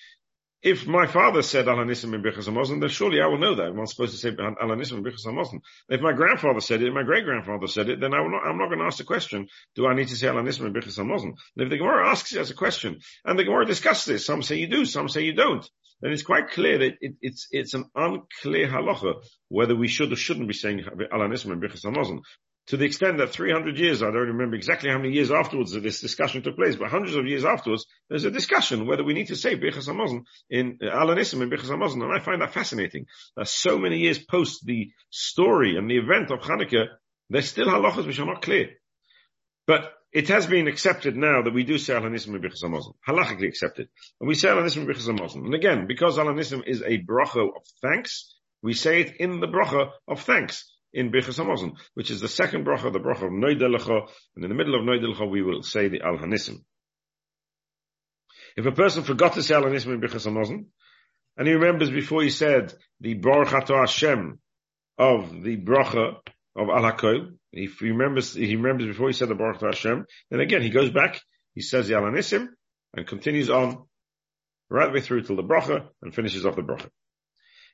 if 0.61 0.87
my 0.87 1.05
father 1.05 1.41
said 1.41 1.67
Alanism 1.67 2.15
in 2.15 2.23
Birchas 2.23 2.49
Hamazon, 2.49 2.79
then 2.79 2.89
surely 2.89 3.21
I 3.21 3.27
will 3.27 3.37
know 3.37 3.55
that. 3.55 3.67
I'm 3.67 3.75
not 3.75 3.89
supposed 3.89 4.13
to 4.13 4.17
say 4.17 4.31
Alanism 4.31 4.97
in 4.97 5.03
Birchas 5.03 5.25
Hamazon. 5.25 5.59
If 5.89 6.01
my 6.01 6.11
grandfather 6.11 6.59
said 6.59 6.81
it, 6.81 6.91
my 6.91 7.03
great 7.03 7.23
grandfather 7.23 7.67
said 7.67 7.87
it, 7.87 7.99
then 7.99 8.13
I 8.13 8.17
not, 8.17 8.45
I'm 8.45 8.57
not 8.57 8.69
going 8.69 8.79
to 8.79 8.85
ask 8.85 8.97
the 8.97 9.03
question, 9.03 9.47
do 9.75 9.85
I 9.85 9.93
need 9.93 10.07
to 10.07 10.15
say 10.15 10.27
Alanism 10.27 10.65
in 10.65 10.73
Birchas 10.73 10.97
Hamazon? 10.97 11.33
if 11.55 11.69
the 11.69 11.77
Gemara 11.77 12.09
asks 12.09 12.33
it 12.33 12.39
as 12.39 12.49
a 12.49 12.55
question, 12.55 12.99
and 13.23 13.37
the 13.37 13.43
Gemara 13.43 13.65
discusses 13.65 14.05
this, 14.05 14.25
some 14.25 14.41
say 14.41 14.55
you 14.57 14.67
do, 14.67 14.85
some 14.85 15.07
say 15.07 15.21
you 15.21 15.33
don't, 15.33 15.69
then 16.01 16.11
it's 16.11 16.23
quite 16.23 16.51
clear 16.51 16.77
that 16.79 16.93
it, 17.01 17.15
it's, 17.21 17.47
it's 17.51 17.73
an 17.73 17.85
unclear 17.95 18.67
halacha 18.67 19.15
whether 19.49 19.75
we 19.75 19.87
should 19.87 20.11
or 20.11 20.15
shouldn't 20.15 20.47
be 20.47 20.53
saying 20.53 20.83
Alanism 21.13 21.51
in 21.51 21.59
Birchas 21.59 21.85
Hamazon 21.85 22.21
to 22.67 22.77
the 22.77 22.85
extent 22.85 23.19
that 23.19 23.29
300 23.29 23.77
years, 23.77 24.01
I 24.01 24.07
don't 24.07 24.27
remember 24.27 24.55
exactly 24.55 24.89
how 24.89 24.97
many 24.97 25.13
years 25.13 25.29
afterwards 25.29 25.73
that 25.73 25.83
this 25.83 26.01
discussion 26.01 26.41
took 26.41 26.55
place, 26.55 26.75
but 26.75 26.89
hundreds 26.89 27.15
of 27.15 27.27
years 27.27 27.45
afterwards, 27.45 27.85
there's 28.09 28.23
a 28.23 28.31
discussion 28.31 28.87
whether 28.87 29.03
we 29.03 29.13
need 29.13 29.27
to 29.27 29.35
say 29.35 29.55
Birchas 29.55 29.87
Hamazon 29.87 30.23
in 30.49 30.79
uh, 30.81 30.85
Alanism 30.85 31.41
in 31.41 31.49
Birchas 31.49 31.69
Hamazon, 31.69 32.03
and 32.03 32.11
I 32.11 32.19
find 32.19 32.41
that 32.41 32.53
fascinating. 32.53 33.05
That 33.35 33.47
so 33.47 33.77
many 33.77 33.99
years 33.99 34.17
post 34.17 34.65
the 34.65 34.89
story 35.11 35.77
and 35.77 35.89
the 35.89 35.97
event 35.97 36.31
of 36.31 36.39
Hanukkah, 36.39 36.87
there's 37.29 37.49
still 37.49 37.67
halachas 37.67 38.07
which 38.07 38.19
are 38.19 38.25
not 38.25 38.41
clear. 38.41 38.69
But 39.67 39.93
it 40.15 40.29
has 40.29 40.47
been 40.47 40.69
accepted 40.69 41.17
now 41.17 41.41
that 41.41 41.53
we 41.53 41.65
do 41.65 41.77
say 41.77 41.93
Alanism 41.93 42.39
Hamazon, 42.39 42.93
halachically 43.05 43.49
accepted. 43.49 43.89
And 44.21 44.29
we 44.29 44.33
say 44.33 44.47
Alanism 44.47 44.85
Hamazon. 44.87 45.43
And 45.43 45.53
again, 45.53 45.87
because 45.87 46.17
Alanism 46.17 46.61
is 46.65 46.81
a 46.81 47.03
bracha 47.03 47.45
of 47.53 47.63
thanks, 47.81 48.33
we 48.63 48.73
say 48.73 49.01
it 49.01 49.17
in 49.17 49.41
the 49.41 49.47
bracha 49.47 49.89
of 50.07 50.21
thanks. 50.21 50.71
in 50.93 51.11
Birchas 51.11 51.37
Hamazon, 51.37 51.73
which 51.95 52.09
is 52.09 52.21
the 52.21 52.29
second 52.29 52.65
bracha, 52.65 52.93
the 52.93 52.99
bracha 53.01 53.23
of 53.23 53.33
Noidelecha, 53.33 54.07
and 54.35 54.45
in 54.45 54.49
the 54.49 54.55
middle 54.55 54.75
of 54.75 54.85
Noidelecha 54.85 55.29
we 55.29 55.41
will 55.41 55.61
say 55.61 55.89
the 55.89 55.99
Al 56.01 56.17
Hanissim. 56.17 56.63
If 58.55 58.65
a 58.65 58.71
person 58.71 59.03
forgot 59.03 59.33
to 59.33 59.43
say 59.43 59.53
Al 59.53 59.63
Hanissim 59.63 59.95
in 59.95 59.99
Birchas 59.99 60.25
Hamazon, 60.25 60.67
and 61.35 61.45
he 61.45 61.53
remembers 61.53 61.91
before 61.91 62.23
he 62.23 62.29
said 62.29 62.73
the 63.01 63.15
Baruch 63.15 63.49
Hashem 63.49 64.39
of 64.97 65.43
the 65.43 65.57
bracha 65.57 66.19
of 66.55 66.69
Al 66.69 66.91
Hakoil, 66.91 67.37
if 67.51 67.79
he 67.79 67.89
remembers, 67.89 68.33
he 68.33 68.55
remembers 68.55 68.87
before 68.87 69.07
he 69.07 69.13
said 69.13 69.29
the 69.29 69.35
Baruch 69.35 69.61
Hashem, 69.61 70.05
then 70.31 70.39
again 70.39 70.61
he 70.61 70.69
goes 70.69 70.89
back, 70.91 71.21
he 71.53 71.61
says 71.61 71.87
the 71.87 71.95
Al 71.95 72.03
Hanissim, 72.03 72.47
and 72.95 73.07
continues 73.07 73.49
on 73.49 73.85
right 74.69 74.91
way 74.91 75.01
through 75.01 75.23
till 75.23 75.35
the 75.35 75.43
bracha, 75.43 75.87
and 76.01 76.13
finishes 76.13 76.45
off 76.45 76.55
the 76.55 76.61
bracha. 76.61 76.89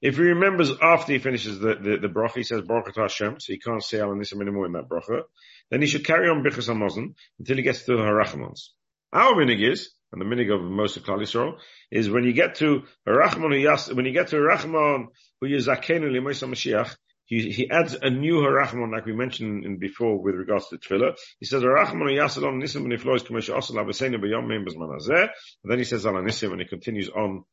If 0.01 0.15
he 0.15 0.23
remembers 0.23 0.71
after 0.81 1.13
he 1.13 1.19
finishes 1.19 1.59
the, 1.59 1.75
the, 1.75 1.97
the 2.01 2.07
bracha, 2.07 2.37
he 2.37 2.43
says 2.43 2.61
Baruch 2.61 2.95
Hashem, 2.95 3.39
so 3.39 3.53
he 3.53 3.59
can't 3.59 3.83
say 3.83 3.99
Al 3.99 4.09
Hanissim 4.09 4.41
anymore 4.41 4.65
in 4.65 4.73
that 4.73 4.89
bracha, 4.89 5.21
then 5.69 5.81
he 5.81 5.87
should 5.87 6.05
carry 6.05 6.27
on 6.27 6.43
Birchas 6.43 6.67
Hamazon 6.67 7.13
until 7.39 7.57
he 7.57 7.63
gets 7.63 7.83
to 7.83 7.95
the 7.95 8.01
Harachmons. 8.01 8.69
Our 9.13 9.33
minig 9.33 9.71
is, 9.71 9.91
and 10.11 10.21
the 10.21 10.25
minig 10.25 10.53
of 10.53 10.61
most 10.61 10.97
of 10.97 11.03
Klal 11.03 11.19
Yisrael, 11.19 11.57
is 11.91 12.09
when 12.09 12.23
you 12.23 12.33
get 12.33 12.55
to 12.55 12.83
Rachman, 13.07 13.95
when 13.95 14.05
you 14.05 14.11
get 14.11 14.29
to 14.29 14.37
Rachman, 14.37 15.07
who 15.39 15.47
is 15.47 15.67
Zakenu 15.67 16.09
Limoisa 16.11 16.49
Mashiach, 16.49 16.95
he, 17.31 17.49
he 17.49 17.69
adds 17.69 17.95
a 18.01 18.09
new 18.09 18.41
Harachman, 18.41 18.91
like 18.91 19.05
we 19.05 19.13
mentioned 19.13 19.63
in 19.63 19.77
before 19.77 20.21
with 20.21 20.35
regards 20.35 20.67
to 20.67 20.77
Tefillah. 20.77 21.15
He 21.39 21.45
says, 21.45 21.63
Harachman 21.63 22.13
Yasalon 22.13 22.61
Nisim 22.61 22.85
Beniflois 22.85 23.23
Kamesha 23.23 23.55
Osal 23.55 23.77
Abasena 23.77 24.21
B'Yom 24.21 24.47
Meim. 24.47 24.65
And 24.67 25.71
then 25.71 25.77
he 25.77 25.85
says 25.85 26.05
Ala 26.05 26.21
Nisim, 26.21 26.51
and 26.51 26.59
he 26.59 26.67
continues 26.67 27.07
on 27.07 27.45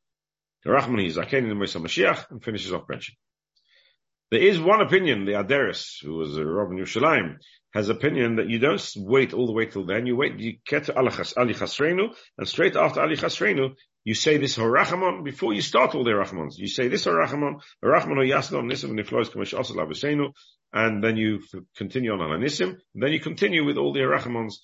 Harachman 0.66 1.06
Zakenu 1.14 1.52
Limoisa 1.52 1.80
Mashiach, 1.80 2.28
and 2.28 2.42
finishes 2.42 2.72
off 2.72 2.88
benching. 2.88 3.14
There 4.30 4.40
is 4.40 4.60
one 4.60 4.82
opinion, 4.82 5.24
the 5.24 5.32
Aderis, 5.32 6.02
who 6.02 6.16
was 6.16 6.36
uh, 6.36 6.42
a 6.42 6.44
Rabbi 6.44 6.74
Yerushalayim, 6.74 7.38
has 7.72 7.88
opinion 7.88 8.36
that 8.36 8.48
you 8.48 8.58
don't 8.58 8.82
wait 8.96 9.32
all 9.32 9.46
the 9.46 9.52
way 9.52 9.66
till 9.66 9.86
then. 9.86 10.06
You 10.06 10.16
wait, 10.16 10.38
you 10.38 10.58
get 10.66 10.84
to 10.84 10.96
Ali 10.96 11.10
Chasrenu, 11.10 12.14
and 12.36 12.46
straight 12.48 12.76
after 12.76 13.00
Ali 13.00 13.16
Chasrenu, 13.16 13.74
you 14.04 14.14
say 14.14 14.36
this 14.36 14.58
Harachamon 14.58 15.24
before 15.24 15.54
you 15.54 15.62
start 15.62 15.94
all 15.94 16.04
the 16.04 16.10
Harachamons. 16.10 16.58
You 16.58 16.68
say 16.68 16.88
this 16.88 17.06
Harachamon, 17.06 17.60
Harachamon 17.82 18.28
Yasnon 18.28 18.70
Nisim 18.70 18.90
Niflois 18.90 19.30
Kamish 19.30 19.58
Asal 19.58 20.32
and 20.72 21.02
then 21.02 21.16
you 21.16 21.40
continue 21.76 22.12
on 22.12 22.18
Alanissim, 22.18 22.76
then 22.94 23.12
you 23.12 23.20
continue 23.20 23.64
with 23.64 23.78
all 23.78 23.94
the 23.94 24.00
Harachamons 24.00 24.56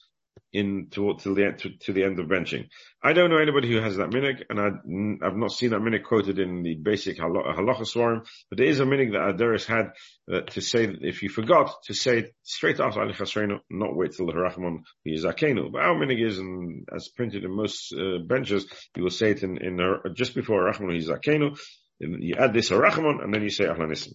in 0.54 0.86
to, 0.92 1.16
the 1.24 1.44
end, 1.44 1.58
to, 1.58 1.70
to, 1.80 1.92
the 1.92 2.04
end 2.04 2.20
of 2.20 2.26
benching. 2.26 2.68
I 3.02 3.12
don't 3.12 3.28
know 3.28 3.38
anybody 3.38 3.72
who 3.72 3.80
has 3.80 3.96
that 3.96 4.10
minig, 4.10 4.44
and 4.48 4.60
I, 4.60 5.26
have 5.26 5.36
not 5.36 5.50
seen 5.50 5.70
that 5.70 5.80
minig 5.80 6.04
quoted 6.04 6.38
in 6.38 6.62
the 6.62 6.76
basic 6.76 7.18
halacha 7.18 7.84
swarm, 7.84 8.22
but 8.48 8.58
there 8.58 8.68
is 8.68 8.78
a 8.78 8.84
minig 8.84 9.12
that 9.12 9.36
Adaris 9.36 9.66
had 9.66 9.90
uh, 10.32 10.42
to 10.42 10.60
say 10.60 10.86
that 10.86 11.02
if 11.02 11.24
you 11.24 11.28
forgot 11.28 11.74
to 11.86 11.94
say 11.94 12.18
it 12.18 12.34
straight 12.44 12.78
after 12.78 13.00
Ali 13.00 13.14
Chasreinu, 13.14 13.58
not 13.68 13.96
wait 13.96 14.12
till 14.12 14.26
the 14.26 14.32
Harachman 14.32 14.82
is 15.04 15.24
Akenu. 15.24 15.72
But 15.72 15.82
our 15.82 15.96
minig 15.96 16.24
is, 16.24 16.38
and 16.38 16.88
as 16.94 17.08
printed 17.08 17.44
in 17.44 17.50
most 17.50 17.92
uh, 17.92 18.18
benches, 18.24 18.64
you 18.96 19.02
will 19.02 19.10
say 19.10 19.32
it 19.32 19.42
in, 19.42 19.58
in 19.58 19.80
uh, 19.80 20.08
just 20.14 20.36
before 20.36 20.62
Harachman 20.62 20.96
is 20.96 21.08
Akenu. 21.08 21.58
You 21.98 22.36
add 22.38 22.54
this 22.54 22.70
Harachman, 22.70 23.24
and 23.24 23.34
then 23.34 23.42
you 23.42 23.50
say 23.50 23.64
Ahlanissim. 23.64 24.12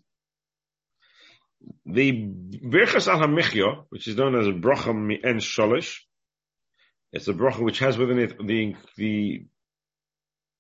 The 1.85 2.13
Birchas 2.13 3.07
al 3.09 3.85
which 3.89 4.07
is 4.07 4.15
known 4.15 4.35
as 4.35 4.47
Bracha 4.47 4.95
Mi'en 4.95 5.39
Sholish, 5.39 5.99
it's 7.11 7.27
a 7.27 7.33
bracha 7.33 7.61
which 7.61 7.79
has 7.79 7.97
within 7.97 8.19
it 8.19 8.37
the, 8.37 8.75
the 8.97 9.45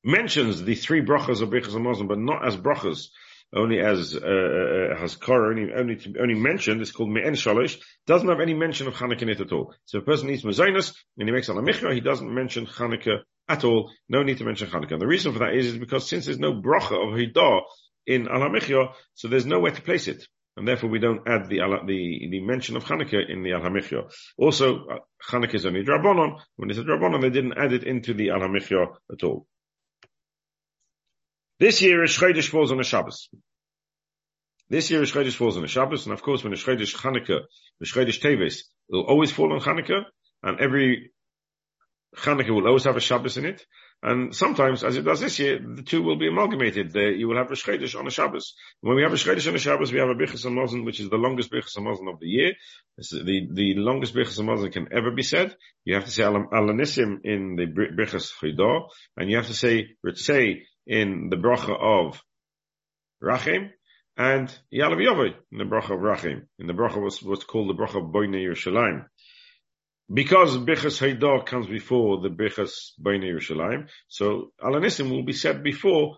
mentions 0.03 0.61
the 0.63 0.75
three 0.75 1.01
brachas 1.01 1.41
of 1.41 1.49
Birchas 1.49 1.73
Hamazon, 1.73 2.07
but 2.07 2.19
not 2.19 2.47
as 2.47 2.55
brachas, 2.55 3.07
only 3.53 3.79
as 3.79 4.15
uh, 4.15 4.19
uh, 4.19 4.95
Haskara, 4.99 5.49
only 5.51 5.73
only 5.73 5.95
to, 5.97 6.13
only 6.19 6.35
mentioned. 6.35 6.81
It's 6.81 6.91
called 6.91 7.09
Me'en 7.09 7.33
Shalish. 7.33 7.79
Doesn't 8.05 8.29
have 8.29 8.39
any 8.39 8.53
mention 8.53 8.87
of 8.87 8.95
Hanukkah 8.95 9.23
in 9.23 9.29
it 9.29 9.41
at 9.41 9.51
all. 9.51 9.73
So 9.85 9.99
a 9.99 10.01
person 10.01 10.29
eats 10.29 10.43
Mazonos 10.43 10.93
and 11.17 11.27
he 11.27 11.33
makes 11.33 11.49
Al 11.49 11.55
Hamichya, 11.55 11.93
he 11.93 12.01
doesn't 12.01 12.33
mention 12.33 12.65
Hanukkah 12.65 13.19
at 13.47 13.63
all. 13.63 13.91
No 14.07 14.23
need 14.23 14.37
to 14.37 14.45
mention 14.45 14.69
Hanukkah. 14.69 14.93
And 14.93 15.01
the 15.01 15.07
reason 15.07 15.33
for 15.33 15.39
that 15.39 15.55
is, 15.55 15.67
is 15.67 15.77
because 15.77 16.07
since 16.07 16.25
there's 16.25 16.39
no 16.39 16.53
bracha 16.53 16.93
of 16.93 17.17
Hidah 17.17 17.61
in 18.05 18.27
Al 18.27 18.41
Hamichya, 18.41 18.93
so 19.15 19.27
there's 19.27 19.45
nowhere 19.45 19.71
to 19.71 19.81
place 19.81 20.07
it 20.07 20.27
and 20.59 20.67
therefore 20.67 20.89
we 20.89 20.99
don't 20.99 21.25
add 21.25 21.47
the 21.47 21.59
the, 21.87 22.27
the 22.29 22.41
mention 22.41 22.75
of 22.75 22.83
Hanukkah 22.83 23.29
in 23.29 23.43
the 23.43 23.53
Al 23.53 23.61
Hamichya. 23.61 24.11
Also, 24.37 24.85
uh, 24.85 24.97
Hanukkah 25.31 25.55
is 25.55 25.65
only 25.65 25.83
Drabonon. 25.83 26.39
When 26.57 26.69
it's 26.69 26.77
a 26.77 26.83
Drabonon, 26.83 27.21
they 27.21 27.29
didn't 27.29 27.57
add 27.57 27.71
it 27.71 27.83
into 27.83 28.13
the 28.13 28.31
Al 28.31 28.41
Hamichya 28.41 28.87
at 29.11 29.23
all. 29.23 29.47
This 31.59 31.81
year, 31.81 32.03
Chodesh 32.03 32.49
falls 32.49 32.73
on 32.73 32.79
a 32.79 32.83
Shabbos. 32.83 33.29
This 34.69 34.91
year, 34.91 35.01
Chodesh 35.03 35.35
falls 35.35 35.55
on 35.55 35.63
a 35.63 35.67
Shabbos, 35.67 36.05
and 36.05 36.13
of 36.13 36.21
course, 36.21 36.43
when 36.43 36.53
Chodesh 36.53 36.95
Hanukkah, 36.95 37.41
Chodesh 37.83 38.21
Teves, 38.21 38.63
will 38.89 39.03
always 39.03 39.31
fall 39.31 39.53
on 39.53 39.61
Hanukkah, 39.61 40.03
and 40.43 40.59
every 40.59 41.11
Hanukkah 42.17 42.53
will 42.53 42.67
always 42.67 42.83
have 42.83 42.97
a 42.97 43.01
Shabbos 43.01 43.37
in 43.37 43.45
it. 43.45 43.65
And 44.01 44.33
sometimes, 44.33 44.85
as 44.85 44.95
it 44.95 45.03
does 45.03 45.19
this 45.19 45.39
year, 45.39 45.59
the 45.59 45.83
two 45.83 46.01
will 46.01 46.15
be 46.15 46.29
amalgamated. 46.29 46.95
You 46.95 47.27
will 47.27 47.35
have 47.35 47.47
Shchedish 47.47 47.99
on 47.99 48.07
a 48.07 48.09
Shabbos. 48.09 48.55
When 48.79 48.95
we 48.95 49.03
have 49.03 49.11
a 49.11 49.17
Shchedish 49.17 49.47
on 49.49 49.55
a 49.55 49.59
Shabbos, 49.59 49.91
we 49.91 49.99
have 49.99 50.07
a 50.07 50.15
Bichas 50.15 50.45
Hamazon, 50.45 50.85
which 50.85 51.01
is 51.01 51.09
the 51.09 51.17
longest 51.17 51.51
Bichas 51.51 51.77
Hamazon 51.77 52.09
of 52.09 52.19
the 52.21 52.27
year. 52.27 52.53
It's 52.97 53.11
the, 53.11 53.47
the 53.51 53.73
longest 53.75 54.15
Bichas 54.15 54.39
Hamazon 54.39 54.71
can 54.71 54.87
ever 54.93 55.11
be 55.11 55.23
said. 55.23 55.53
You 55.83 55.95
have 55.95 56.05
to 56.05 56.11
say 56.11 56.23
Alanissim 56.23 57.25
in 57.25 57.57
the 57.57 57.65
Bichas 57.65 58.31
Chidah, 58.41 58.87
and 59.17 59.29
you 59.29 59.35
have 59.35 59.47
to 59.47 59.53
say 59.53 59.89
Ritzei 60.05 60.61
in 60.87 61.29
the 61.29 61.35
Bracha 61.35 61.77
of 61.77 62.23
Rachim, 63.21 63.69
and 64.15 64.47
Yalav 64.73 64.97
Yovai 64.97 65.33
in 65.51 65.57
the 65.57 65.65
Bracha 65.65 65.91
of 65.91 65.99
Rachim. 65.99 66.43
In 66.57 66.67
the 66.67 66.73
Bracha 66.73 67.01
was 67.01 67.21
what's 67.21 67.43
called 67.43 67.69
the 67.69 67.73
Bracha 67.73 67.97
of 67.97 68.13
Boine 68.13 68.31
Yerushalayim. 68.31 69.05
Because 70.11 70.57
Bichas 70.57 70.99
Haidar 70.99 71.45
comes 71.45 71.67
before 71.67 72.21
the 72.21 72.29
Bichas 72.29 72.71
Bain 72.99 73.21
Yerushalayim, 73.21 73.87
so 74.07 74.51
Alanissim 74.59 75.11
will 75.11 75.23
be 75.23 75.33
said 75.33 75.63
before 75.63 76.17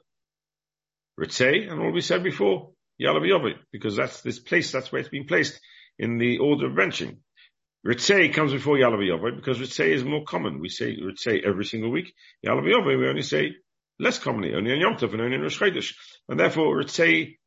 Ritzei 1.20 1.70
and 1.70 1.82
will 1.82 1.94
be 1.94 2.02
said 2.02 2.24
before 2.24 2.72
Yalav 3.02 3.54
because 3.72 3.98
that's 3.98 4.22
this 4.22 4.40
place, 4.40 4.72
that's 4.72 4.92
where 4.92 5.02
it's 5.02 5.10
been 5.10 5.28
placed 5.28 5.60
in 6.00 6.18
the 6.18 6.38
order 6.38 6.68
of 6.68 6.74
benching. 6.74 7.18
Ritzei 7.86 8.34
comes 8.34 8.54
before 8.54 8.78
Yalav 8.78 9.36
because 9.36 9.60
Ritzei 9.60 9.90
is 9.90 10.06
more 10.06 10.24
common. 10.24 10.62
We 10.62 10.70
say 10.70 10.96
Ritzei 10.96 11.44
every 11.46 11.66
single 11.66 11.92
week. 11.92 12.14
Yalav 12.46 12.64
we 12.64 13.08
only 13.08 13.24
say 13.24 13.56
less 14.00 14.20
commonly, 14.20 14.54
only 14.54 14.72
on 14.72 14.80
Yom 14.80 14.96
Tov 14.96 15.12
and 15.12 15.22
only 15.22 15.36
in 15.36 15.42
Rosh 15.42 15.60
Chodesh. 15.60 15.94
And 16.30 16.40
therefore 16.40 16.82
Ritzei 16.82 17.40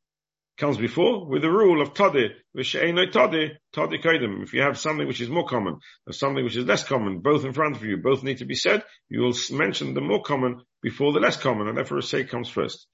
comes 0.57 0.77
before 0.77 1.27
with 1.27 1.43
the 1.43 1.51
rule 1.51 1.83
of 1.83 1.95
tade, 1.95 2.31
kaidim. 2.57 4.43
If 4.43 4.53
you 4.53 4.62
have 4.62 4.79
something 4.79 5.07
which 5.07 5.21
is 5.21 5.29
more 5.29 5.47
common, 5.47 5.79
or 6.07 6.12
something 6.12 6.45
which 6.45 6.57
is 6.57 6.64
less 6.64 6.85
common, 6.85 7.21
both 7.21 7.45
in 7.45 7.53
front 7.53 7.77
of 7.77 7.85
you, 7.85 7.97
both 7.97 8.23
need 8.23 8.38
to 8.38 8.45
be 8.45 8.55
said, 8.55 8.83
you 9.09 9.21
will 9.21 9.35
mention 9.51 9.95
the 9.95 10.01
more 10.01 10.23
common 10.23 10.62
before 10.83 11.12
the 11.12 11.21
less 11.21 11.37
common, 11.37 11.69
and 11.69 11.77
therefore 11.77 11.99
a 11.99 12.03
say 12.03 12.25
comes 12.25 12.49
first. 12.49 12.87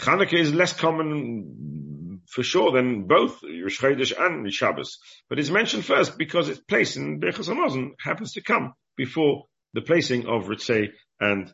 Chanukah 0.00 0.34
is 0.38 0.52
less 0.52 0.72
common 0.72 2.20
for 2.28 2.42
sure 2.42 2.72
than 2.72 3.06
both 3.06 3.40
Rosh 3.42 3.82
and 4.18 4.52
Shabbos, 4.52 4.98
but 5.28 5.38
it's 5.38 5.50
mentioned 5.50 5.84
first 5.84 6.18
because 6.18 6.48
its 6.48 6.60
place 6.60 6.96
in 6.96 7.20
Birchas 7.20 7.48
Hamazon 7.48 7.90
happens 8.00 8.32
to 8.32 8.42
come 8.42 8.72
before 8.96 9.44
the 9.72 9.82
placing 9.82 10.26
of 10.26 10.46
Ritzei 10.46 10.88
and 11.20 11.52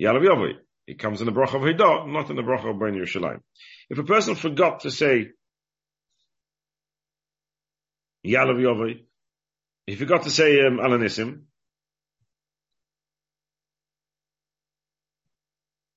Yalav 0.00 0.26
Yovoi. 0.26 0.52
It 0.86 0.98
comes 0.98 1.20
in 1.20 1.26
the 1.26 1.32
bracha 1.32 1.54
of 1.54 1.62
Hidah, 1.62 2.06
not 2.12 2.30
in 2.30 2.36
the 2.36 2.42
bracha 2.42 2.70
of 2.70 2.78
Ben 2.78 2.94
Yerushalayim. 2.94 3.40
If 3.88 3.98
a 3.98 4.04
person 4.04 4.34
forgot 4.34 4.80
to 4.80 4.90
say 4.90 5.30
Yalav 8.26 8.58
Yovai, 8.58 9.04
he 9.86 9.94
forgot 9.94 10.24
to 10.24 10.30
say 10.30 10.60
um, 10.66 10.78
Alanissim, 10.78 11.42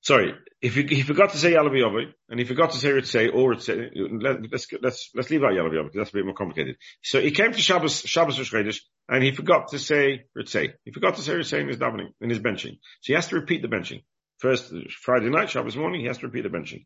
sorry, 0.01 0.35
if 0.61 0.75
he, 0.75 0.83
he, 0.83 1.01
forgot 1.01 1.31
to 1.31 1.37
say 1.39 1.53
Yalav 1.53 2.13
and 2.29 2.39
he 2.39 2.45
forgot 2.45 2.71
to 2.71 2.77
say 2.77 2.89
Ritzei, 2.89 3.33
or 3.33 3.55
Ritzei, 3.55 3.89
let, 4.21 4.51
let's, 4.51 4.67
let's, 4.81 5.09
let's 5.15 5.29
leave 5.31 5.43
out 5.43 5.53
Yalav 5.53 5.71
Yovai, 5.71 5.83
because 5.85 5.97
that's 5.97 6.09
a 6.11 6.13
bit 6.13 6.25
more 6.25 6.35
complicated. 6.35 6.75
So 7.01 7.19
he 7.19 7.31
came 7.31 7.53
to 7.53 7.59
Shabbos, 7.59 8.01
Shabbos 8.01 8.37
Rosh 8.53 8.81
and 9.07 9.23
he 9.23 9.31
forgot 9.31 9.69
to 9.69 9.79
say 9.79 10.25
Ritzei. 10.37 10.73
He 10.85 10.91
forgot 10.91 11.15
to 11.15 11.23
say 11.23 11.33
Ritzei 11.33 11.61
in 11.61 11.67
his 11.69 11.77
davening, 11.77 12.09
in 12.21 12.29
his 12.29 12.39
benching. 12.39 12.77
So 13.01 13.07
he 13.07 13.13
has 13.13 13.29
to 13.29 13.35
repeat 13.37 13.63
the 13.63 13.67
benching. 13.67 14.03
First, 14.37 14.71
Friday 15.01 15.29
night, 15.29 15.49
Shabbos 15.49 15.75
morning, 15.75 16.01
he 16.01 16.07
has 16.07 16.19
to 16.19 16.27
repeat 16.27 16.43
the 16.43 16.49
benching. 16.49 16.85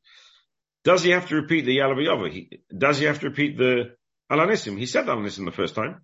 Does 0.84 1.04
he 1.04 1.12
have 1.12 1.28
to 1.30 1.36
repeat 1.36 1.66
the 1.66 1.78
Yalav 1.78 2.60
Does 2.78 3.00
he 3.00 3.06
have 3.06 3.20
to 3.22 3.30
repeat 3.30 3.58
the 3.58 3.96
Alanissim? 4.32 4.78
He 4.78 4.86
said 4.86 5.06
Alanissim 5.06 5.46
the 5.46 5.52
first 5.52 5.76
time. 5.76 6.02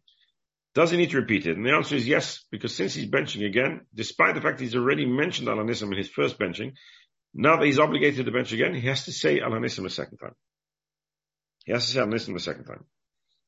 Does 0.76 0.92
he 0.92 0.98
need 0.98 1.10
to 1.12 1.18
repeat 1.18 1.48
it? 1.48 1.58
And 1.58 1.66
the 1.66 1.74
answer 1.74 1.96
is 1.96 2.08
yes, 2.08 2.46
because 2.52 2.76
since 2.76 2.94
he's 2.94 3.10
benching 3.10 3.46
again, 3.46 3.82
despite 3.94 4.36
the 4.36 4.42
fact 4.42 4.60
he's 4.60 4.76
already 4.76 5.06
mentioned 5.06 5.48
Alanissim 5.48 5.92
in 5.92 5.98
his 5.98 6.10
first 6.10 6.40
benching, 6.40 6.74
now 7.34 7.58
that 7.58 7.66
he's 7.66 7.80
obligated 7.80 8.26
to 8.26 8.32
bench 8.32 8.52
again, 8.54 8.74
he 8.74 8.88
has 8.88 9.06
to 9.06 9.12
say 9.12 9.40
Alanissim 9.40 9.86
a 9.86 9.90
second 9.90 10.18
time. 10.18 10.36
He 11.66 11.72
has 11.74 11.86
to 11.88 11.92
say 11.92 12.00
Alanissim 12.00 12.36
a 12.36 12.40
second 12.40 12.66
time. 12.66 12.86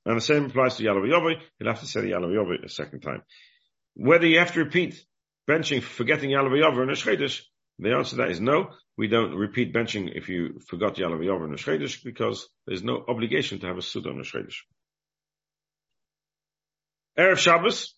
And 0.06 0.18
the 0.18 0.22
same 0.22 0.46
applies 0.46 0.78
to 0.78 0.84
Yalav 0.84 1.40
He'll 1.60 1.68
have 1.68 1.80
to 1.80 1.86
say 1.86 2.02
the 2.02 2.12
Yalav 2.12 2.66
a 2.66 2.70
second 2.70 3.02
time. 3.02 3.22
Whether 3.94 4.26
you 4.26 4.40
have 4.40 4.54
to 4.54 4.60
repeat 4.60 5.06
benching, 5.48 5.84
forgetting 5.84 6.32
Yalav 6.32 6.82
and 6.82 6.92
a 6.92 7.30
The 7.82 7.96
answer 7.96 8.12
to 8.12 8.16
that 8.18 8.32
is 8.32 8.40
no. 8.40 8.70
We 8.98 9.08
don't 9.08 9.36
repeat 9.36 9.74
benching 9.74 10.12
if 10.16 10.30
you 10.30 10.60
forgot 10.68 10.96
the 10.96 11.02
Yalav 11.02 11.20
Yov 11.20 11.44
and 11.44 11.82
Rosh 11.82 12.04
because 12.04 12.48
there's 12.66 12.84
no 12.84 13.04
obligation 13.08 13.60
to 13.60 13.68
have 13.68 13.78
a 13.78 13.82
Suda 13.82 14.10
on 14.10 14.18
Rosh 14.18 14.36
Erev 17.18 17.38
Shabbos, 17.38 17.94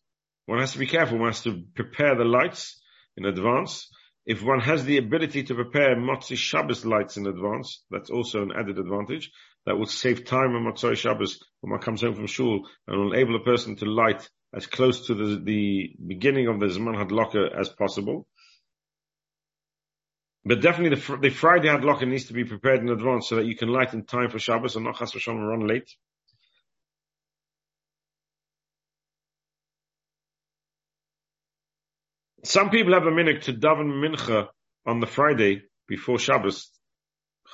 one 0.46 0.60
has 0.60 0.74
to 0.74 0.80
be 0.80 0.88
careful. 0.88 1.18
One 1.18 1.30
has 1.30 1.42
to 1.44 1.64
prepare 1.76 2.16
the 2.16 2.26
lights 2.26 2.82
in 3.16 3.26
advance. 3.26 3.90
If 4.26 4.42
one 4.42 4.60
has 4.62 4.86
the 4.86 4.98
ability 4.98 5.44
to 5.44 5.56
prepare 5.56 5.96
Motzi 5.96 6.38
Shabbos 6.38 6.86
lights 6.86 7.18
in 7.18 7.28
advance, 7.28 7.84
that's 7.92 8.10
also 8.10 8.42
an 8.42 8.52
added 8.58 8.80
advantage. 8.80 9.32
That 9.66 9.78
will 9.78 9.86
save 9.86 10.26
time 10.26 10.56
on 10.56 10.64
Motzei 10.64 10.98
Shabbos 10.98 11.40
when 11.62 11.72
one 11.72 11.82
comes 11.82 12.02
home 12.02 12.16
from 12.16 12.28
shul 12.28 12.68
and 12.88 12.98
will 12.98 13.14
enable 13.14 13.36
a 13.36 13.44
person 13.44 13.78
to 13.78 13.86
light 13.86 14.30
as 14.54 14.68
close 14.68 15.08
to 15.08 15.14
the, 15.14 15.42
the 15.44 15.96
beginning 16.06 16.48
of 16.48 16.60
the 16.60 16.68
Zman 16.68 16.96
Hadlaka 16.96 17.58
as 17.58 17.70
possible. 17.70 18.28
But 20.46 20.62
definitely 20.62 20.98
the, 20.98 21.18
the 21.18 21.30
Friday 21.30 21.70
Hadlaka 21.70 22.08
needs 22.08 22.26
to 22.26 22.34
be 22.34 22.44
prepared 22.44 22.82
in 22.82 22.90
advance 22.90 23.30
so 23.30 23.38
that 23.38 23.46
you 23.46 23.56
can 23.56 23.70
light 23.70 23.94
in 23.94 24.04
time 24.06 24.30
for 24.30 24.40
Shabbos 24.40 24.76
and 24.76 24.84
not 24.84 24.98
Chas 24.98 25.14
V'Shalom 25.14 25.48
run 25.48 25.68
late. 25.68 25.90
Some 32.44 32.72
people 32.72 32.94
have 32.94 33.06
a 33.06 33.12
minute 33.12 33.44
to 33.44 33.54
daven 33.54 33.88
mincha 34.04 34.50
on 34.86 35.00
the 35.00 35.08
Friday 35.08 35.62
before 35.88 36.20
Shabbos, 36.20 36.70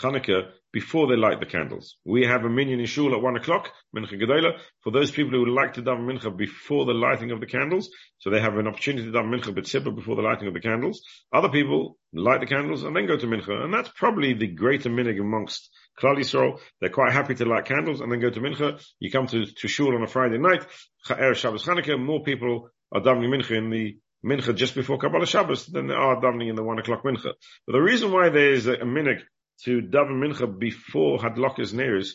Hanukkah, 0.02 0.50
before 0.72 1.08
they 1.08 1.16
light 1.16 1.40
the 1.40 1.46
candles. 1.46 1.98
We 2.06 2.26
have 2.26 2.46
a 2.46 2.50
minyan 2.50 2.80
in 2.80 2.86
shul 2.86 3.14
at 3.14 3.22
one 3.22 3.36
o'clock, 3.36 3.72
mincha 3.96 4.22
gedola, 4.22 4.60
for 4.82 4.92
those 4.92 5.10
people 5.12 5.32
who 5.32 5.40
would 5.40 5.50
like 5.50 5.74
to 5.74 5.82
daven 5.82 6.06
mincha 6.06 6.36
before 6.36 6.86
the 6.86 6.94
lighting 6.94 7.32
of 7.32 7.40
the 7.40 7.48
candles. 7.48 7.90
So 8.20 8.30
they 8.30 8.40
have 8.40 8.56
an 8.58 8.68
opportunity 8.68 9.06
to 9.06 9.12
daven 9.12 9.34
mincha 9.34 9.54
b'tzibur 9.54 9.96
before 9.96 10.16
the 10.16 10.22
lighting 10.22 10.48
of 10.48 10.54
the 10.54 10.60
candles. 10.60 11.02
Other 11.34 11.50
people 11.50 11.98
light 12.14 12.42
the 12.42 12.46
candles 12.46 12.84
and 12.84 12.96
then 12.96 13.08
go 13.08 13.18
to 13.18 13.28
mincha, 13.28 13.64
and 13.64 13.74
that's 13.74 13.90
probably 13.96 14.34
the 14.34 14.48
greater 14.48 14.90
minig 14.90 15.20
amongst 15.20 15.70
Klal 16.00 16.18
Yisrael. 16.18 16.60
They're 16.80 16.90
quite 16.90 17.12
happy 17.12 17.36
to 17.36 17.46
light 17.46 17.66
candles 17.66 18.02
and 18.02 18.12
then 18.12 18.20
go 18.20 18.30
to 18.30 18.40
mincha. 18.40 18.84
You 19.00 19.12
come 19.12 19.28
to, 19.28 19.46
to 19.46 19.68
shul 19.68 19.96
on 19.96 20.04
a 20.04 20.08
Friday 20.08 20.38
night, 20.38 20.66
Erev 21.08 21.36
Shabbos 21.36 21.66
Hanukkah, 21.66 22.00
more 22.00 22.24
people 22.24 22.70
are 22.92 23.02
davening 23.02 23.30
mincha 23.30 23.58
in 23.58 23.70
the 23.70 23.98
mincha 24.24 24.56
just 24.56 24.76
before 24.76 24.98
Kabbalah 24.98 25.26
Shabbos 25.26 25.66
than 25.66 25.88
there 25.88 25.98
are 25.98 26.22
davening 26.22 26.50
in 26.50 26.56
the 26.56 26.64
one 26.64 26.78
o'clock 26.80 27.04
mincha. 27.04 27.34
But 27.66 27.74
the 27.74 27.82
reason 27.82 28.12
why 28.12 28.30
there 28.30 28.54
is 28.54 28.68
a, 28.68 28.74
a 28.74 28.86
minhag 28.86 29.22
to 29.66 29.82
daven 29.82 30.20
mincha 30.20 30.48
before 30.48 31.20
hadlakas 31.20 31.74
neiros 31.74 32.12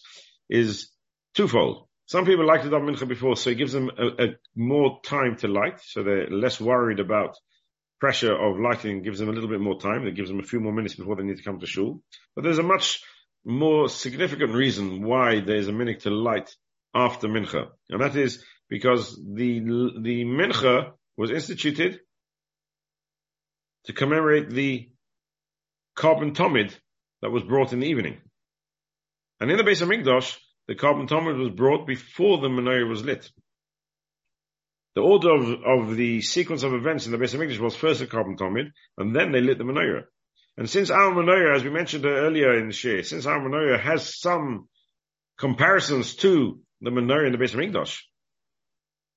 is 0.49 0.91
twofold. 1.35 1.89
Some 2.07 2.27
people 2.27 2.47
like 2.47 2.63
to 2.63 2.69
daven 2.69 2.95
mincha 2.95 3.09
before, 3.09 3.37
so 3.37 3.51
it 3.51 3.59
gives 3.59 3.73
them 3.73 3.91
a, 3.99 4.25
a, 4.25 4.29
more 4.55 5.01
time 5.05 5.37
to 5.37 5.49
light, 5.49 5.81
so 5.81 6.03
they're 6.03 6.29
less 6.29 6.61
worried 6.61 7.01
about 7.01 7.37
pressure 8.01 8.35
of 8.35 8.59
lighting. 8.59 9.03
Gives 9.03 9.19
them 9.19 9.29
a 9.29 9.33
little 9.33 9.49
bit 9.49 9.61
more 9.61 9.81
time. 9.81 10.07
It 10.07 10.15
gives 10.15 10.29
them 10.29 10.41
a 10.41 10.45
few 10.45 10.61
more 10.61 10.73
minutes 10.73 10.95
before 10.95 11.17
they 11.17 11.23
need 11.23 11.39
to 11.39 11.43
come 11.43 11.61
to 11.61 11.67
shul. 11.67 12.03
But 12.35 12.45
there's 12.45 12.59
a 12.59 12.63
much 12.63 13.03
more 13.45 13.89
significant 13.89 14.55
reason 14.55 15.03
why 15.03 15.41
there's 15.41 15.69
a 15.69 15.73
minhag 15.73 16.01
to 16.01 16.11
light 16.11 16.55
after 16.95 17.29
mincha, 17.29 17.69
and 17.91 18.01
that 18.01 18.17
is 18.17 18.45
because 18.69 19.17
the 19.17 19.61
the 19.61 20.25
mincha 20.25 20.93
was 21.17 21.31
instituted 21.31 22.01
to 23.85 23.93
commemorate 23.93 24.51
the 24.51 24.91
korban 25.97 26.35
tamid 26.35 26.75
that 27.25 27.31
was 27.31 27.43
brought 27.43 27.73
in 27.73 27.81
the 27.81 27.87
evening. 27.87 28.19
And 29.41 29.51
in 29.51 29.57
the 29.57 29.65
base 29.65 29.81
of 29.81 29.89
Hamikdash, 29.89 30.37
the 30.69 30.75
korban 30.75 31.09
tamid 31.09 31.39
was 31.39 31.53
brought 31.53 31.87
before 31.87 32.37
the 32.37 32.49
menorah 32.49 32.87
was 32.87 33.03
lit. 33.03 33.31
The 34.95 35.01
order 35.01 35.31
of, 35.31 35.49
of 35.65 35.97
the 35.97 36.21
sequence 36.21 36.65
of 36.65 36.75
events 36.75 37.07
in 37.07 37.13
the 37.13 37.19
base 37.19 37.33
of 37.33 37.41
Hamikdash 37.41 37.61
was 37.61 37.75
first 37.75 38.01
the 38.01 38.07
korban 38.07 38.37
tamid, 38.37 38.73
and 38.99 39.17
then 39.17 39.33
they 39.33 39.41
lit 39.41 39.57
the 39.57 39.65
menorah. 39.65 40.03
And 40.59 40.69
since 40.69 40.91
our 40.91 41.13
menorah, 41.13 41.57
as 41.57 41.65
we 41.65 41.71
mentioned 41.71 42.05
earlier 42.05 42.59
in 42.59 42.67
the 42.67 42.75
shiur, 42.75 43.03
since 43.03 43.25
our 43.25 43.41
menorah 43.41 43.81
has 43.81 44.21
some 44.21 44.69
comparisons 45.39 46.17
to 46.17 46.61
the 46.83 46.91
menorah 46.91 47.25
in 47.25 47.33
the 47.33 47.39
base 47.39 47.55
of 47.55 47.61
Hamikdash, 47.61 48.01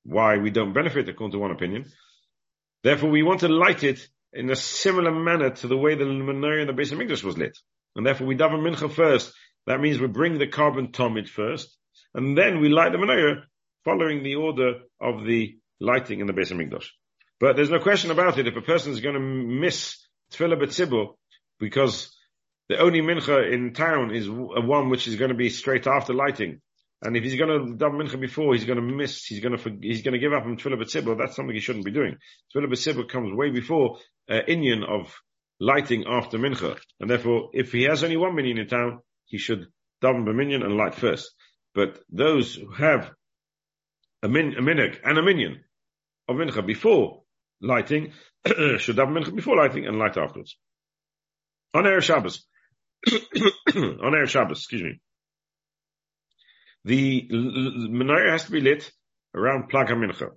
why 0.05 0.37
we 0.37 0.49
don't 0.49 0.71
benefit 0.71 1.09
according 1.09 1.33
to 1.33 1.39
one 1.39 1.51
opinion. 1.51 1.83
Therefore, 2.83 3.09
we 3.09 3.21
want 3.21 3.41
to 3.41 3.49
light 3.49 3.83
it 3.83 3.99
in 4.31 4.49
a 4.49 4.55
similar 4.55 5.11
manner 5.11 5.49
to 5.49 5.67
the 5.67 5.75
way 5.75 5.95
the 5.95 6.05
menorah 6.05 6.61
in 6.61 6.67
the 6.67 6.73
base 6.73 6.93
of 6.93 6.99
Hamikdash 6.99 7.25
was 7.25 7.37
lit. 7.37 7.57
And 7.97 8.05
therefore, 8.05 8.27
we 8.27 8.35
daven 8.35 8.61
mincha 8.61 8.91
first. 8.91 9.33
That 9.65 9.81
means 9.81 9.99
we 9.99 10.07
bring 10.07 10.37
the 10.37 10.47
korban 10.47 10.91
tamid 10.91 11.27
first, 11.27 11.75
and 12.13 12.37
then 12.37 12.61
we 12.61 12.69
light 12.69 12.91
the 12.91 12.99
menorah 12.99 13.41
following 13.83 14.23
the 14.23 14.35
order 14.35 14.81
of 15.01 15.25
the 15.25 15.57
lighting 15.79 16.19
in 16.19 16.27
the 16.27 16.33
Beis 16.33 16.53
Hamikdash. 16.53 16.85
But 17.39 17.55
there's 17.55 17.71
no 17.71 17.79
question 17.79 18.11
about 18.11 18.37
it. 18.37 18.47
If 18.47 18.55
a 18.55 18.61
person 18.61 18.91
is 18.91 19.01
going 19.01 19.15
to 19.15 19.19
miss 19.19 19.97
tefillah 20.31 20.61
b'tzibur 20.61 21.15
because 21.59 22.15
the 22.69 22.77
only 22.77 23.01
mincha 23.01 23.51
in 23.51 23.73
town 23.73 24.13
is 24.13 24.29
one 24.29 24.89
which 24.89 25.07
is 25.07 25.15
going 25.15 25.29
to 25.29 25.37
be 25.37 25.49
straight 25.49 25.87
after 25.87 26.13
lighting, 26.13 26.61
and 27.01 27.17
if 27.17 27.23
he's 27.23 27.35
going 27.35 27.49
to 27.49 27.83
daven 27.83 28.01
mincha 28.01 28.19
before, 28.19 28.53
he's 28.53 28.65
going 28.65 28.79
to 28.79 28.95
miss, 28.95 29.25
he's 29.25 29.39
going 29.39 29.57
to, 29.57 29.77
he's 29.81 30.03
going 30.03 30.13
to 30.13 30.19
give 30.19 30.33
up 30.33 30.45
on 30.45 30.57
tefillah 30.57 30.81
b'tzibur. 30.81 31.17
That's 31.17 31.35
something 31.35 31.55
he 31.55 31.61
shouldn't 31.61 31.85
be 31.85 31.91
doing. 31.91 32.17
Tefillah 32.55 32.71
b'tzibur 32.71 33.09
comes 33.09 33.35
way 33.35 33.49
before 33.49 33.97
uh, 34.29 34.41
inyan 34.47 34.87
of 34.87 35.13
lighting 35.59 36.05
after 36.07 36.37
mincha. 36.37 36.77
And 36.99 37.09
therefore, 37.09 37.49
if 37.53 37.71
he 37.71 37.83
has 37.83 38.03
only 38.03 38.17
one 38.17 38.35
minyan 38.35 38.57
in 38.57 38.67
town, 38.67 38.99
he 39.25 39.37
should 39.37 39.67
daven 40.03 40.25
b'minyan 40.25 40.63
and 40.63 40.77
light 40.77 40.95
first. 40.95 41.31
But 41.73 41.99
those 42.09 42.55
who 42.55 42.71
have 42.73 43.11
a, 44.23 44.27
min, 44.27 44.55
a 44.57 45.07
and 45.07 45.17
a 45.17 45.23
minyan 45.23 45.63
of 46.27 46.35
mincha 46.37 46.65
before 46.65 47.23
lighting 47.61 48.13
should 48.45 48.95
daven 48.95 49.17
mincha 49.17 49.35
before 49.35 49.57
lighting 49.57 49.85
and 49.85 49.97
light 49.97 50.17
afterwards. 50.17 50.57
On 51.73 51.83
Erev 51.83 52.01
Shabbos. 52.01 52.45
on 53.07 54.13
Erev 54.13 54.29
Shabbos, 54.29 54.59
excuse 54.59 54.83
me. 54.83 54.99
The 56.85 57.27
menorah 57.29 58.31
has 58.31 58.45
to 58.45 58.51
be 58.51 58.61
lit 58.61 58.89
around 59.35 59.69
Plag 59.69 59.89
HaMincha. 59.89 60.29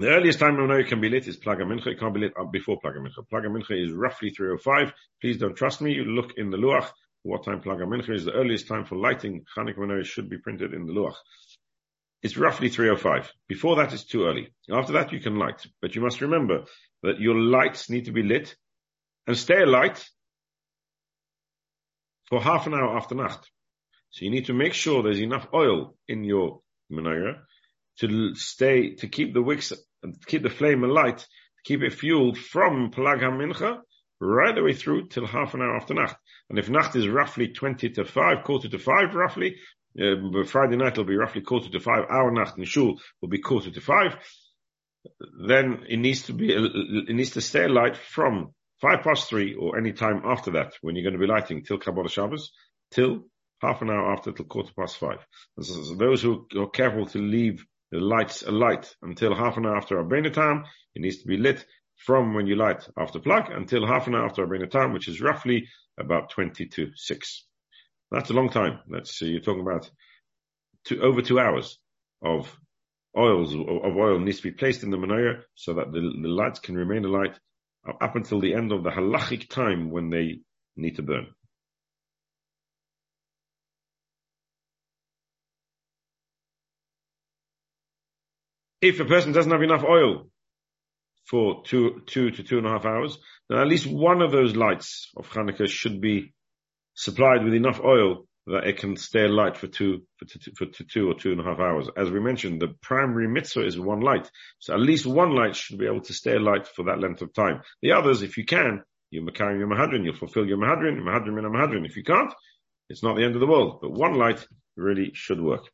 The 0.00 0.08
earliest 0.08 0.38
time 0.38 0.58
a 0.58 0.62
menorah 0.62 0.88
can 0.88 1.02
be 1.02 1.10
lit 1.10 1.28
is 1.28 1.36
Plag 1.36 1.58
HaMincha. 1.58 1.88
It 1.88 2.00
can't 2.00 2.14
be 2.14 2.20
lit 2.20 2.32
uh, 2.34 2.44
before 2.44 2.80
Plag 2.80 2.96
HaMincha. 2.96 3.28
Plag 3.30 3.44
HaMincha 3.44 3.84
is 3.84 3.92
roughly 3.92 4.30
305. 4.30 4.94
Please 5.20 5.36
don't 5.36 5.54
trust 5.54 5.82
me. 5.82 5.92
You 5.92 6.04
look 6.04 6.38
in 6.38 6.48
the 6.48 6.56
Luach. 6.56 6.88
What 7.22 7.44
time 7.44 7.60
Plag 7.60 7.82
HaMincha 7.82 8.14
is 8.14 8.24
the 8.24 8.32
earliest 8.32 8.66
time 8.66 8.86
for 8.86 8.96
lighting 8.96 9.44
Chanukah 9.54 9.76
menorah 9.76 10.06
should 10.06 10.30
be 10.30 10.38
printed 10.38 10.72
in 10.72 10.86
the 10.86 10.94
Luach. 10.94 11.16
It's 12.22 12.38
roughly 12.38 12.70
305. 12.70 13.30
Before 13.46 13.76
that, 13.76 13.92
it's 13.92 14.06
too 14.06 14.24
early. 14.24 14.54
After 14.72 14.94
that, 14.94 15.12
you 15.12 15.20
can 15.20 15.38
light. 15.38 15.66
But 15.82 15.94
you 15.94 16.00
must 16.00 16.22
remember 16.22 16.64
that 17.02 17.20
your 17.20 17.34
lights 17.34 17.90
need 17.90 18.06
to 18.06 18.12
be 18.12 18.22
lit 18.22 18.56
and 19.26 19.36
stay 19.36 19.60
alight 19.60 20.02
for 22.30 22.40
half 22.40 22.66
an 22.66 22.72
hour 22.72 22.96
after 22.96 23.14
Nacht. 23.14 23.50
So 24.12 24.24
you 24.24 24.30
need 24.30 24.46
to 24.46 24.54
make 24.54 24.72
sure 24.72 25.02
there's 25.02 25.20
enough 25.20 25.48
oil 25.52 25.94
in 26.08 26.24
your 26.24 26.62
menorah 26.90 27.40
to 27.98 28.34
stay, 28.34 28.94
to 28.94 29.08
keep 29.08 29.34
the 29.34 29.42
wicks, 29.42 29.74
keep 30.26 30.42
the 30.42 30.50
flame 30.50 30.84
alight, 30.84 31.26
keep 31.64 31.82
it 31.82 31.94
fueled 31.94 32.38
from 32.38 32.90
Plag 32.90 33.20
HaMincha 33.20 33.80
right 34.20 34.54
the 34.54 34.62
way 34.62 34.74
through 34.74 35.08
till 35.08 35.26
half 35.26 35.54
an 35.54 35.62
hour 35.62 35.76
after 35.76 35.94
Nacht. 35.94 36.16
And 36.48 36.58
if 36.58 36.68
Nacht 36.68 36.94
is 36.96 37.08
roughly 37.08 37.48
20 37.48 37.90
to 37.90 38.04
5, 38.04 38.44
quarter 38.44 38.68
to 38.68 38.78
5 38.78 39.14
roughly, 39.14 39.56
uh, 39.98 40.44
Friday 40.44 40.76
night 40.76 40.96
will 40.96 41.04
be 41.04 41.16
roughly 41.16 41.40
quarter 41.40 41.70
to 41.70 41.80
5, 41.80 42.04
our 42.08 42.30
Nacht 42.30 42.58
in 42.58 42.64
Shul 42.64 43.00
will 43.20 43.28
be 43.28 43.38
quarter 43.38 43.70
to 43.70 43.80
5, 43.80 44.16
then 45.46 45.84
it 45.88 45.96
needs 45.96 46.22
to 46.22 46.34
be, 46.34 46.52
it 46.52 47.14
needs 47.14 47.30
to 47.30 47.40
stay 47.40 47.64
alight 47.64 47.96
from 47.96 48.54
5 48.82 49.02
past 49.02 49.28
3 49.30 49.54
or 49.54 49.78
any 49.78 49.92
time 49.92 50.22
after 50.24 50.52
that 50.52 50.74
when 50.82 50.96
you're 50.96 51.04
going 51.04 51.18
to 51.18 51.26
be 51.26 51.32
lighting 51.32 51.64
till 51.64 51.78
Kabbalah 51.78 52.10
Shabbos 52.10 52.52
till 52.90 53.24
half 53.60 53.82
an 53.82 53.90
hour 53.90 54.12
after 54.12 54.32
till 54.32 54.46
quarter 54.46 54.72
past 54.76 54.96
five. 54.96 55.24
So, 55.60 55.82
so 55.82 55.94
those 55.94 56.22
who 56.22 56.46
are 56.58 56.70
careful 56.70 57.06
to 57.06 57.18
leave 57.18 57.64
the 57.90 57.98
lights 57.98 58.42
alight 58.42 58.94
until 59.02 59.34
half 59.34 59.56
an 59.56 59.66
hour 59.66 59.76
after 59.76 60.02
Arbena 60.02 60.32
time, 60.32 60.64
it 60.94 61.02
needs 61.02 61.18
to 61.18 61.26
be 61.26 61.36
lit 61.36 61.64
from 61.96 62.34
when 62.34 62.46
you 62.46 62.56
light 62.56 62.88
after 62.96 63.18
plag 63.18 63.54
until 63.54 63.86
half 63.86 64.06
an 64.06 64.14
hour 64.14 64.24
after 64.24 64.46
Arbena 64.46 64.70
time, 64.70 64.92
which 64.92 65.08
is 65.08 65.20
roughly 65.20 65.68
about 65.98 66.30
20 66.30 66.66
to 66.66 66.90
6. 66.94 67.46
That's 68.10 68.30
a 68.30 68.34
long 68.34 68.48
time. 68.48 68.80
That's, 68.88 69.22
uh, 69.22 69.26
you're 69.26 69.40
talking 69.40 69.62
about 69.62 69.90
two, 70.84 71.00
over 71.02 71.22
two 71.22 71.38
hours 71.38 71.78
of 72.22 72.56
oils, 73.16 73.54
of 73.54 73.96
oil 73.96 74.18
needs 74.18 74.38
to 74.38 74.44
be 74.44 74.52
placed 74.52 74.82
in 74.82 74.90
the 74.90 74.96
menorah 74.96 75.42
so 75.54 75.74
that 75.74 75.92
the, 75.92 76.00
the 76.00 76.28
lights 76.28 76.60
can 76.60 76.76
remain 76.76 77.04
alight 77.04 77.38
up 78.00 78.16
until 78.16 78.40
the 78.40 78.54
end 78.54 78.72
of 78.72 78.82
the 78.82 78.90
halachic 78.90 79.48
time 79.48 79.90
when 79.90 80.10
they 80.10 80.40
need 80.76 80.96
to 80.96 81.02
burn. 81.02 81.26
If 88.80 89.00
a 89.00 89.04
person 89.04 89.32
doesn't 89.32 89.52
have 89.52 89.62
enough 89.62 89.84
oil 89.84 90.28
for 91.26 91.62
two, 91.64 92.02
two 92.06 92.30
to 92.30 92.42
two 92.42 92.58
and 92.58 92.66
a 92.66 92.70
half 92.70 92.84
hours, 92.84 93.18
then 93.48 93.58
at 93.58 93.68
least 93.68 93.86
one 93.86 94.22
of 94.22 94.32
those 94.32 94.56
lights 94.56 95.10
of 95.16 95.28
Hanukkah 95.30 95.68
should 95.68 96.00
be 96.00 96.32
supplied 96.94 97.44
with 97.44 97.54
enough 97.54 97.80
oil 97.84 98.26
that 98.46 98.66
it 98.66 98.78
can 98.78 98.96
stay 98.96 99.28
light 99.28 99.56
for 99.56 99.66
two, 99.66 100.02
for 100.16 100.24
two, 100.24 100.50
for 100.56 100.66
two 100.66 101.08
or 101.08 101.14
two 101.14 101.30
and 101.30 101.40
a 101.40 101.44
half 101.44 101.60
hours. 101.60 101.88
As 101.96 102.10
we 102.10 102.20
mentioned, 102.20 102.60
the 102.60 102.74
primary 102.82 103.28
mitzvah 103.28 103.64
is 103.64 103.78
one 103.78 104.00
light. 104.00 104.30
So 104.58 104.74
at 104.74 104.80
least 104.80 105.06
one 105.06 105.34
light 105.34 105.54
should 105.54 105.78
be 105.78 105.86
able 105.86 106.00
to 106.02 106.12
stay 106.12 106.38
light 106.38 106.66
for 106.66 106.84
that 106.86 107.00
length 107.00 107.22
of 107.22 107.32
time. 107.32 107.60
The 107.82 107.92
others, 107.92 108.22
if 108.22 108.38
you 108.38 108.44
can, 108.44 108.82
you 109.10 109.24
carry 109.32 109.58
your 109.58 109.68
mahadrin, 109.68 110.04
you'll 110.04 110.14
fulfill 110.14 110.46
your 110.46 110.58
mahadrin, 110.58 110.98
mahadrin 111.00 111.34
min 111.34 111.44
mahadrin. 111.44 111.86
If 111.86 111.96
you 111.96 112.04
can't, 112.04 112.32
it's 112.88 113.02
not 113.02 113.16
the 113.16 113.24
end 113.24 113.34
of 113.34 113.40
the 113.40 113.46
world. 113.46 113.80
But 113.82 113.92
one 113.92 114.14
light 114.14 114.44
really 114.76 115.12
should 115.14 115.40
work. 115.40 115.64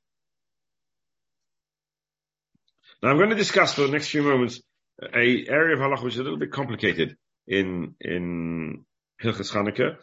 Now 3.07 3.13
I'm 3.13 3.19
going 3.19 3.31
to 3.31 3.37
discuss 3.37 3.73
for 3.73 3.83
the 3.83 3.93
next 3.93 4.09
few 4.09 4.25
moments 4.25 4.61
a 5.01 5.47
area 5.49 5.77
of 5.77 5.79
halach 5.79 6.03
which 6.03 6.15
is 6.15 6.19
a 6.19 6.25
little 6.25 6.41
bit 6.41 6.51
complicated 6.51 7.17
in 7.47 7.95
in 8.01 8.85
Hilchas 9.23 9.53
Chanukah. 9.53 9.95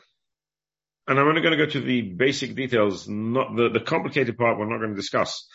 And 1.06 1.20
I'm 1.20 1.28
only 1.28 1.42
going 1.42 1.58
to 1.58 1.66
go 1.66 1.70
to 1.70 1.82
the 1.82 2.02
basic 2.02 2.56
details, 2.56 3.06
not 3.10 3.58
the, 3.58 3.68
the 3.74 3.82
complicated 3.82 4.38
part 4.38 4.58
we're 4.58 4.70
not 4.70 4.78
going 4.78 4.92
to 4.92 4.96
discuss 4.96 5.46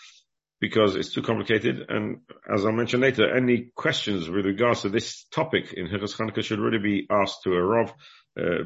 because 0.60 0.94
it's 0.94 1.14
too 1.14 1.22
complicated. 1.22 1.86
And 1.88 2.18
as 2.54 2.66
I'll 2.66 2.72
mention 2.72 3.00
later, 3.00 3.34
any 3.34 3.70
questions 3.74 4.28
with 4.28 4.44
regards 4.44 4.82
to 4.82 4.90
this 4.90 5.24
topic 5.32 5.72
in 5.72 5.86
Hilchas 5.86 6.18
Chanukah 6.18 6.44
should 6.44 6.60
really 6.60 6.80
be 6.80 7.06
asked 7.10 7.44
to 7.44 7.54
a 7.54 7.62
Rav, 7.62 7.94
uh, 8.38 8.64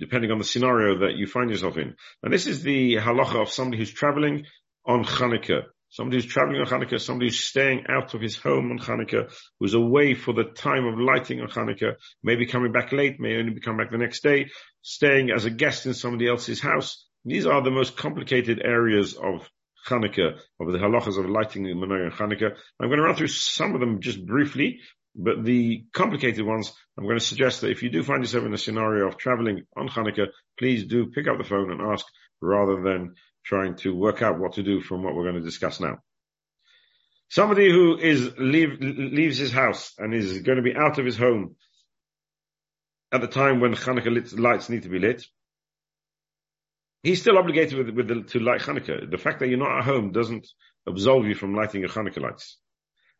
depending 0.00 0.32
on 0.32 0.38
the 0.38 0.44
scenario 0.44 0.98
that 1.06 1.14
you 1.14 1.28
find 1.28 1.48
yourself 1.48 1.76
in. 1.76 1.94
And 2.24 2.32
this 2.32 2.48
is 2.48 2.64
the 2.64 2.96
halacha 2.96 3.40
of 3.40 3.50
somebody 3.50 3.78
who's 3.78 3.92
traveling 3.92 4.46
on 4.84 5.04
Chanukah. 5.04 5.66
Somebody 5.96 6.18
who's 6.18 6.30
traveling 6.30 6.60
on 6.60 6.66
Hanukkah, 6.66 7.00
somebody 7.00 7.28
who's 7.28 7.40
staying 7.40 7.86
out 7.88 8.12
of 8.12 8.20
his 8.20 8.36
home 8.36 8.70
on 8.70 8.78
Hanukkah, 8.78 9.32
who's 9.58 9.72
away 9.72 10.12
for 10.12 10.34
the 10.34 10.44
time 10.44 10.84
of 10.84 10.98
lighting 10.98 11.40
on 11.40 11.48
Hanukkah, 11.48 11.94
maybe 12.22 12.44
coming 12.44 12.70
back 12.70 12.92
late, 12.92 13.18
may 13.18 13.38
only 13.38 13.54
be 13.54 13.62
coming 13.62 13.78
back 13.78 13.90
the 13.90 13.96
next 13.96 14.22
day, 14.22 14.50
staying 14.82 15.30
as 15.30 15.46
a 15.46 15.50
guest 15.50 15.86
in 15.86 15.94
somebody 15.94 16.28
else's 16.28 16.60
house. 16.60 17.02
These 17.24 17.46
are 17.46 17.62
the 17.62 17.70
most 17.70 17.96
complicated 17.96 18.60
areas 18.62 19.14
of 19.14 19.48
Hanukkah, 19.88 20.38
of 20.60 20.70
the 20.70 20.76
halachas 20.76 21.18
of 21.18 21.30
lighting 21.30 21.62
the 21.62 21.72
menorah 21.72 22.12
on 22.12 22.28
Hanukkah. 22.28 22.54
I'm 22.78 22.88
going 22.88 22.98
to 22.98 23.04
run 23.04 23.16
through 23.16 23.28
some 23.28 23.72
of 23.72 23.80
them 23.80 24.02
just 24.02 24.26
briefly, 24.26 24.80
but 25.14 25.46
the 25.46 25.86
complicated 25.94 26.44
ones, 26.44 26.74
I'm 26.98 27.04
going 27.04 27.18
to 27.18 27.24
suggest 27.24 27.62
that 27.62 27.70
if 27.70 27.82
you 27.82 27.88
do 27.88 28.02
find 28.02 28.22
yourself 28.22 28.44
in 28.44 28.52
a 28.52 28.58
scenario 28.58 29.08
of 29.08 29.16
traveling 29.16 29.62
on 29.74 29.88
Hanukkah, 29.88 30.26
please 30.58 30.84
do 30.84 31.06
pick 31.06 31.26
up 31.26 31.38
the 31.38 31.48
phone 31.48 31.72
and 31.72 31.80
ask 31.80 32.04
rather 32.42 32.82
than 32.82 33.14
trying 33.46 33.76
to 33.76 33.94
work 33.94 34.22
out 34.22 34.38
what 34.38 34.54
to 34.54 34.62
do 34.62 34.80
from 34.80 35.02
what 35.02 35.14
we're 35.14 35.22
going 35.22 35.36
to 35.36 35.40
discuss 35.40 35.80
now. 35.80 35.98
Somebody 37.28 37.70
who 37.70 37.96
is 37.98 38.32
leave, 38.38 38.78
leaves 38.80 39.38
his 39.38 39.52
house 39.52 39.92
and 39.98 40.14
is 40.14 40.42
going 40.42 40.56
to 40.56 40.62
be 40.62 40.76
out 40.76 40.98
of 40.98 41.04
his 41.04 41.16
home 41.16 41.56
at 43.12 43.20
the 43.20 43.26
time 43.26 43.60
when 43.60 43.74
Hanukkah 43.74 44.38
lights 44.38 44.68
need 44.68 44.82
to 44.82 44.88
be 44.88 44.98
lit, 44.98 45.24
he's 47.02 47.20
still 47.20 47.38
obligated 47.38 47.78
with, 47.78 47.90
with 47.90 48.08
the, 48.08 48.22
to 48.22 48.40
light 48.40 48.60
Hanukkah. 48.60 49.10
The 49.10 49.18
fact 49.18 49.40
that 49.40 49.48
you're 49.48 49.58
not 49.58 49.78
at 49.78 49.84
home 49.84 50.12
doesn't 50.12 50.46
absolve 50.86 51.26
you 51.26 51.34
from 51.34 51.54
lighting 51.54 51.80
your 51.80 51.90
Hanukkah 51.90 52.20
lights. 52.20 52.58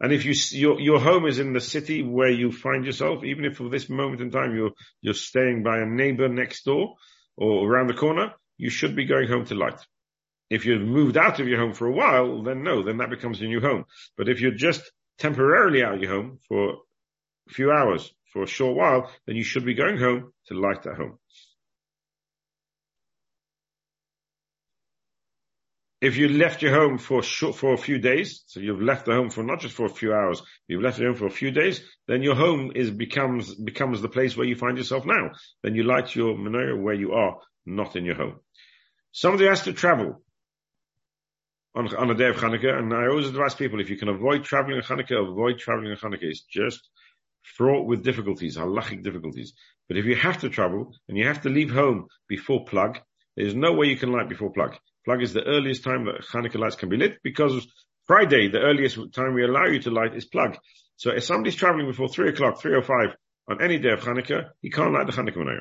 And 0.00 0.12
if 0.12 0.24
you, 0.24 0.34
your, 0.58 0.80
your 0.80 1.00
home 1.00 1.26
is 1.26 1.38
in 1.38 1.52
the 1.52 1.60
city 1.60 2.02
where 2.02 2.30
you 2.30 2.52
find 2.52 2.84
yourself, 2.84 3.24
even 3.24 3.44
if 3.44 3.56
for 3.56 3.70
this 3.70 3.88
moment 3.88 4.20
in 4.20 4.30
time 4.30 4.54
you're, 4.54 4.72
you're 5.00 5.14
staying 5.14 5.62
by 5.62 5.78
a 5.78 5.86
neighbor 5.86 6.28
next 6.28 6.64
door 6.64 6.96
or 7.36 7.66
around 7.66 7.86
the 7.86 7.94
corner, 7.94 8.32
you 8.58 8.68
should 8.68 8.94
be 8.94 9.06
going 9.06 9.28
home 9.28 9.46
to 9.46 9.54
light. 9.54 9.80
If 10.48 10.64
you've 10.64 10.82
moved 10.82 11.16
out 11.16 11.40
of 11.40 11.48
your 11.48 11.58
home 11.58 11.74
for 11.74 11.86
a 11.86 11.92
while, 11.92 12.42
then 12.42 12.62
no, 12.62 12.82
then 12.82 12.98
that 12.98 13.10
becomes 13.10 13.40
your 13.40 13.48
new 13.48 13.60
home. 13.60 13.84
But 14.16 14.28
if 14.28 14.40
you're 14.40 14.52
just 14.52 14.82
temporarily 15.18 15.82
out 15.82 15.94
of 15.94 16.02
your 16.02 16.12
home 16.12 16.38
for 16.48 16.70
a 17.48 17.52
few 17.52 17.72
hours, 17.72 18.12
for 18.32 18.42
a 18.42 18.46
short 18.46 18.76
while, 18.76 19.10
then 19.26 19.36
you 19.36 19.42
should 19.42 19.64
be 19.64 19.74
going 19.74 19.98
home 19.98 20.32
to 20.46 20.54
light 20.54 20.82
that 20.82 20.96
home. 20.96 21.18
If 26.02 26.18
you 26.18 26.28
left 26.28 26.60
your 26.60 26.74
home 26.74 26.98
for 26.98 27.22
short, 27.22 27.56
for 27.56 27.72
a 27.72 27.78
few 27.78 27.98
days, 27.98 28.44
so 28.46 28.60
you've 28.60 28.82
left 28.82 29.06
the 29.06 29.14
home 29.14 29.30
for 29.30 29.42
not 29.42 29.60
just 29.60 29.74
for 29.74 29.86
a 29.86 29.90
few 29.90 30.12
hours, 30.12 30.42
you've 30.68 30.82
left 30.82 30.98
your 30.98 31.08
home 31.08 31.16
for 31.16 31.26
a 31.26 31.30
few 31.30 31.50
days, 31.50 31.80
then 32.06 32.22
your 32.22 32.34
home 32.34 32.70
is 32.74 32.90
becomes 32.90 33.54
becomes 33.54 34.02
the 34.02 34.08
place 34.08 34.36
where 34.36 34.46
you 34.46 34.54
find 34.54 34.76
yourself 34.76 35.06
now. 35.06 35.30
Then 35.62 35.74
you 35.74 35.84
light 35.84 36.14
your 36.14 36.36
menorah 36.36 36.80
where 36.80 36.94
you 36.94 37.12
are, 37.12 37.38
not 37.64 37.96
in 37.96 38.04
your 38.04 38.14
home. 38.16 38.40
Somebody 39.12 39.46
has 39.46 39.62
to 39.62 39.72
travel 39.72 40.22
on, 41.76 41.94
on 41.94 42.10
a 42.10 42.14
day 42.14 42.28
of 42.28 42.36
Hanukkah. 42.36 42.78
And 42.78 42.92
I 42.92 43.06
always 43.06 43.28
advise 43.28 43.54
people, 43.54 43.80
if 43.80 43.90
you 43.90 43.96
can 43.96 44.08
avoid 44.08 44.44
traveling 44.44 44.78
on 44.78 44.82
Hanukkah, 44.82 45.30
avoid 45.30 45.58
traveling 45.58 45.92
on 45.92 45.98
Hanukkah. 45.98 46.24
It's 46.24 46.42
just 46.42 46.80
fraught 47.42 47.86
with 47.86 48.02
difficulties, 48.02 48.56
halachic 48.56 49.04
difficulties. 49.04 49.52
But 49.88 49.98
if 49.98 50.06
you 50.06 50.16
have 50.16 50.40
to 50.40 50.48
travel 50.48 50.92
and 51.08 51.16
you 51.16 51.26
have 51.26 51.42
to 51.42 51.48
leave 51.48 51.70
home 51.70 52.06
before 52.28 52.64
plag, 52.64 52.98
there's 53.36 53.54
no 53.54 53.72
way 53.74 53.86
you 53.86 53.96
can 53.96 54.10
light 54.10 54.28
before 54.28 54.52
plag. 54.52 54.76
Plag 55.06 55.22
is 55.22 55.32
the 55.32 55.44
earliest 55.44 55.84
time 55.84 56.06
that 56.06 56.24
Hanukkah 56.32 56.58
lights 56.58 56.76
can 56.76 56.88
be 56.88 56.96
lit 56.96 57.18
because 57.22 57.66
Friday, 58.06 58.48
the 58.48 58.60
earliest 58.60 58.98
time 59.12 59.34
we 59.34 59.44
allow 59.44 59.66
you 59.66 59.80
to 59.80 59.90
light 59.90 60.16
is 60.16 60.26
plag. 60.28 60.56
So 60.96 61.10
if 61.10 61.24
somebody's 61.24 61.54
traveling 61.54 61.86
before 61.86 62.08
three 62.08 62.30
o'clock, 62.30 62.60
three 62.60 62.74
or 62.74 62.82
five 62.82 63.14
on 63.48 63.62
any 63.62 63.78
day 63.78 63.90
of 63.90 64.00
Hanukkah, 64.00 64.48
he 64.62 64.70
can't 64.70 64.92
light 64.92 65.06
the 65.06 65.12
Hanukkah 65.12 65.36
menorah. 65.36 65.60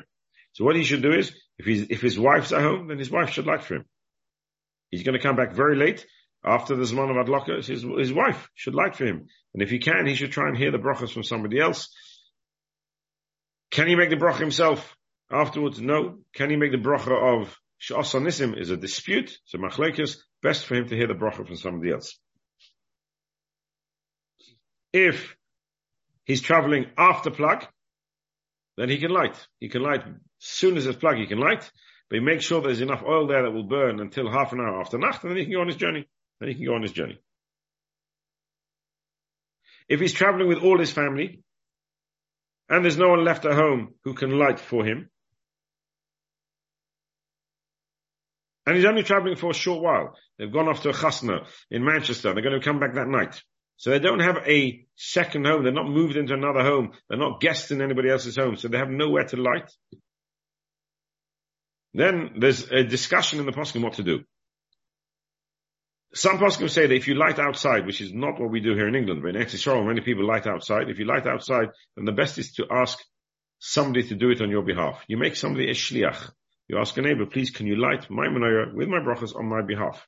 So 0.54 0.64
what 0.64 0.76
he 0.76 0.84
should 0.84 1.02
do 1.02 1.12
is, 1.12 1.32
if, 1.58 1.90
if 1.90 2.00
his 2.00 2.18
wife's 2.18 2.52
at 2.52 2.62
home, 2.62 2.88
then 2.88 2.98
his 2.98 3.10
wife 3.10 3.30
should 3.30 3.46
light 3.46 3.62
for 3.62 3.76
him. 3.76 3.84
He's 4.96 5.04
going 5.04 5.18
to 5.18 5.22
come 5.22 5.36
back 5.36 5.52
very 5.52 5.76
late 5.76 6.06
after 6.42 6.74
the 6.74 6.84
Zman 6.84 7.10
of 7.10 7.26
Adlaka. 7.26 7.56
His, 7.56 7.82
his 7.82 8.12
wife 8.14 8.48
should 8.54 8.74
light 8.74 8.96
for 8.96 9.04
him. 9.04 9.26
And 9.52 9.62
if 9.62 9.68
he 9.68 9.78
can, 9.78 10.06
he 10.06 10.14
should 10.14 10.32
try 10.32 10.48
and 10.48 10.56
hear 10.56 10.70
the 10.70 10.78
brachas 10.78 11.12
from 11.12 11.22
somebody 11.22 11.60
else. 11.60 11.94
Can 13.70 13.88
he 13.88 13.94
make 13.94 14.08
the 14.08 14.16
bracha 14.16 14.40
himself 14.40 14.96
afterwards? 15.30 15.82
No. 15.82 16.20
Can 16.34 16.48
he 16.48 16.56
make 16.56 16.72
the 16.72 16.78
bracha 16.78 17.42
of 17.42 17.54
Sha'asanisim 17.78 18.58
is 18.58 18.70
a 18.70 18.76
dispute. 18.78 19.38
So 19.44 19.58
machlekes, 19.58 20.16
best 20.42 20.64
for 20.64 20.76
him 20.76 20.88
to 20.88 20.96
hear 20.96 21.08
the 21.08 21.12
bracha 21.12 21.46
from 21.46 21.56
somebody 21.56 21.92
else. 21.92 22.18
If 24.94 25.36
he's 26.24 26.40
traveling 26.40 26.86
after 26.96 27.30
plag, 27.30 27.66
then 28.78 28.88
he 28.88 28.96
can 28.96 29.10
light. 29.10 29.46
He 29.60 29.68
can 29.68 29.82
light. 29.82 30.06
As 30.06 30.16
soon 30.38 30.78
as 30.78 30.86
it's 30.86 30.96
plag, 30.96 31.18
he 31.18 31.26
can 31.26 31.38
light. 31.38 31.70
But 32.08 32.18
he 32.18 32.24
makes 32.24 32.44
sure 32.44 32.60
there's 32.60 32.80
enough 32.80 33.02
oil 33.02 33.26
there 33.26 33.42
that 33.42 33.50
will 33.50 33.64
burn 33.64 34.00
until 34.00 34.30
half 34.30 34.52
an 34.52 34.60
hour 34.60 34.80
after 34.80 34.98
Nacht, 34.98 35.22
and 35.24 35.30
then 35.30 35.38
he 35.38 35.44
can 35.44 35.54
go 35.54 35.60
on 35.60 35.66
his 35.66 35.76
journey. 35.76 36.08
Then 36.38 36.48
he 36.48 36.54
can 36.54 36.66
go 36.66 36.74
on 36.74 36.82
his 36.82 36.92
journey. 36.92 37.18
If 39.88 40.00
he's 40.00 40.12
traveling 40.12 40.48
with 40.48 40.62
all 40.62 40.78
his 40.78 40.92
family, 40.92 41.42
and 42.68 42.84
there's 42.84 42.96
no 42.96 43.08
one 43.08 43.24
left 43.24 43.44
at 43.44 43.54
home 43.54 43.94
who 44.04 44.14
can 44.14 44.38
light 44.38 44.60
for 44.60 44.84
him, 44.84 45.08
and 48.66 48.76
he's 48.76 48.84
only 48.84 49.04
traveling 49.04 49.36
for 49.36 49.50
a 49.50 49.54
short 49.54 49.82
while, 49.82 50.16
they've 50.38 50.52
gone 50.52 50.68
off 50.68 50.82
to 50.82 50.90
a 50.90 50.92
chasna 50.92 51.46
in 51.70 51.84
Manchester, 51.84 52.32
they're 52.32 52.42
going 52.42 52.58
to 52.58 52.64
come 52.64 52.80
back 52.80 52.94
that 52.94 53.06
night. 53.06 53.40
So 53.76 53.90
they 53.90 53.98
don't 53.98 54.20
have 54.20 54.38
a 54.46 54.86
second 54.96 55.46
home, 55.46 55.62
they're 55.62 55.72
not 55.72 55.88
moved 55.88 56.16
into 56.16 56.34
another 56.34 56.62
home, 56.62 56.92
they're 57.08 57.18
not 57.18 57.40
guests 57.40 57.70
in 57.70 57.82
anybody 57.82 58.10
else's 58.10 58.36
home, 58.36 58.56
so 58.56 58.68
they 58.68 58.78
have 58.78 58.88
nowhere 58.88 59.24
to 59.24 59.36
light. 59.36 59.70
Then 61.96 62.32
there's 62.36 62.70
a 62.70 62.84
discussion 62.84 63.40
in 63.40 63.46
the 63.46 63.52
poskim 63.52 63.82
what 63.82 63.94
to 63.94 64.02
do. 64.02 64.22
Some 66.14 66.36
poskim 66.36 66.68
say 66.68 66.86
that 66.86 66.94
if 66.94 67.08
you 67.08 67.14
light 67.14 67.38
outside, 67.38 67.86
which 67.86 68.02
is 68.02 68.12
not 68.12 68.38
what 68.38 68.50
we 68.50 68.60
do 68.60 68.74
here 68.74 68.86
in 68.86 68.94
England, 68.94 69.22
but 69.22 69.34
in 69.34 69.36
Eretz 69.36 69.86
many 69.86 70.02
people 70.02 70.26
light 70.26 70.46
outside. 70.46 70.90
If 70.90 70.98
you 70.98 71.06
light 71.06 71.26
outside, 71.26 71.68
then 71.96 72.04
the 72.04 72.12
best 72.12 72.36
is 72.36 72.52
to 72.54 72.66
ask 72.70 72.98
somebody 73.60 74.06
to 74.08 74.14
do 74.14 74.30
it 74.30 74.42
on 74.42 74.50
your 74.50 74.62
behalf. 74.62 75.02
You 75.08 75.16
make 75.16 75.36
somebody 75.36 75.70
a 75.70 75.74
shliach. 75.74 76.30
You 76.68 76.78
ask 76.78 76.94
a 76.98 77.00
neighbor, 77.00 77.24
please, 77.24 77.50
can 77.50 77.66
you 77.66 77.76
light 77.76 78.10
my 78.10 78.26
menorah 78.26 78.74
with 78.74 78.88
my 78.88 78.98
brachas 78.98 79.34
on 79.34 79.46
my 79.46 79.62
behalf? 79.62 80.06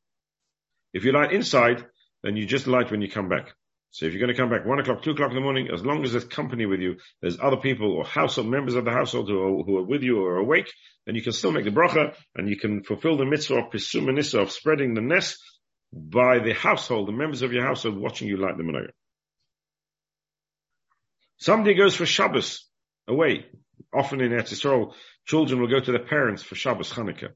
If 0.92 1.06
you 1.06 1.12
light 1.12 1.32
inside, 1.32 1.86
then 2.22 2.36
you 2.36 2.44
just 2.44 2.66
light 2.66 2.90
when 2.90 3.00
you 3.00 3.10
come 3.10 3.30
back. 3.30 3.54
So 3.90 4.06
if 4.06 4.12
you're 4.12 4.20
going 4.20 4.34
to 4.34 4.40
come 4.40 4.50
back 4.50 4.66
one 4.66 4.78
o'clock, 4.78 5.02
two 5.02 5.12
o'clock 5.12 5.30
in 5.30 5.34
the 5.34 5.40
morning, 5.40 5.68
as 5.72 5.84
long 5.84 6.04
as 6.04 6.12
there's 6.12 6.24
company 6.24 6.66
with 6.66 6.80
you, 6.80 6.96
there's 7.22 7.38
other 7.40 7.56
people 7.56 7.90
or 7.90 8.04
household 8.04 8.48
members 8.48 8.74
of 8.74 8.84
the 8.84 8.90
household 8.90 9.28
who 9.28 9.40
are, 9.40 9.64
who 9.64 9.78
are 9.78 9.82
with 9.82 10.02
you 10.02 10.20
or 10.20 10.36
awake, 10.36 10.70
then 11.06 11.14
you 11.14 11.22
can 11.22 11.32
still 11.32 11.52
make 11.52 11.64
the 11.64 11.70
bracha 11.70 12.14
and 12.36 12.48
you 12.48 12.56
can 12.56 12.82
fulfill 12.82 13.16
the 13.16 13.24
mitzvah 13.24 13.56
of 13.56 13.70
pisum 13.70 14.40
of 14.40 14.52
spreading 14.52 14.94
the 14.94 15.00
nest 15.00 15.38
by 15.92 16.38
the 16.38 16.52
household, 16.52 17.08
the 17.08 17.12
members 17.12 17.42
of 17.42 17.52
your 17.52 17.64
household 17.64 17.96
watching 17.96 18.28
you 18.28 18.36
light 18.36 18.58
the 18.58 18.62
menorah. 18.62 18.90
Somebody 21.38 21.74
goes 21.74 21.94
for 21.94 22.04
Shabbos 22.04 22.66
away. 23.06 23.46
Often 23.94 24.20
in 24.20 24.32
Eretz 24.32 24.52
Yisrael, 24.52 24.92
children 25.24 25.60
will 25.60 25.68
go 25.68 25.80
to 25.80 25.92
their 25.92 26.04
parents 26.04 26.42
for 26.42 26.56
Shabbos 26.56 26.92
Chanukah. 26.92 27.30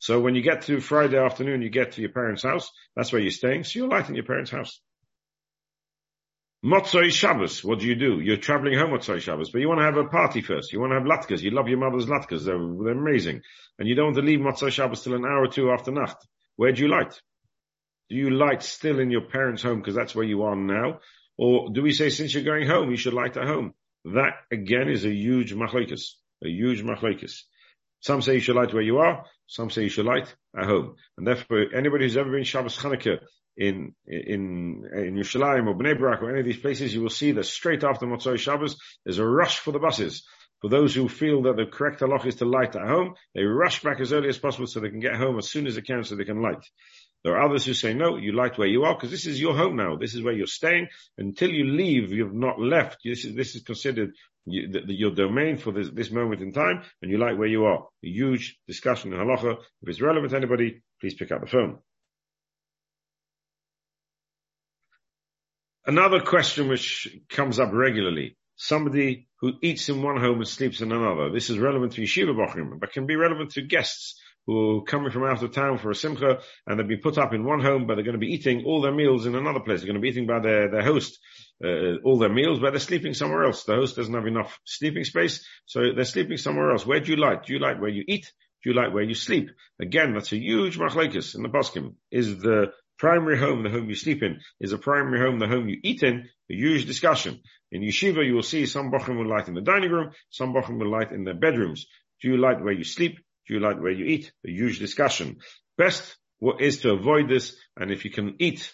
So 0.00 0.20
when 0.20 0.34
you 0.34 0.42
get 0.42 0.62
to 0.62 0.80
Friday 0.80 1.16
afternoon, 1.16 1.62
you 1.62 1.70
get 1.70 1.92
to 1.92 2.00
your 2.00 2.10
parents' 2.10 2.42
house. 2.42 2.68
That's 2.96 3.12
where 3.12 3.22
you're 3.22 3.30
staying. 3.30 3.64
So 3.64 3.78
you're 3.78 3.88
lighting 3.88 4.16
your 4.16 4.24
parents' 4.24 4.50
house. 4.50 4.80
Motzoi 6.64 7.10
Shabbos, 7.10 7.64
what 7.64 7.80
do 7.80 7.88
you 7.88 7.96
do? 7.96 8.20
You're 8.20 8.36
traveling 8.36 8.78
home 8.78 8.90
Motzoi 8.90 9.20
Shabbos, 9.20 9.50
but 9.50 9.60
you 9.60 9.68
want 9.68 9.80
to 9.80 9.84
have 9.84 9.96
a 9.96 10.04
party 10.04 10.42
first. 10.42 10.72
You 10.72 10.78
want 10.78 10.92
to 10.92 10.98
have 10.98 11.08
latkes. 11.08 11.42
You 11.42 11.50
love 11.50 11.66
your 11.66 11.78
mother's 11.78 12.06
latkes. 12.06 12.44
They're, 12.44 12.56
they're 12.56 12.96
amazing. 12.96 13.42
And 13.80 13.88
you 13.88 13.96
don't 13.96 14.14
want 14.14 14.16
to 14.16 14.22
leave 14.22 14.38
Motzoi 14.38 14.70
Shabbos 14.70 15.02
till 15.02 15.14
an 15.14 15.24
hour 15.24 15.42
or 15.42 15.48
two 15.48 15.72
after 15.72 15.90
Nacht. 15.90 16.24
Where 16.54 16.70
do 16.70 16.82
you 16.82 16.88
light? 16.88 17.20
Do 18.10 18.14
you 18.14 18.30
light 18.30 18.62
still 18.62 19.00
in 19.00 19.10
your 19.10 19.22
parents' 19.22 19.62
home 19.62 19.78
because 19.78 19.96
that's 19.96 20.14
where 20.14 20.24
you 20.24 20.44
are 20.44 20.54
now? 20.54 21.00
Or 21.36 21.70
do 21.72 21.82
we 21.82 21.92
say 21.92 22.10
since 22.10 22.32
you're 22.32 22.44
going 22.44 22.68
home, 22.68 22.92
you 22.92 22.96
should 22.96 23.14
light 23.14 23.36
at 23.36 23.48
home? 23.48 23.74
That 24.04 24.34
again 24.52 24.88
is 24.88 25.04
a 25.04 25.12
huge 25.12 25.52
machlekes, 25.52 26.10
a 26.44 26.48
huge 26.48 26.84
machlekes. 26.84 27.40
Some 28.00 28.22
say 28.22 28.34
you 28.34 28.40
should 28.40 28.56
light 28.56 28.72
where 28.72 28.82
you 28.82 28.98
are. 28.98 29.24
Some 29.48 29.70
say 29.70 29.82
you 29.82 29.88
should 29.88 30.06
light 30.06 30.32
at 30.56 30.66
home. 30.66 30.94
And 31.18 31.26
therefore, 31.26 31.74
anybody 31.74 32.04
who's 32.04 32.16
ever 32.16 32.30
been 32.30 32.44
Shabbos 32.44 32.78
Chanukah 32.78 33.18
in 33.56 33.94
in 34.06 34.84
in 34.94 35.14
Yerushalayim 35.14 35.66
or 35.66 35.74
Bnei 35.74 35.98
Brak 35.98 36.22
or 36.22 36.30
any 36.30 36.40
of 36.40 36.46
these 36.46 36.60
places, 36.60 36.94
you 36.94 37.02
will 37.02 37.10
see 37.10 37.32
that 37.32 37.44
straight 37.44 37.84
after 37.84 38.06
Motzei 38.06 38.38
Shabbos, 38.38 38.76
there's 39.04 39.18
a 39.18 39.26
rush 39.26 39.58
for 39.58 39.72
the 39.72 39.78
buses. 39.78 40.24
For 40.62 40.68
those 40.68 40.94
who 40.94 41.08
feel 41.08 41.42
that 41.42 41.56
the 41.56 41.66
correct 41.66 42.00
halach 42.00 42.24
is 42.24 42.36
to 42.36 42.44
light 42.44 42.76
at 42.76 42.86
home, 42.86 43.14
they 43.34 43.42
rush 43.42 43.82
back 43.82 43.98
as 43.98 44.12
early 44.12 44.28
as 44.28 44.38
possible 44.38 44.68
so 44.68 44.78
they 44.78 44.90
can 44.90 45.00
get 45.00 45.16
home 45.16 45.36
as 45.36 45.50
soon 45.50 45.66
as 45.66 45.74
they 45.74 45.80
can 45.80 46.04
so 46.04 46.14
they 46.14 46.24
can 46.24 46.40
light. 46.40 46.64
There 47.24 47.36
are 47.36 47.48
others 47.48 47.64
who 47.64 47.74
say, 47.74 47.94
no, 47.94 48.16
you 48.16 48.32
light 48.32 48.58
where 48.58 48.68
you 48.68 48.84
are 48.84 48.94
because 48.94 49.10
this 49.10 49.26
is 49.26 49.40
your 49.40 49.56
home 49.56 49.76
now. 49.76 49.96
This 49.96 50.14
is 50.14 50.22
where 50.22 50.32
you're 50.32 50.46
staying. 50.46 50.88
Until 51.18 51.50
you 51.50 51.64
leave, 51.64 52.12
you've 52.12 52.34
not 52.34 52.60
left. 52.60 52.98
This 53.04 53.24
is, 53.24 53.34
this 53.34 53.56
is 53.56 53.62
considered 53.62 54.12
you, 54.44 54.70
the, 54.70 54.80
the, 54.86 54.94
your 54.94 55.12
domain 55.12 55.56
for 55.56 55.72
this, 55.72 55.88
this 55.92 56.10
moment 56.10 56.42
in 56.42 56.52
time 56.52 56.82
and 57.00 57.10
you 57.10 57.18
light 57.18 57.38
where 57.38 57.48
you 57.48 57.64
are. 57.64 57.86
A 58.04 58.08
huge 58.08 58.56
discussion 58.66 59.12
in 59.12 59.18
halacha. 59.18 59.56
If 59.82 59.88
it's 59.88 60.00
relevant 60.00 60.30
to 60.30 60.36
anybody, 60.36 60.82
please 61.00 61.14
pick 61.14 61.30
up 61.32 61.40
the 61.40 61.46
phone. 61.48 61.78
Another 65.84 66.20
question 66.20 66.68
which 66.68 67.08
comes 67.28 67.58
up 67.58 67.72
regularly. 67.72 68.36
Somebody 68.56 69.28
who 69.40 69.54
eats 69.62 69.88
in 69.88 70.02
one 70.02 70.20
home 70.20 70.36
and 70.36 70.46
sleeps 70.46 70.80
in 70.80 70.92
another. 70.92 71.30
This 71.32 71.50
is 71.50 71.58
relevant 71.58 71.94
to 71.94 72.02
yeshiva 72.02 72.34
bochim, 72.36 72.78
but 72.78 72.92
can 72.92 73.06
be 73.06 73.16
relevant 73.16 73.50
to 73.52 73.62
guests 73.62 74.20
who 74.46 74.78
are 74.78 74.82
coming 74.82 75.10
from 75.10 75.24
out 75.24 75.42
of 75.42 75.52
town 75.52 75.78
for 75.78 75.90
a 75.90 75.94
simcha 75.94 76.40
and 76.66 76.78
they've 76.78 76.86
been 76.86 77.00
put 77.00 77.18
up 77.18 77.32
in 77.32 77.44
one 77.44 77.60
home, 77.60 77.86
but 77.86 77.94
they're 77.94 78.04
going 78.04 78.20
to 78.20 78.24
be 78.24 78.32
eating 78.32 78.64
all 78.64 78.80
their 78.80 78.94
meals 78.94 79.26
in 79.26 79.34
another 79.34 79.60
place. 79.60 79.80
They're 79.80 79.88
going 79.88 80.00
to 80.00 80.00
be 80.00 80.08
eating 80.08 80.26
by 80.26 80.40
their, 80.40 80.70
their 80.70 80.82
host, 80.82 81.18
uh, 81.64 81.96
all 82.04 82.18
their 82.18 82.32
meals, 82.32 82.60
but 82.60 82.70
they're 82.70 82.80
sleeping 82.80 83.14
somewhere 83.14 83.44
else. 83.44 83.64
The 83.64 83.74
host 83.74 83.96
doesn't 83.96 84.14
have 84.14 84.26
enough 84.26 84.58
sleeping 84.64 85.04
space, 85.04 85.44
so 85.66 85.92
they're 85.94 86.04
sleeping 86.04 86.36
somewhere 86.36 86.70
else. 86.70 86.86
Where 86.86 87.00
do 87.00 87.10
you 87.10 87.16
like? 87.16 87.46
Do 87.46 87.52
you 87.54 87.58
like 87.58 87.80
where 87.80 87.90
you 87.90 88.04
eat? 88.06 88.32
Do 88.62 88.70
you 88.70 88.76
like 88.76 88.94
where 88.94 89.02
you 89.02 89.14
sleep? 89.14 89.50
Again, 89.80 90.14
that's 90.14 90.32
a 90.32 90.36
huge 90.36 90.78
machlekes 90.78 91.34
in 91.34 91.42
the 91.42 91.48
poskim. 91.48 91.94
Is 92.12 92.38
the 92.38 92.72
primary 93.02 93.36
home 93.36 93.64
the 93.64 93.68
home 93.68 93.88
you 93.88 93.96
sleep 93.96 94.22
in? 94.22 94.38
Is 94.60 94.72
a 94.72 94.78
primary 94.78 95.18
home 95.18 95.40
the 95.40 95.48
home 95.48 95.68
you 95.68 95.78
eat 95.82 96.04
in? 96.04 96.28
A 96.48 96.54
huge 96.54 96.86
discussion. 96.86 97.40
In 97.72 97.82
yeshiva, 97.82 98.24
you 98.24 98.34
will 98.34 98.44
see 98.44 98.64
some 98.64 98.92
bochum 98.92 99.18
will 99.18 99.28
light 99.28 99.48
in 99.48 99.54
the 99.54 99.60
dining 99.60 99.90
room, 99.90 100.12
some 100.30 100.54
bochum 100.54 100.78
will 100.78 100.88
light 100.88 101.10
in 101.10 101.24
their 101.24 101.34
bedrooms. 101.34 101.86
Do 102.20 102.28
you 102.28 102.36
light 102.36 102.62
where 102.62 102.72
you 102.72 102.84
sleep? 102.84 103.16
Do 103.48 103.54
you 103.54 103.60
light 103.60 103.82
where 103.82 103.90
you 103.90 104.04
eat? 104.04 104.30
A 104.46 104.50
huge 104.50 104.78
discussion. 104.78 105.38
Best 105.76 106.16
is 106.60 106.78
to 106.82 106.92
avoid 106.92 107.28
this, 107.28 107.56
and 107.76 107.90
if 107.90 108.04
you 108.04 108.12
can 108.12 108.36
eat 108.38 108.72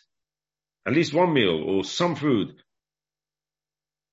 at 0.86 0.92
least 0.92 1.14
one 1.14 1.32
meal 1.32 1.64
or 1.66 1.82
some 1.82 2.14
food 2.14 2.48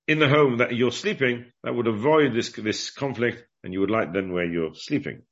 in 0.08 0.18
the 0.18 0.28
home 0.28 0.58
that 0.58 0.74
you're 0.74 0.92
sleeping, 0.92 1.44
that 1.62 1.74
would 1.74 1.88
avoid 1.88 2.34
this, 2.34 2.52
this 2.52 2.90
conflict, 2.90 3.44
and 3.62 3.74
you 3.74 3.80
would 3.80 3.90
light 3.90 4.14
then 4.14 4.32
where 4.32 4.46
you're 4.46 4.74
sleeping. 4.74 5.24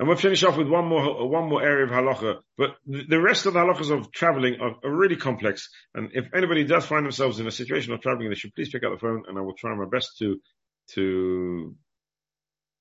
And 0.00 0.08
we'll 0.08 0.16
finish 0.16 0.42
off 0.44 0.56
with 0.56 0.66
one 0.66 0.86
more, 0.86 1.28
one 1.28 1.50
more 1.50 1.62
area 1.62 1.84
of 1.84 1.90
halacha. 1.90 2.38
But 2.56 2.76
the 2.86 3.20
rest 3.20 3.44
of 3.44 3.52
the 3.52 3.58
halachas 3.58 3.90
of 3.90 4.10
traveling 4.10 4.56
are, 4.58 4.76
are, 4.82 4.90
really 4.90 5.16
complex. 5.16 5.68
And 5.94 6.12
if 6.14 6.24
anybody 6.34 6.64
does 6.64 6.86
find 6.86 7.04
themselves 7.04 7.38
in 7.38 7.46
a 7.46 7.50
situation 7.50 7.92
of 7.92 8.00
traveling, 8.00 8.30
they 8.30 8.34
should 8.34 8.54
please 8.54 8.70
pick 8.70 8.82
up 8.82 8.92
the 8.92 8.98
phone 8.98 9.24
and 9.28 9.36
I 9.36 9.42
will 9.42 9.52
try 9.52 9.74
my 9.74 9.84
best 9.84 10.16
to, 10.20 10.40
to 10.94 11.76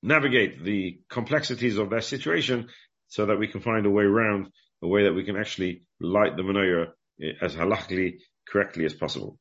navigate 0.01 0.63
the 0.63 1.01
complexities 1.09 1.77
of 1.77 1.89
their 1.89 1.99
situation 1.99 2.69
so 3.09 3.25
that 3.25 3.37
we 3.37 3.49
can 3.49 3.59
find 3.59 3.85
a 3.85 3.89
way 3.89 4.05
around, 4.05 4.47
a 4.81 4.87
way 4.87 5.03
that 5.03 5.13
we 5.13 5.25
can 5.25 5.35
actually 5.35 5.81
light 5.99 6.37
the 6.37 6.43
menorah 6.43 6.91
as 7.41 7.53
halachically 7.53 8.19
correctly 8.47 8.85
as 8.85 8.93
possible. 8.93 9.37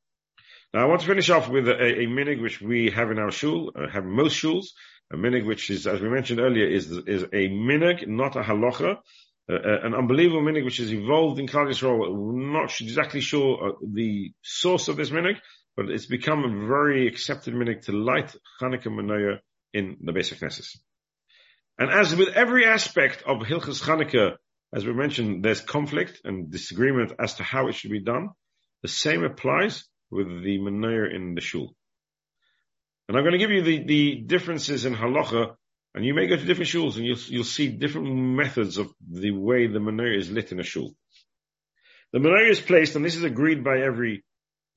Now 0.75 0.83
I 0.83 0.87
want 0.87 1.03
to 1.03 1.07
finish 1.07 1.31
off 1.31 1.49
with 1.49 1.69
a, 1.69 1.81
a 1.81 2.07
minig 2.07 2.43
which 2.43 2.61
we 2.61 2.91
have 2.91 3.13
in 3.13 3.21
our 3.21 3.31
shul, 3.31 3.71
uh, 3.77 3.89
have 3.89 4.05
most 4.05 4.35
shuls, 4.35 4.67
a 5.13 5.17
minig 5.17 5.47
which 5.47 5.71
is, 5.71 5.87
as 5.87 6.01
we 6.01 6.09
mentioned 6.09 6.41
earlier, 6.41 6.67
is, 6.67 6.91
is 6.91 7.23
a 7.23 7.49
minig, 7.49 8.07
not 8.07 8.37
a 8.37 8.41
halacha, 8.41 8.99
uh, 9.51 9.55
uh, 9.55 9.81
an 9.83 9.95
unbelievable 9.95 10.43
minig 10.43 10.65
which 10.65 10.77
has 10.77 10.93
evolved 10.93 11.39
in 11.39 11.47
Klal 11.47 11.69
Yisrael. 11.69 11.99
We're 11.99 12.53
not 12.53 12.79
exactly 12.81 13.21
sure 13.21 13.69
uh, 13.69 13.73
the 13.83 14.33
source 14.43 14.89
of 14.89 14.97
this 14.97 15.11
minig, 15.11 15.39
but 15.77 15.89
it's 15.89 16.07
become 16.07 16.45
a 16.45 16.67
very 16.67 17.07
accepted 17.09 17.55
minig 17.55 17.83
to 17.87 17.93
light 17.93 18.35
Hanukkah 18.61 18.89
menorah 18.89 19.39
in 19.73 19.97
the 20.03 20.13
basic 20.13 20.41
Knesset. 20.41 20.77
And 21.79 21.91
as 21.91 22.15
with 22.15 22.29
every 22.31 22.67
aspect 22.67 23.23
of 23.25 23.39
Hilchas 23.39 23.83
Chanukah, 23.83 24.37
as 24.75 24.85
we 24.85 24.93
mentioned, 24.93 25.45
there's 25.45 25.63
conflict 25.63 26.21
and 26.25 26.51
disagreement 26.51 27.13
as 27.19 27.35
to 27.35 27.43
how 27.43 27.69
it 27.69 27.75
should 27.75 27.91
be 27.93 28.03
done. 28.03 28.31
The 28.83 28.89
same 28.89 29.25
applies 29.25 29.85
with 30.11 30.27
the 30.27 30.59
menorah 30.59 31.15
in 31.15 31.35
the 31.35 31.41
shul. 31.41 31.75
And 33.09 33.17
I'm 33.17 33.25
going 33.25 33.33
to 33.33 33.39
give 33.39 33.51
you 33.51 33.63
the, 33.63 33.85
the 33.85 34.15
differences 34.17 34.85
in 34.85 34.95
halacha, 34.95 35.55
and 35.95 36.05
you 36.05 36.13
may 36.13 36.27
go 36.27 36.37
to 36.37 36.45
different 36.45 36.69
shuls 36.69 36.97
and 36.97 37.07
you'll, 37.07 37.19
you'll 37.19 37.45
see 37.45 37.69
different 37.69 38.15
methods 38.15 38.77
of 38.77 38.93
the 39.11 39.31
way 39.31 39.67
the 39.67 39.79
menorah 39.79 40.19
is 40.19 40.31
lit 40.31 40.53
in 40.53 40.61
a 40.61 40.63
shul. 40.63 40.95
The 42.13 42.19
menorah 42.19 42.51
is 42.51 42.61
placed, 42.61 42.97
and 42.97 43.05
this 43.05 43.17
is 43.17 43.25
agreed 43.25 43.65
by 43.65 43.81
every 43.81 44.25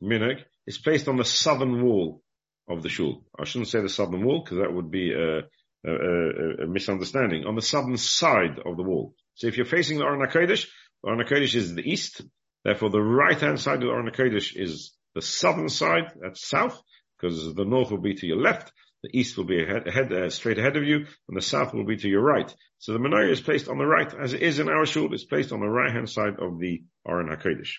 minhag, 0.01 0.43
is 0.65 0.77
placed 0.77 1.09
on 1.09 1.17
the 1.17 1.25
southern 1.25 1.83
wall 1.83 2.21
of 2.69 2.83
the 2.83 2.89
shul. 2.89 3.25
I 3.37 3.43
shouldn't 3.43 3.67
say 3.67 3.81
the 3.81 3.89
southern 3.89 4.23
wall 4.23 4.43
because 4.43 4.59
that 4.59 4.73
would 4.73 4.89
be 4.89 5.11
a, 5.11 5.39
a, 5.39 5.91
a, 5.91 6.63
a, 6.63 6.67
misunderstanding. 6.67 7.45
On 7.45 7.55
the 7.55 7.61
southern 7.61 7.97
side 7.97 8.59
of 8.65 8.77
the 8.77 8.83
wall. 8.83 9.13
So 9.35 9.47
if 9.47 9.57
you're 9.57 9.65
facing 9.65 9.97
the 9.97 10.05
Aron 10.05 10.25
HaKodesh, 10.25 10.67
the 11.03 11.09
Aron 11.09 11.25
HaKodesh 11.25 11.55
is 11.55 11.75
the 11.75 11.89
east. 11.89 12.21
Therefore, 12.63 12.89
the 12.89 13.01
right-hand 13.01 13.59
side 13.59 13.75
of 13.75 13.81
the 13.81 13.87
Aron 13.87 14.09
HaKodesh 14.09 14.55
is 14.55 14.93
the 15.15 15.21
southern 15.21 15.67
side, 15.67 16.13
that's 16.21 16.47
south, 16.47 16.81
because 17.21 17.53
the 17.53 17.65
north 17.65 17.91
will 17.91 17.99
be 17.99 18.15
to 18.15 18.25
your 18.25 18.41
left, 18.41 18.71
the 19.03 19.09
east 19.17 19.37
will 19.37 19.45
be 19.45 19.63
ahead, 19.63 19.87
ahead 19.87 20.11
uh, 20.11 20.29
straight 20.29 20.57
ahead 20.57 20.77
of 20.77 20.83
you, 20.83 21.05
and 21.27 21.37
the 21.37 21.41
south 21.41 21.73
will 21.73 21.85
be 21.85 21.97
to 21.97 22.07
your 22.07 22.21
right. 22.21 22.53
So 22.79 22.93
the 22.93 22.99
menorah 22.99 23.31
is 23.31 23.41
placed 23.41 23.67
on 23.67 23.77
the 23.77 23.85
right, 23.85 24.11
as 24.13 24.33
it 24.33 24.41
is 24.41 24.59
in 24.59 24.69
our 24.69 24.85
shul, 24.85 25.13
it's 25.13 25.25
placed 25.25 25.51
on 25.51 25.59
the 25.59 25.67
right-hand 25.67 26.09
side 26.09 26.39
of 26.39 26.59
the 26.59 26.83
Aron 27.07 27.27
HaKodesh. 27.27 27.73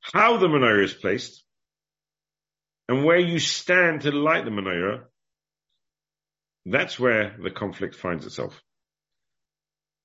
How 0.00 0.38
the 0.38 0.46
menorah 0.46 0.84
is 0.84 0.94
placed, 0.94 1.44
and 2.88 3.04
where 3.04 3.18
you 3.18 3.38
stand 3.38 4.02
to 4.02 4.12
light 4.12 4.44
the 4.44 4.50
menorah, 4.50 5.04
that's 6.66 6.98
where 6.98 7.36
the 7.42 7.50
conflict 7.50 7.94
finds 7.94 8.26
itself. 8.26 8.60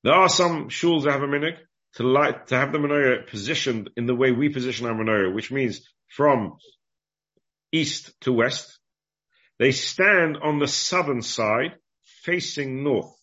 There 0.03 0.13
are 0.13 0.29
some 0.29 0.69
shuls 0.69 1.03
that 1.03 1.11
have 1.11 1.23
a 1.23 1.27
minhag 1.27 1.57
to 1.95 2.03
light, 2.03 2.47
to 2.47 2.57
have 2.57 2.71
the 2.71 2.77
menorah 2.77 3.27
positioned 3.27 3.89
in 3.97 4.05
the 4.05 4.15
way 4.15 4.31
we 4.31 4.49
position 4.49 4.85
our 4.85 4.93
menorah, 4.93 5.33
which 5.33 5.51
means 5.51 5.81
from 6.09 6.57
east 7.75 8.13
to 8.21 8.31
west. 8.31 8.79
They 9.59 9.71
stand 9.71 10.37
on 10.37 10.59
the 10.59 10.67
southern 10.67 11.21
side 11.21 11.75
facing 12.23 12.83
north. 12.83 13.13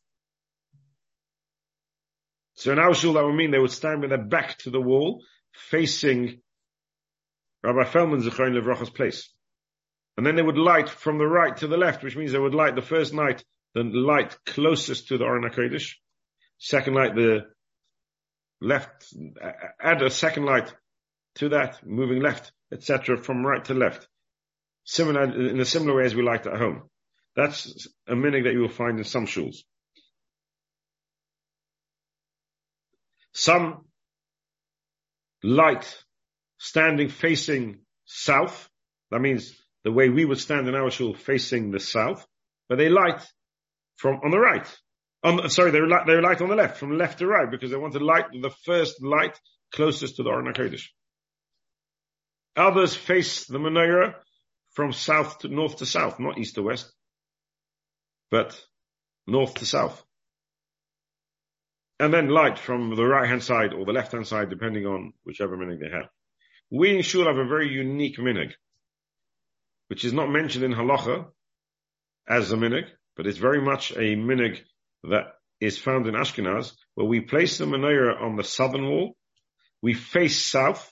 So 2.54 2.74
our 2.74 2.94
shul 2.94 3.14
that 3.14 3.24
would 3.24 3.34
mean 3.34 3.50
they 3.50 3.58
would 3.58 3.72
stand 3.72 4.00
with 4.00 4.10
their 4.10 4.22
back 4.22 4.58
to 4.58 4.70
the 4.70 4.80
wall 4.80 5.22
facing 5.52 6.40
Rabbi 7.62 7.84
Feldman 7.84 8.22
Zichron 8.22 8.54
Levracha's 8.54 8.90
place. 8.90 9.32
And 10.16 10.26
then 10.26 10.36
they 10.36 10.42
would 10.42 10.58
light 10.58 10.88
from 10.88 11.18
the 11.18 11.26
right 11.26 11.56
to 11.58 11.66
the 11.66 11.76
left, 11.76 12.02
which 12.02 12.16
means 12.16 12.32
they 12.32 12.38
would 12.38 12.54
light 12.54 12.74
the 12.74 12.82
first 12.82 13.14
night, 13.14 13.42
the 13.74 13.82
light 13.82 14.36
closest 14.44 15.08
to 15.08 15.18
the 15.18 15.24
Aron 15.24 15.50
HaKodesh. 15.50 15.94
Second 16.58 16.94
light, 16.94 17.14
the 17.14 17.46
left, 18.60 19.12
add 19.80 20.02
a 20.02 20.10
second 20.10 20.44
light 20.44 20.72
to 21.36 21.48
that, 21.50 21.84
moving 21.86 22.20
left, 22.20 22.52
etc., 22.72 23.16
from 23.16 23.44
right 23.44 23.64
to 23.64 23.74
left. 23.74 24.06
Similar, 24.84 25.50
in 25.50 25.60
a 25.60 25.64
similar 25.64 25.96
way 25.96 26.04
as 26.04 26.14
we 26.14 26.22
liked 26.22 26.46
at 26.46 26.58
home. 26.58 26.82
That's 27.36 27.88
a 28.06 28.14
minhag 28.14 28.44
that 28.44 28.52
you 28.52 28.60
will 28.60 28.68
find 28.68 28.98
in 28.98 29.04
some 29.04 29.26
shuls. 29.26 29.56
Some 33.32 33.86
light 35.42 35.96
standing 36.58 37.08
facing 37.08 37.80
south. 38.04 38.68
That 39.10 39.20
means 39.20 39.54
the 39.84 39.92
way 39.92 40.08
we 40.08 40.24
would 40.24 40.38
stand 40.38 40.68
in 40.68 40.74
our 40.74 40.90
shul 40.90 41.14
facing 41.14 41.70
the 41.70 41.80
south, 41.80 42.26
but 42.68 42.78
they 42.78 42.88
light 42.88 43.22
from 43.96 44.20
on 44.24 44.30
the 44.30 44.38
right. 44.38 44.66
On, 45.24 45.48
sorry, 45.48 45.70
they 45.70 45.80
light, 45.80 46.06
they 46.06 46.20
light 46.20 46.40
on 46.40 46.48
the 46.48 46.56
left, 46.56 46.78
from 46.78 46.98
left 46.98 47.18
to 47.20 47.26
right, 47.26 47.50
because 47.50 47.70
they 47.70 47.76
want 47.76 47.94
to 47.94 48.00
light 48.00 48.26
the 48.32 48.50
first 48.64 49.02
light 49.02 49.38
closest 49.72 50.16
to 50.16 50.22
the 50.22 50.30
Aron. 50.30 50.52
Others 52.56 52.96
face 52.96 53.46
the 53.46 53.58
menorah 53.58 54.14
from 54.72 54.92
south 54.92 55.38
to 55.40 55.48
north 55.48 55.76
to 55.76 55.86
south, 55.86 56.18
not 56.18 56.38
east 56.38 56.54
to 56.56 56.62
west, 56.62 56.92
but 58.30 58.60
north 59.26 59.54
to 59.54 59.66
south. 59.66 60.02
And 62.00 62.12
then 62.12 62.28
light 62.28 62.58
from 62.58 62.94
the 62.96 63.04
right 63.04 63.28
hand 63.28 63.42
side 63.42 63.72
or 63.72 63.84
the 63.84 63.92
left 63.92 64.12
hand 64.12 64.26
side, 64.26 64.50
depending 64.50 64.86
on 64.86 65.12
whichever 65.24 65.56
minhag 65.56 65.80
they 65.80 65.90
have. 65.90 66.08
We 66.70 66.96
in 66.96 67.02
Shul 67.02 67.26
have 67.26 67.36
a 67.36 67.46
very 67.46 67.68
unique 67.68 68.18
minhag 68.18 68.52
which 69.92 70.06
is 70.06 70.14
not 70.14 70.30
mentioned 70.30 70.64
in 70.64 70.72
halacha 70.72 71.26
as 72.26 72.50
a 72.50 72.56
minig, 72.56 72.86
but 73.14 73.26
it's 73.26 73.36
very 73.36 73.60
much 73.60 73.90
a 73.90 74.16
minig 74.16 74.58
that 75.02 75.34
is 75.60 75.76
found 75.76 76.06
in 76.06 76.14
Ashkenaz, 76.14 76.72
where 76.94 77.06
we 77.06 77.20
place 77.20 77.58
the 77.58 77.66
menorah 77.66 78.18
on 78.18 78.36
the 78.36 78.42
southern 78.42 78.88
wall, 78.88 79.14
we 79.82 79.92
face 79.92 80.42
south, 80.42 80.90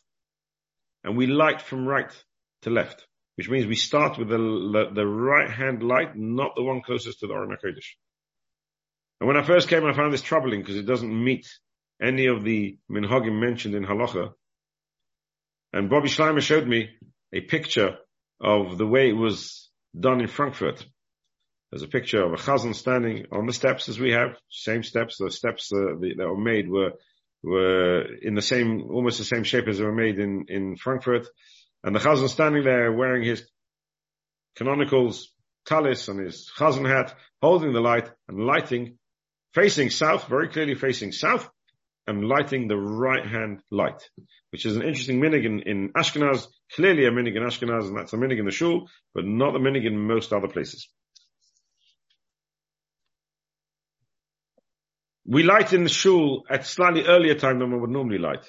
and 1.03 1.16
we 1.16 1.26
light 1.26 1.62
from 1.62 1.89
right 1.89 2.12
to 2.61 2.68
left. 2.68 3.07
Which 3.41 3.49
means 3.49 3.66
we 3.66 3.74
start 3.74 4.18
with 4.18 4.28
the, 4.28 4.91
the, 4.93 5.07
right 5.07 5.49
hand 5.49 5.82
light, 5.82 6.14
not 6.14 6.55
the 6.57 6.62
one 6.62 6.82
closest 6.82 7.20
to 7.20 7.26
the 7.26 7.32
Aron 7.32 7.49
HaKodesh. 7.49 7.86
And 9.18 9.28
when 9.28 9.38
I 9.38 9.43
first 9.43 9.70
came, 9.70 9.82
I 9.86 9.95
found 9.95 10.12
this 10.12 10.20
troubling 10.20 10.61
because 10.61 10.76
it 10.76 10.84
doesn't 10.84 11.24
meet 11.24 11.49
any 12.03 12.26
of 12.26 12.45
the 12.45 12.76
minhagim 12.91 13.41
mentioned 13.41 13.74
in 13.74 13.86
halacha. 13.86 14.34
And 15.72 15.88
Bobby 15.88 16.11
Schleimer 16.11 16.43
showed 16.43 16.68
me 16.68 16.91
a 17.32 17.41
picture 17.41 17.97
of 18.43 18.76
the 18.76 18.86
way 18.86 19.09
it 19.09 19.16
was 19.16 19.70
done 19.99 20.20
in 20.20 20.28
Frankfurt. 20.28 20.84
There's 21.70 21.82
a 21.82 21.88
picture 21.88 22.22
of 22.22 22.34
a 22.34 22.36
chazan 22.36 22.74
standing 22.74 23.24
on 23.32 23.47
the 23.47 23.55
steps 23.55 23.88
as 23.88 23.99
we 23.99 24.12
have, 24.12 24.36
same 24.51 24.82
steps. 24.82 25.16
The 25.16 25.30
steps 25.30 25.72
uh, 25.72 25.97
that 25.99 26.28
were 26.28 26.36
made 26.36 26.68
were 26.68 26.93
were 27.43 28.03
in 28.20 28.34
the 28.34 28.43
same, 28.43 28.91
almost 28.91 29.16
the 29.16 29.24
same 29.24 29.45
shape 29.45 29.66
as 29.66 29.78
they 29.78 29.84
were 29.84 29.95
made 29.95 30.18
in 30.18 30.45
in 30.49 30.76
Frankfurt, 30.76 31.26
and 31.83 31.95
the 31.95 32.01
chazan 32.01 32.28
standing 32.28 32.64
there 32.64 32.93
wearing 32.93 33.24
his 33.24 33.49
canonicals 34.59 35.24
talis 35.66 36.09
and 36.09 36.20
his 36.20 36.51
chazan 36.59 36.89
hat, 36.89 37.14
holding 37.41 37.72
the 37.72 37.81
light 37.81 38.11
and 38.28 38.47
lighting, 38.47 38.99
facing 39.55 39.91
south, 39.91 40.28
very 40.28 40.49
clearly 40.49 40.74
facing 40.74 41.12
south, 41.12 41.49
and 42.07 42.26
lighting 42.26 42.66
the 42.66 42.76
right 42.76 43.26
hand 43.26 43.61
light, 43.70 44.11
which 44.51 44.66
is 44.66 44.76
an 44.76 44.83
interesting 44.83 45.20
minig 45.20 45.45
in, 45.45 45.61
in 45.61 45.93
Ashkenaz, 45.93 46.47
clearly 46.74 47.07
a 47.07 47.11
minig 47.11 47.37
in 47.37 47.43
Ashkenaz, 47.43 47.87
and 47.87 47.97
that's 47.97 48.12
a 48.12 48.16
minig 48.16 48.39
in 48.39 48.47
the 48.47 48.51
shul, 48.51 48.89
but 49.14 49.24
not 49.24 49.55
a 49.55 49.59
minig 49.59 49.87
in 49.87 49.99
most 49.99 50.33
other 50.33 50.49
places. 50.49 50.89
We 55.24 55.45
light 55.45 55.72
in 55.72 55.85
the 55.85 55.89
shul 55.89 56.45
at 56.51 56.66
slightly 56.66 57.05
earlier 57.05 57.37
time 57.37 57.61
than 57.61 57.70
we 57.70 57.78
would 57.78 57.91
normally 57.91 58.18
light. 58.18 58.45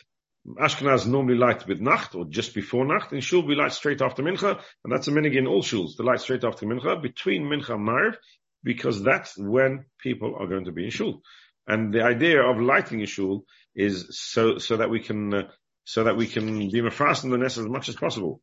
Ashkenaz 0.48 1.06
normally 1.06 1.38
light 1.38 1.68
with 1.68 1.80
Nacht 1.80 2.16
or 2.16 2.26
just 2.26 2.56
before 2.56 2.86
Nacht. 2.86 3.14
In 3.14 3.22
shul 3.22 3.46
we 3.46 3.56
light 3.56 3.74
straight 3.74 4.02
after 4.02 4.24
Mincha, 4.24 4.60
and 4.84 4.92
that's 4.92 5.08
a 5.08 5.12
minig 5.12 5.38
in 5.38 5.48
all 5.48 5.62
shuls, 5.62 5.96
the 5.98 6.04
light 6.04 6.20
straight 6.20 6.44
after 6.44 6.66
Mincha, 6.66 7.02
between 7.02 7.44
Mincha 7.44 7.76
and 7.76 7.88
Mariv, 7.88 8.16
because 8.64 9.04
that's 9.04 9.38
when 9.38 9.86
people 10.00 10.36
are 10.40 10.48
going 10.48 10.66
to 10.66 10.72
be 10.72 10.86
in 10.86 10.90
shul. 10.90 11.22
And 11.68 11.94
the 11.94 12.04
idea 12.04 12.42
of 12.42 12.60
lighting 12.60 13.02
a 13.02 13.06
shul 13.06 13.46
is 13.76 14.08
so, 14.10 14.58
so 14.58 14.78
that 14.78 14.90
we 14.90 15.00
can, 15.00 15.34
uh, 15.34 15.42
so 15.84 16.04
that 16.06 16.18
we 16.18 16.28
can 16.28 16.46
be 16.70 16.82
mafast 16.82 17.24
in 17.24 17.30
the 17.30 17.38
nest 17.38 17.58
as 17.58 17.68
much 17.68 17.90
as 17.90 17.96
possible. 17.96 18.42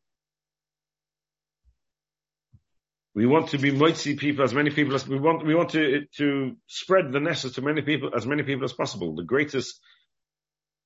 We 3.15 3.27
want 3.27 3.49
to 3.49 3.59
be 3.59 3.73
moitzi 3.73 4.17
people, 4.17 4.45
as 4.45 4.55
many 4.55 4.71
people 4.71 4.95
as 4.95 5.09
we 5.09 5.19
want, 5.19 5.45
we 5.45 5.55
want 5.55 5.71
to, 5.71 6.05
to 6.19 6.57
spread 6.69 7.11
the 7.11 7.19
nest 7.19 7.53
to 7.53 7.63
many 7.63 7.83
people, 7.83 8.11
as 8.17 8.25
many 8.25 8.45
people 8.45 8.65
as 8.65 8.73
possible. 8.73 9.17
The 9.17 9.25
greatest 9.25 9.81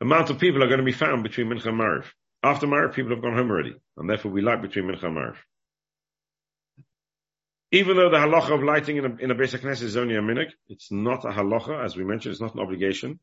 amount 0.03 0.31
of 0.31 0.39
people 0.39 0.63
are 0.63 0.69
going 0.69 0.79
to 0.79 0.85
be 0.85 0.93
found 0.93 1.23
between 1.23 1.49
Mincha 1.49 1.67
and 1.67 1.81
Mariv. 1.81 2.05
After 2.43 2.67
Mariv, 2.67 2.95
people 2.95 3.13
have 3.13 3.23
gone 3.23 3.37
home 3.37 3.51
already, 3.51 3.75
and 3.97 4.09
therefore 4.09 4.31
we 4.31 4.43
light 4.43 4.63
between 4.63 4.87
Mincha 4.87 5.05
and 5.05 5.17
Mariv. 5.17 5.37
Even 7.71 7.97
though 7.97 8.11
the 8.11 8.19
halacha 8.19 8.51
of 8.51 8.63
lighting 8.63 8.99
in 8.99 9.07
a, 9.07 9.17
in 9.17 9.31
a 9.31 9.35
basic 9.35 9.65
nest 9.65 9.83
is 9.83 9.97
only 9.97 10.15
a 10.15 10.21
minhag, 10.21 10.51
it's 10.69 10.93
not 10.93 11.25
a 11.25 11.29
halacha, 11.29 11.83
as 11.83 11.97
we 11.97 12.05
mentioned, 12.05 12.33
it's 12.33 12.41
not 12.41 12.55
an 12.55 12.61
obligation. 12.61 13.19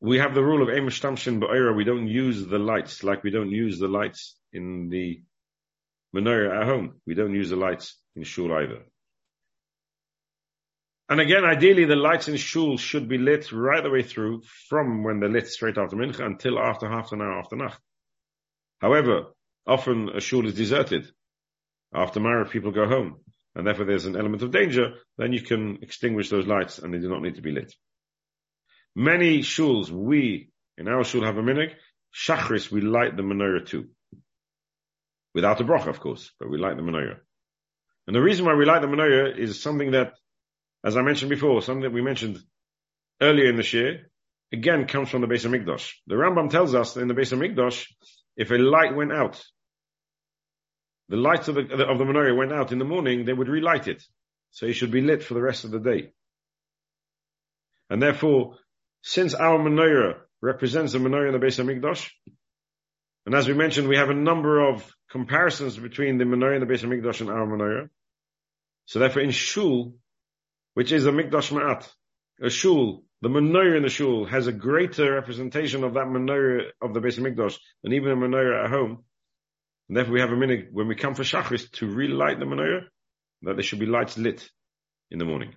We 0.00 0.18
have 0.18 0.34
the 0.34 0.42
rule 0.42 0.62
of 0.62 0.68
Amish 0.68 1.02
Tamshin 1.02 1.42
Ba'ira, 1.42 1.76
we 1.76 1.84
don't 1.84 2.08
use 2.08 2.46
the 2.46 2.58
lights 2.58 3.04
like 3.04 3.22
we 3.22 3.30
don't 3.30 3.50
use 3.50 3.78
the 3.78 3.88
lights 3.88 4.36
in 4.52 4.88
the 4.88 5.20
menorah 6.14 6.62
at 6.62 6.66
home. 6.66 7.00
We 7.06 7.14
don't 7.14 7.34
use 7.34 7.50
the 7.50 7.56
lights 7.56 7.96
in 8.16 8.22
shul 8.24 8.52
either. 8.52 8.82
And 11.10 11.20
again, 11.20 11.44
ideally, 11.44 11.84
the 11.84 11.96
lights 11.96 12.28
in 12.28 12.36
shul 12.36 12.76
should 12.76 13.08
be 13.08 13.18
lit 13.18 13.50
right 13.50 13.82
the 13.82 13.90
way 13.90 14.04
through 14.04 14.42
from 14.68 15.02
when 15.02 15.18
they're 15.18 15.28
lit 15.28 15.48
straight 15.48 15.76
after 15.76 15.96
mincha 15.96 16.24
until 16.24 16.58
after 16.58 16.88
half 16.88 17.10
an 17.10 17.20
hour 17.20 17.40
after 17.40 17.56
nacht. 17.56 17.80
However, 18.80 19.34
often 19.66 20.10
a 20.10 20.20
shul 20.20 20.46
is 20.46 20.54
deserted 20.54 21.10
after 21.92 22.20
Mariv, 22.20 22.50
people 22.50 22.70
go 22.70 22.86
home, 22.86 23.16
and 23.54 23.66
therefore 23.66 23.86
there's 23.86 24.06
an 24.06 24.16
element 24.16 24.42
of 24.42 24.52
danger, 24.52 24.94
then 25.18 25.32
you 25.32 25.42
can 25.42 25.78
extinguish 25.82 26.30
those 26.30 26.46
lights 26.46 26.78
and 26.78 26.94
they 26.94 26.98
do 26.98 27.08
not 27.08 27.22
need 27.22 27.34
to 27.34 27.42
be 27.42 27.50
lit. 27.50 27.74
Many 28.94 29.40
shuls, 29.40 29.90
we, 29.90 30.50
in 30.78 30.88
our 30.88 31.04
shul 31.04 31.24
have 31.24 31.36
a 31.36 31.42
minig, 31.42 31.72
shachris, 32.14 32.70
we 32.70 32.80
light 32.80 33.16
the 33.16 33.22
menorah 33.22 33.66
too. 33.66 33.88
Without 35.34 35.60
a 35.60 35.64
broch, 35.64 35.86
of 35.86 36.00
course, 36.00 36.30
but 36.38 36.50
we 36.50 36.58
light 36.58 36.76
the 36.76 36.82
menorah. 36.82 37.18
And 38.06 38.16
the 38.16 38.22
reason 38.22 38.46
why 38.46 38.54
we 38.54 38.64
light 38.64 38.82
the 38.82 38.88
menorah 38.88 39.36
is 39.36 39.60
something 39.60 39.92
that, 39.92 40.14
as 40.84 40.96
I 40.96 41.02
mentioned 41.02 41.30
before, 41.30 41.62
something 41.62 41.82
that 41.82 41.92
we 41.92 42.02
mentioned 42.02 42.38
earlier 43.20 43.48
in 43.48 43.56
the 43.56 43.68
year, 43.70 44.10
again 44.52 44.86
comes 44.86 45.10
from 45.10 45.20
the 45.20 45.26
Beis 45.26 45.46
HaMikdash. 45.46 45.92
The 46.06 46.14
Rambam 46.14 46.50
tells 46.50 46.74
us 46.74 46.94
that 46.94 47.02
in 47.02 47.08
the 47.08 47.14
Beis 47.14 47.32
HaMikdash, 47.32 47.86
if 48.36 48.50
a 48.50 48.54
light 48.54 48.94
went 48.94 49.12
out 49.12 49.42
the 51.10 51.16
lights 51.16 51.48
of 51.48 51.56
the, 51.56 51.62
of 51.62 51.98
the 51.98 52.04
menorah 52.04 52.36
went 52.36 52.52
out 52.52 52.70
in 52.70 52.78
the 52.78 52.84
morning, 52.84 53.24
they 53.24 53.32
would 53.32 53.48
relight 53.48 53.88
it. 53.88 54.02
So 54.52 54.66
it 54.66 54.74
should 54.74 54.92
be 54.92 55.00
lit 55.00 55.24
for 55.24 55.34
the 55.34 55.42
rest 55.42 55.64
of 55.64 55.72
the 55.72 55.80
day. 55.80 56.12
And 57.90 58.00
therefore, 58.00 58.58
since 59.02 59.34
our 59.34 59.58
menorah 59.58 60.20
represents 60.40 60.92
the 60.92 61.00
menorah 61.00 61.34
in 61.34 61.38
the 61.38 61.44
Beis 61.44 61.58
HaMikdash, 61.58 62.08
and 63.26 63.34
as 63.34 63.48
we 63.48 63.54
mentioned, 63.54 63.88
we 63.88 63.96
have 63.96 64.08
a 64.08 64.14
number 64.14 64.68
of 64.68 64.88
comparisons 65.10 65.76
between 65.76 66.18
the 66.18 66.24
menorah 66.24 66.60
in 66.60 66.66
the 66.66 66.72
Beis 66.72 66.84
HaMikdash 66.84 67.20
and 67.20 67.30
our 67.30 67.44
menorah. 67.44 67.88
So 68.86 69.00
therefore, 69.00 69.22
in 69.22 69.32
shul, 69.32 69.94
which 70.74 70.92
is 70.92 71.06
a 71.06 71.10
mikdash 71.10 71.52
ma'at, 71.52 71.88
a 72.42 72.50
shul, 72.50 73.04
the 73.22 73.28
menorah 73.28 73.76
in 73.76 73.82
the 73.82 73.90
shul 73.90 74.24
has 74.24 74.46
a 74.46 74.52
greater 74.52 75.12
representation 75.12 75.84
of 75.84 75.94
that 75.94 76.06
menorah 76.06 76.70
of 76.80 76.94
the 76.94 77.00
Beis 77.00 77.18
HaMikdash 77.18 77.58
than 77.82 77.92
even 77.92 78.12
a 78.12 78.16
menorah 78.16 78.64
at 78.64 78.70
home. 78.70 79.04
And 79.88 79.96
therefore 79.96 80.14
we 80.14 80.20
have 80.20 80.32
a 80.32 80.36
minute 80.36 80.68
when 80.72 80.88
we 80.88 80.94
come 80.94 81.14
for 81.14 81.22
Shachris 81.22 81.70
to 81.72 81.86
relight 81.86 82.38
the 82.38 82.46
menorah, 82.46 82.84
that 83.42 83.56
there 83.56 83.62
should 83.62 83.80
be 83.80 83.86
lights 83.86 84.16
lit 84.16 84.48
in 85.10 85.18
the 85.18 85.24
morning. 85.24 85.54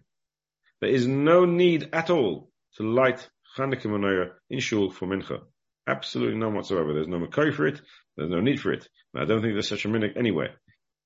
There 0.81 0.89
is 0.89 1.07
no 1.07 1.45
need 1.45 1.89
at 1.93 2.09
all 2.09 2.49
to 2.75 2.83
light 2.83 3.25
Chanukah 3.57 3.85
menorah 3.85 4.31
in 4.49 4.59
shul 4.59 4.89
for 4.89 5.07
mincha. 5.07 5.39
Absolutely 5.87 6.39
none 6.39 6.55
whatsoever. 6.55 6.93
There's 6.93 7.07
no 7.07 7.19
makoi 7.19 7.53
for 7.53 7.67
it. 7.67 7.79
There's 8.17 8.29
no 8.29 8.41
need 8.41 8.59
for 8.59 8.73
it. 8.73 8.87
And 9.13 9.23
I 9.23 9.25
don't 9.25 9.41
think 9.41 9.53
there's 9.53 9.69
such 9.69 9.85
a 9.85 9.89
minute 9.89 10.13
anywhere. 10.17 10.55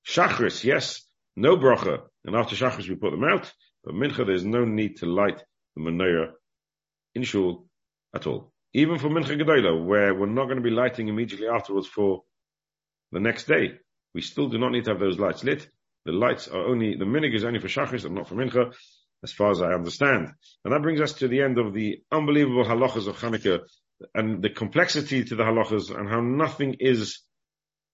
Shachris, 0.08 0.64
yes, 0.64 1.04
no 1.36 1.58
bracha. 1.58 2.04
And 2.26 2.36
after 2.36 2.56
Shachris 2.56 2.90
we 2.90 2.96
put 2.96 3.12
them 3.12 3.24
out. 3.24 3.52
But 3.88 3.96
mincha, 3.96 4.26
there's 4.26 4.44
no 4.44 4.66
need 4.66 4.98
to 4.98 5.06
light 5.06 5.42
the 5.74 5.82
menorah 5.82 6.34
in 7.16 7.24
shul 7.24 7.70
at 8.14 8.28
all. 8.28 8.52
Even 8.74 9.00
for 9.00 9.08
mincha 9.08 9.40
gedola, 9.42 9.82
where 9.82 10.14
we're 10.14 10.26
not 10.26 10.48
going 10.48 10.58
to 10.58 10.62
be 10.62 10.72
lighting 10.72 11.08
immediately 11.08 11.48
afterwards 11.48 11.88
for 11.88 12.24
the 13.14 13.22
next 13.22 13.48
day. 13.48 13.80
We 14.14 14.20
still 14.20 14.50
do 14.50 14.58
not 14.58 14.74
need 14.74 14.84
to 14.84 14.90
have 14.90 15.00
those 15.00 15.20
lights 15.20 15.46
lit. 15.46 15.70
The 16.04 16.12
lights 16.12 16.50
are 16.50 16.66
only, 16.66 16.98
the 16.98 17.06
minig 17.06 17.34
is 17.34 17.46
only 17.46 17.60
for 17.60 17.70
shachris 17.70 18.04
and 18.04 18.14
not 18.14 18.28
for 18.28 18.36
mincha, 18.36 18.74
as 19.24 19.32
far 19.32 19.52
as 19.52 19.62
I 19.62 19.72
understand. 19.72 20.34
And 20.66 20.74
that 20.74 20.82
brings 20.82 21.00
us 21.00 21.14
to 21.20 21.30
the 21.30 21.42
end 21.42 21.58
of 21.58 21.74
the 21.74 22.02
unbelievable 22.12 22.66
halachas 22.66 23.08
of 23.08 23.18
Hanukkah 23.18 23.62
and 24.14 24.44
the 24.44 24.50
complexity 24.50 25.24
to 25.24 25.36
the 25.36 25.44
halachas 25.44 25.98
and 25.98 26.10
how 26.10 26.20
nothing 26.20 26.76
is 26.82 27.22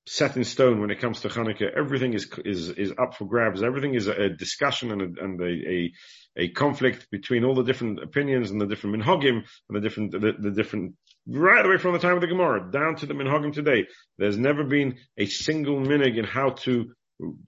set 0.05 0.35
in 0.35 0.43
stone 0.43 0.81
when 0.81 0.91
it 0.91 0.99
comes 0.99 1.21
to 1.21 1.29
Hanukkah. 1.29 1.71
Everything 1.75 2.13
is 2.13 2.29
is 2.43 2.69
is 2.69 2.93
up 3.01 3.15
for 3.15 3.25
grabs. 3.25 3.63
Everything 3.63 3.93
is 3.93 4.07
a, 4.07 4.29
discussion 4.29 4.91
and 4.91 5.01
a, 5.01 5.23
and 5.23 5.41
a, 5.41 5.45
a, 5.45 5.93
a 6.35 6.47
conflict 6.49 7.07
between 7.09 7.45
all 7.45 7.55
the 7.55 7.63
different 7.63 8.01
opinions 8.01 8.51
and 8.51 8.59
the 8.59 8.67
different 8.67 8.97
minhagim 8.97 9.43
and 9.69 9.75
the 9.75 9.81
different 9.81 10.11
the, 10.11 10.33
the 10.37 10.51
different 10.51 10.95
right 11.27 11.65
away 11.65 11.77
from 11.77 11.93
the 11.93 11.99
time 11.99 12.15
of 12.15 12.21
the 12.21 12.27
Gemara 12.27 12.69
down 12.71 12.95
to 12.97 13.05
the 13.05 13.13
minhagim 13.13 13.53
today. 13.53 13.87
There's 14.17 14.37
never 14.37 14.63
been 14.63 14.97
a 15.17 15.25
single 15.25 15.79
minig 15.79 16.17
in 16.17 16.25
how 16.25 16.51
to 16.63 16.91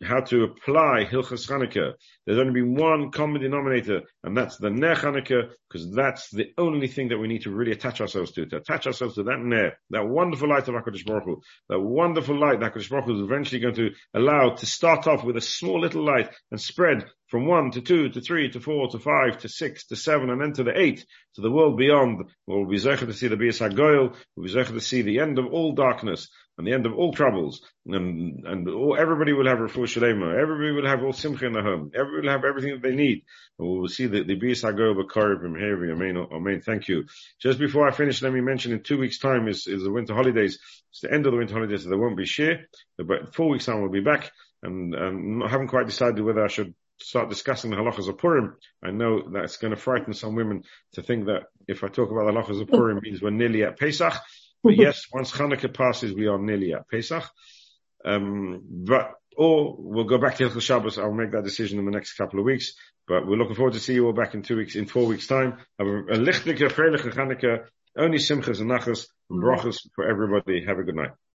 how 0.03 0.21
to 0.21 0.43
apply 0.43 1.05
Hilchas 1.05 1.47
Chanukah. 1.47 1.93
There's 2.25 2.39
only 2.39 2.53
been 2.53 2.75
one 2.75 3.11
common 3.11 3.41
denominator, 3.41 4.01
and 4.23 4.35
that's 4.35 4.57
the 4.57 4.69
Ner 4.69 4.95
Chanukah, 4.95 5.49
because 5.69 5.91
that's 5.91 6.29
the 6.29 6.53
only 6.57 6.87
thing 6.87 7.09
that 7.09 7.17
we 7.17 7.27
need 7.27 7.43
to 7.43 7.51
really 7.51 7.71
attach 7.71 8.01
ourselves 8.01 8.31
to, 8.33 8.45
to 8.45 8.57
attach 8.57 8.87
ourselves 8.87 9.15
to 9.15 9.23
that 9.23 9.39
Ner, 9.39 9.73
that 9.91 10.07
wonderful 10.07 10.49
light 10.49 10.67
of 10.67 10.75
HaKadosh 10.75 11.05
Baruch 11.05 11.25
Hu, 11.25 11.41
that 11.69 11.79
wonderful 11.79 12.39
light 12.39 12.59
that 12.59 12.73
HaKadosh 12.73 12.89
Baruch 12.89 13.05
Hu 13.05 13.15
is 13.15 13.21
eventually 13.21 13.61
going 13.61 13.75
to 13.75 13.91
allow 14.13 14.51
to 14.51 14.65
start 14.65 15.07
off 15.07 15.23
with 15.23 15.37
a 15.37 15.41
small 15.41 15.81
little 15.81 16.05
light 16.05 16.29
and 16.51 16.61
spread 16.61 17.05
from 17.27 17.47
one 17.47 17.71
to 17.71 17.81
two 17.81 18.09
to 18.09 18.21
three 18.21 18.49
to 18.49 18.59
four 18.59 18.87
to 18.89 18.99
five 18.99 19.39
to 19.39 19.49
six 19.49 19.87
to 19.87 19.95
seven 19.95 20.29
and 20.29 20.41
then 20.41 20.53
to 20.53 20.63
the 20.63 20.79
eight 20.79 21.05
to 21.35 21.41
the 21.41 21.51
world 21.51 21.77
beyond. 21.77 22.29
We'll 22.45 22.65
be 22.65 22.77
zecher 22.77 23.07
to 23.07 23.13
see 23.13 23.27
the 23.27 23.37
Bias 23.37 23.59
HaGoyel, 23.59 24.15
we'll 24.35 24.47
be 24.47 24.53
zecher 24.53 24.73
to 24.73 24.81
see 24.81 25.01
the 25.01 25.19
end 25.19 25.39
of 25.39 25.47
all 25.47 25.73
darkness 25.73 26.29
and 26.57 26.65
the 26.65 26.73
end 26.73 26.85
of 26.85 26.93
all 26.93 27.13
troubles, 27.13 27.61
and 27.85 28.45
and 28.45 28.69
all, 28.69 28.95
everybody 28.97 29.33
will 29.33 29.47
have 29.47 29.57
refuah 29.57 29.83
shalema. 29.83 30.39
Everybody 30.39 30.71
will 30.71 30.87
have 30.87 31.03
all 31.03 31.13
simcha 31.13 31.45
in 31.45 31.53
the 31.53 31.61
home. 31.61 31.91
Everybody 31.93 32.27
will 32.27 32.33
have 32.33 32.45
everything 32.45 32.71
that 32.71 32.81
they 32.81 32.95
need. 32.95 33.23
And 33.59 33.67
we 33.67 33.79
will 33.79 33.87
see 33.87 34.07
the 34.07 34.23
the 34.23 34.35
bias 34.35 34.63
hago 34.63 34.95
b'karib 34.95 35.41
heavy. 35.59 35.91
Amen. 35.91 36.17
Oh, 36.17 36.35
Amen. 36.35 36.61
Thank 36.61 36.87
you. 36.87 37.05
Just 37.41 37.59
before 37.59 37.87
I 37.87 37.91
finish, 37.91 38.21
let 38.21 38.33
me 38.33 38.41
mention 38.41 38.71
in 38.71 38.83
two 38.83 38.97
weeks' 38.97 39.19
time 39.19 39.47
is 39.47 39.67
is 39.67 39.83
the 39.83 39.91
winter 39.91 40.13
holidays. 40.13 40.59
It's 40.91 41.01
the 41.01 41.11
end 41.11 41.25
of 41.25 41.33
the 41.33 41.37
winter 41.37 41.55
holidays, 41.55 41.83
so 41.83 41.89
there 41.89 41.99
won't 41.99 42.17
be 42.17 42.23
shiur. 42.23 42.63
But 42.97 43.35
four 43.35 43.49
weeks 43.49 43.65
time 43.65 43.81
we'll 43.81 43.91
be 43.91 43.99
back, 43.99 44.31
and, 44.63 44.95
and 44.95 45.43
I 45.43 45.49
haven't 45.49 45.67
quite 45.67 45.87
decided 45.87 46.23
whether 46.23 46.43
I 46.43 46.47
should 46.47 46.73
start 46.99 47.29
discussing 47.29 47.71
the 47.71 47.77
halachas 47.77 48.07
of 48.07 48.17
Purim. 48.17 48.55
I 48.83 48.91
know 48.91 49.29
that's 49.29 49.57
going 49.57 49.75
to 49.75 49.79
frighten 49.79 50.13
some 50.13 50.35
women 50.35 50.63
to 50.93 51.03
think 51.03 51.25
that 51.25 51.43
if 51.67 51.83
I 51.83 51.87
talk 51.87 52.09
about 52.11 52.25
the 52.25 52.31
halachas 52.31 52.61
of 52.61 52.69
Purim 52.69 52.99
means 53.01 53.21
we're 53.21 53.31
nearly 53.31 53.63
at 53.63 53.77
Pesach. 53.77 54.13
But 54.65 54.77
yes, 54.77 55.05
once 55.13 55.31
Hanukkah 55.31 55.71
passes, 55.71 56.11
we 56.11 56.25
are 56.25 56.39
nearly 56.39 56.73
at 56.73 56.89
Pesach. 56.89 57.23
Um, 58.03 58.61
but, 58.67 59.11
or 59.37 59.75
we'll 59.77 60.05
go 60.05 60.17
back 60.17 60.37
to 60.37 60.49
Hilchot 60.49 60.61
Shabbos. 60.61 60.97
I'll 60.97 61.13
make 61.13 61.31
that 61.31 61.43
decision 61.43 61.77
in 61.77 61.85
the 61.85 61.91
next 61.91 62.13
couple 62.13 62.39
of 62.39 62.45
weeks. 62.45 62.73
But 63.07 63.27
we're 63.27 63.37
looking 63.37 63.55
forward 63.55 63.73
to 63.73 63.79
see 63.79 63.93
you 63.93 64.07
all 64.07 64.13
back 64.13 64.33
in 64.33 64.41
two 64.41 64.57
weeks, 64.57 64.75
in 64.75 64.87
four 64.87 65.05
weeks 65.05 65.27
time. 65.27 65.59
Have 65.77 65.87
a, 65.87 66.17
lichtike, 66.17 66.57
freiliche 66.71 67.13
Chanukah, 67.13 67.65
only 67.95 68.17
simchas 68.17 68.59
and 68.59 68.71
nachas 68.71 69.05
and 69.29 69.43
brachas 69.43 69.87
for 69.93 70.09
everybody. 70.09 70.65
Have 70.65 70.79
a 70.79 70.83
good 70.83 70.95
night. 70.95 71.11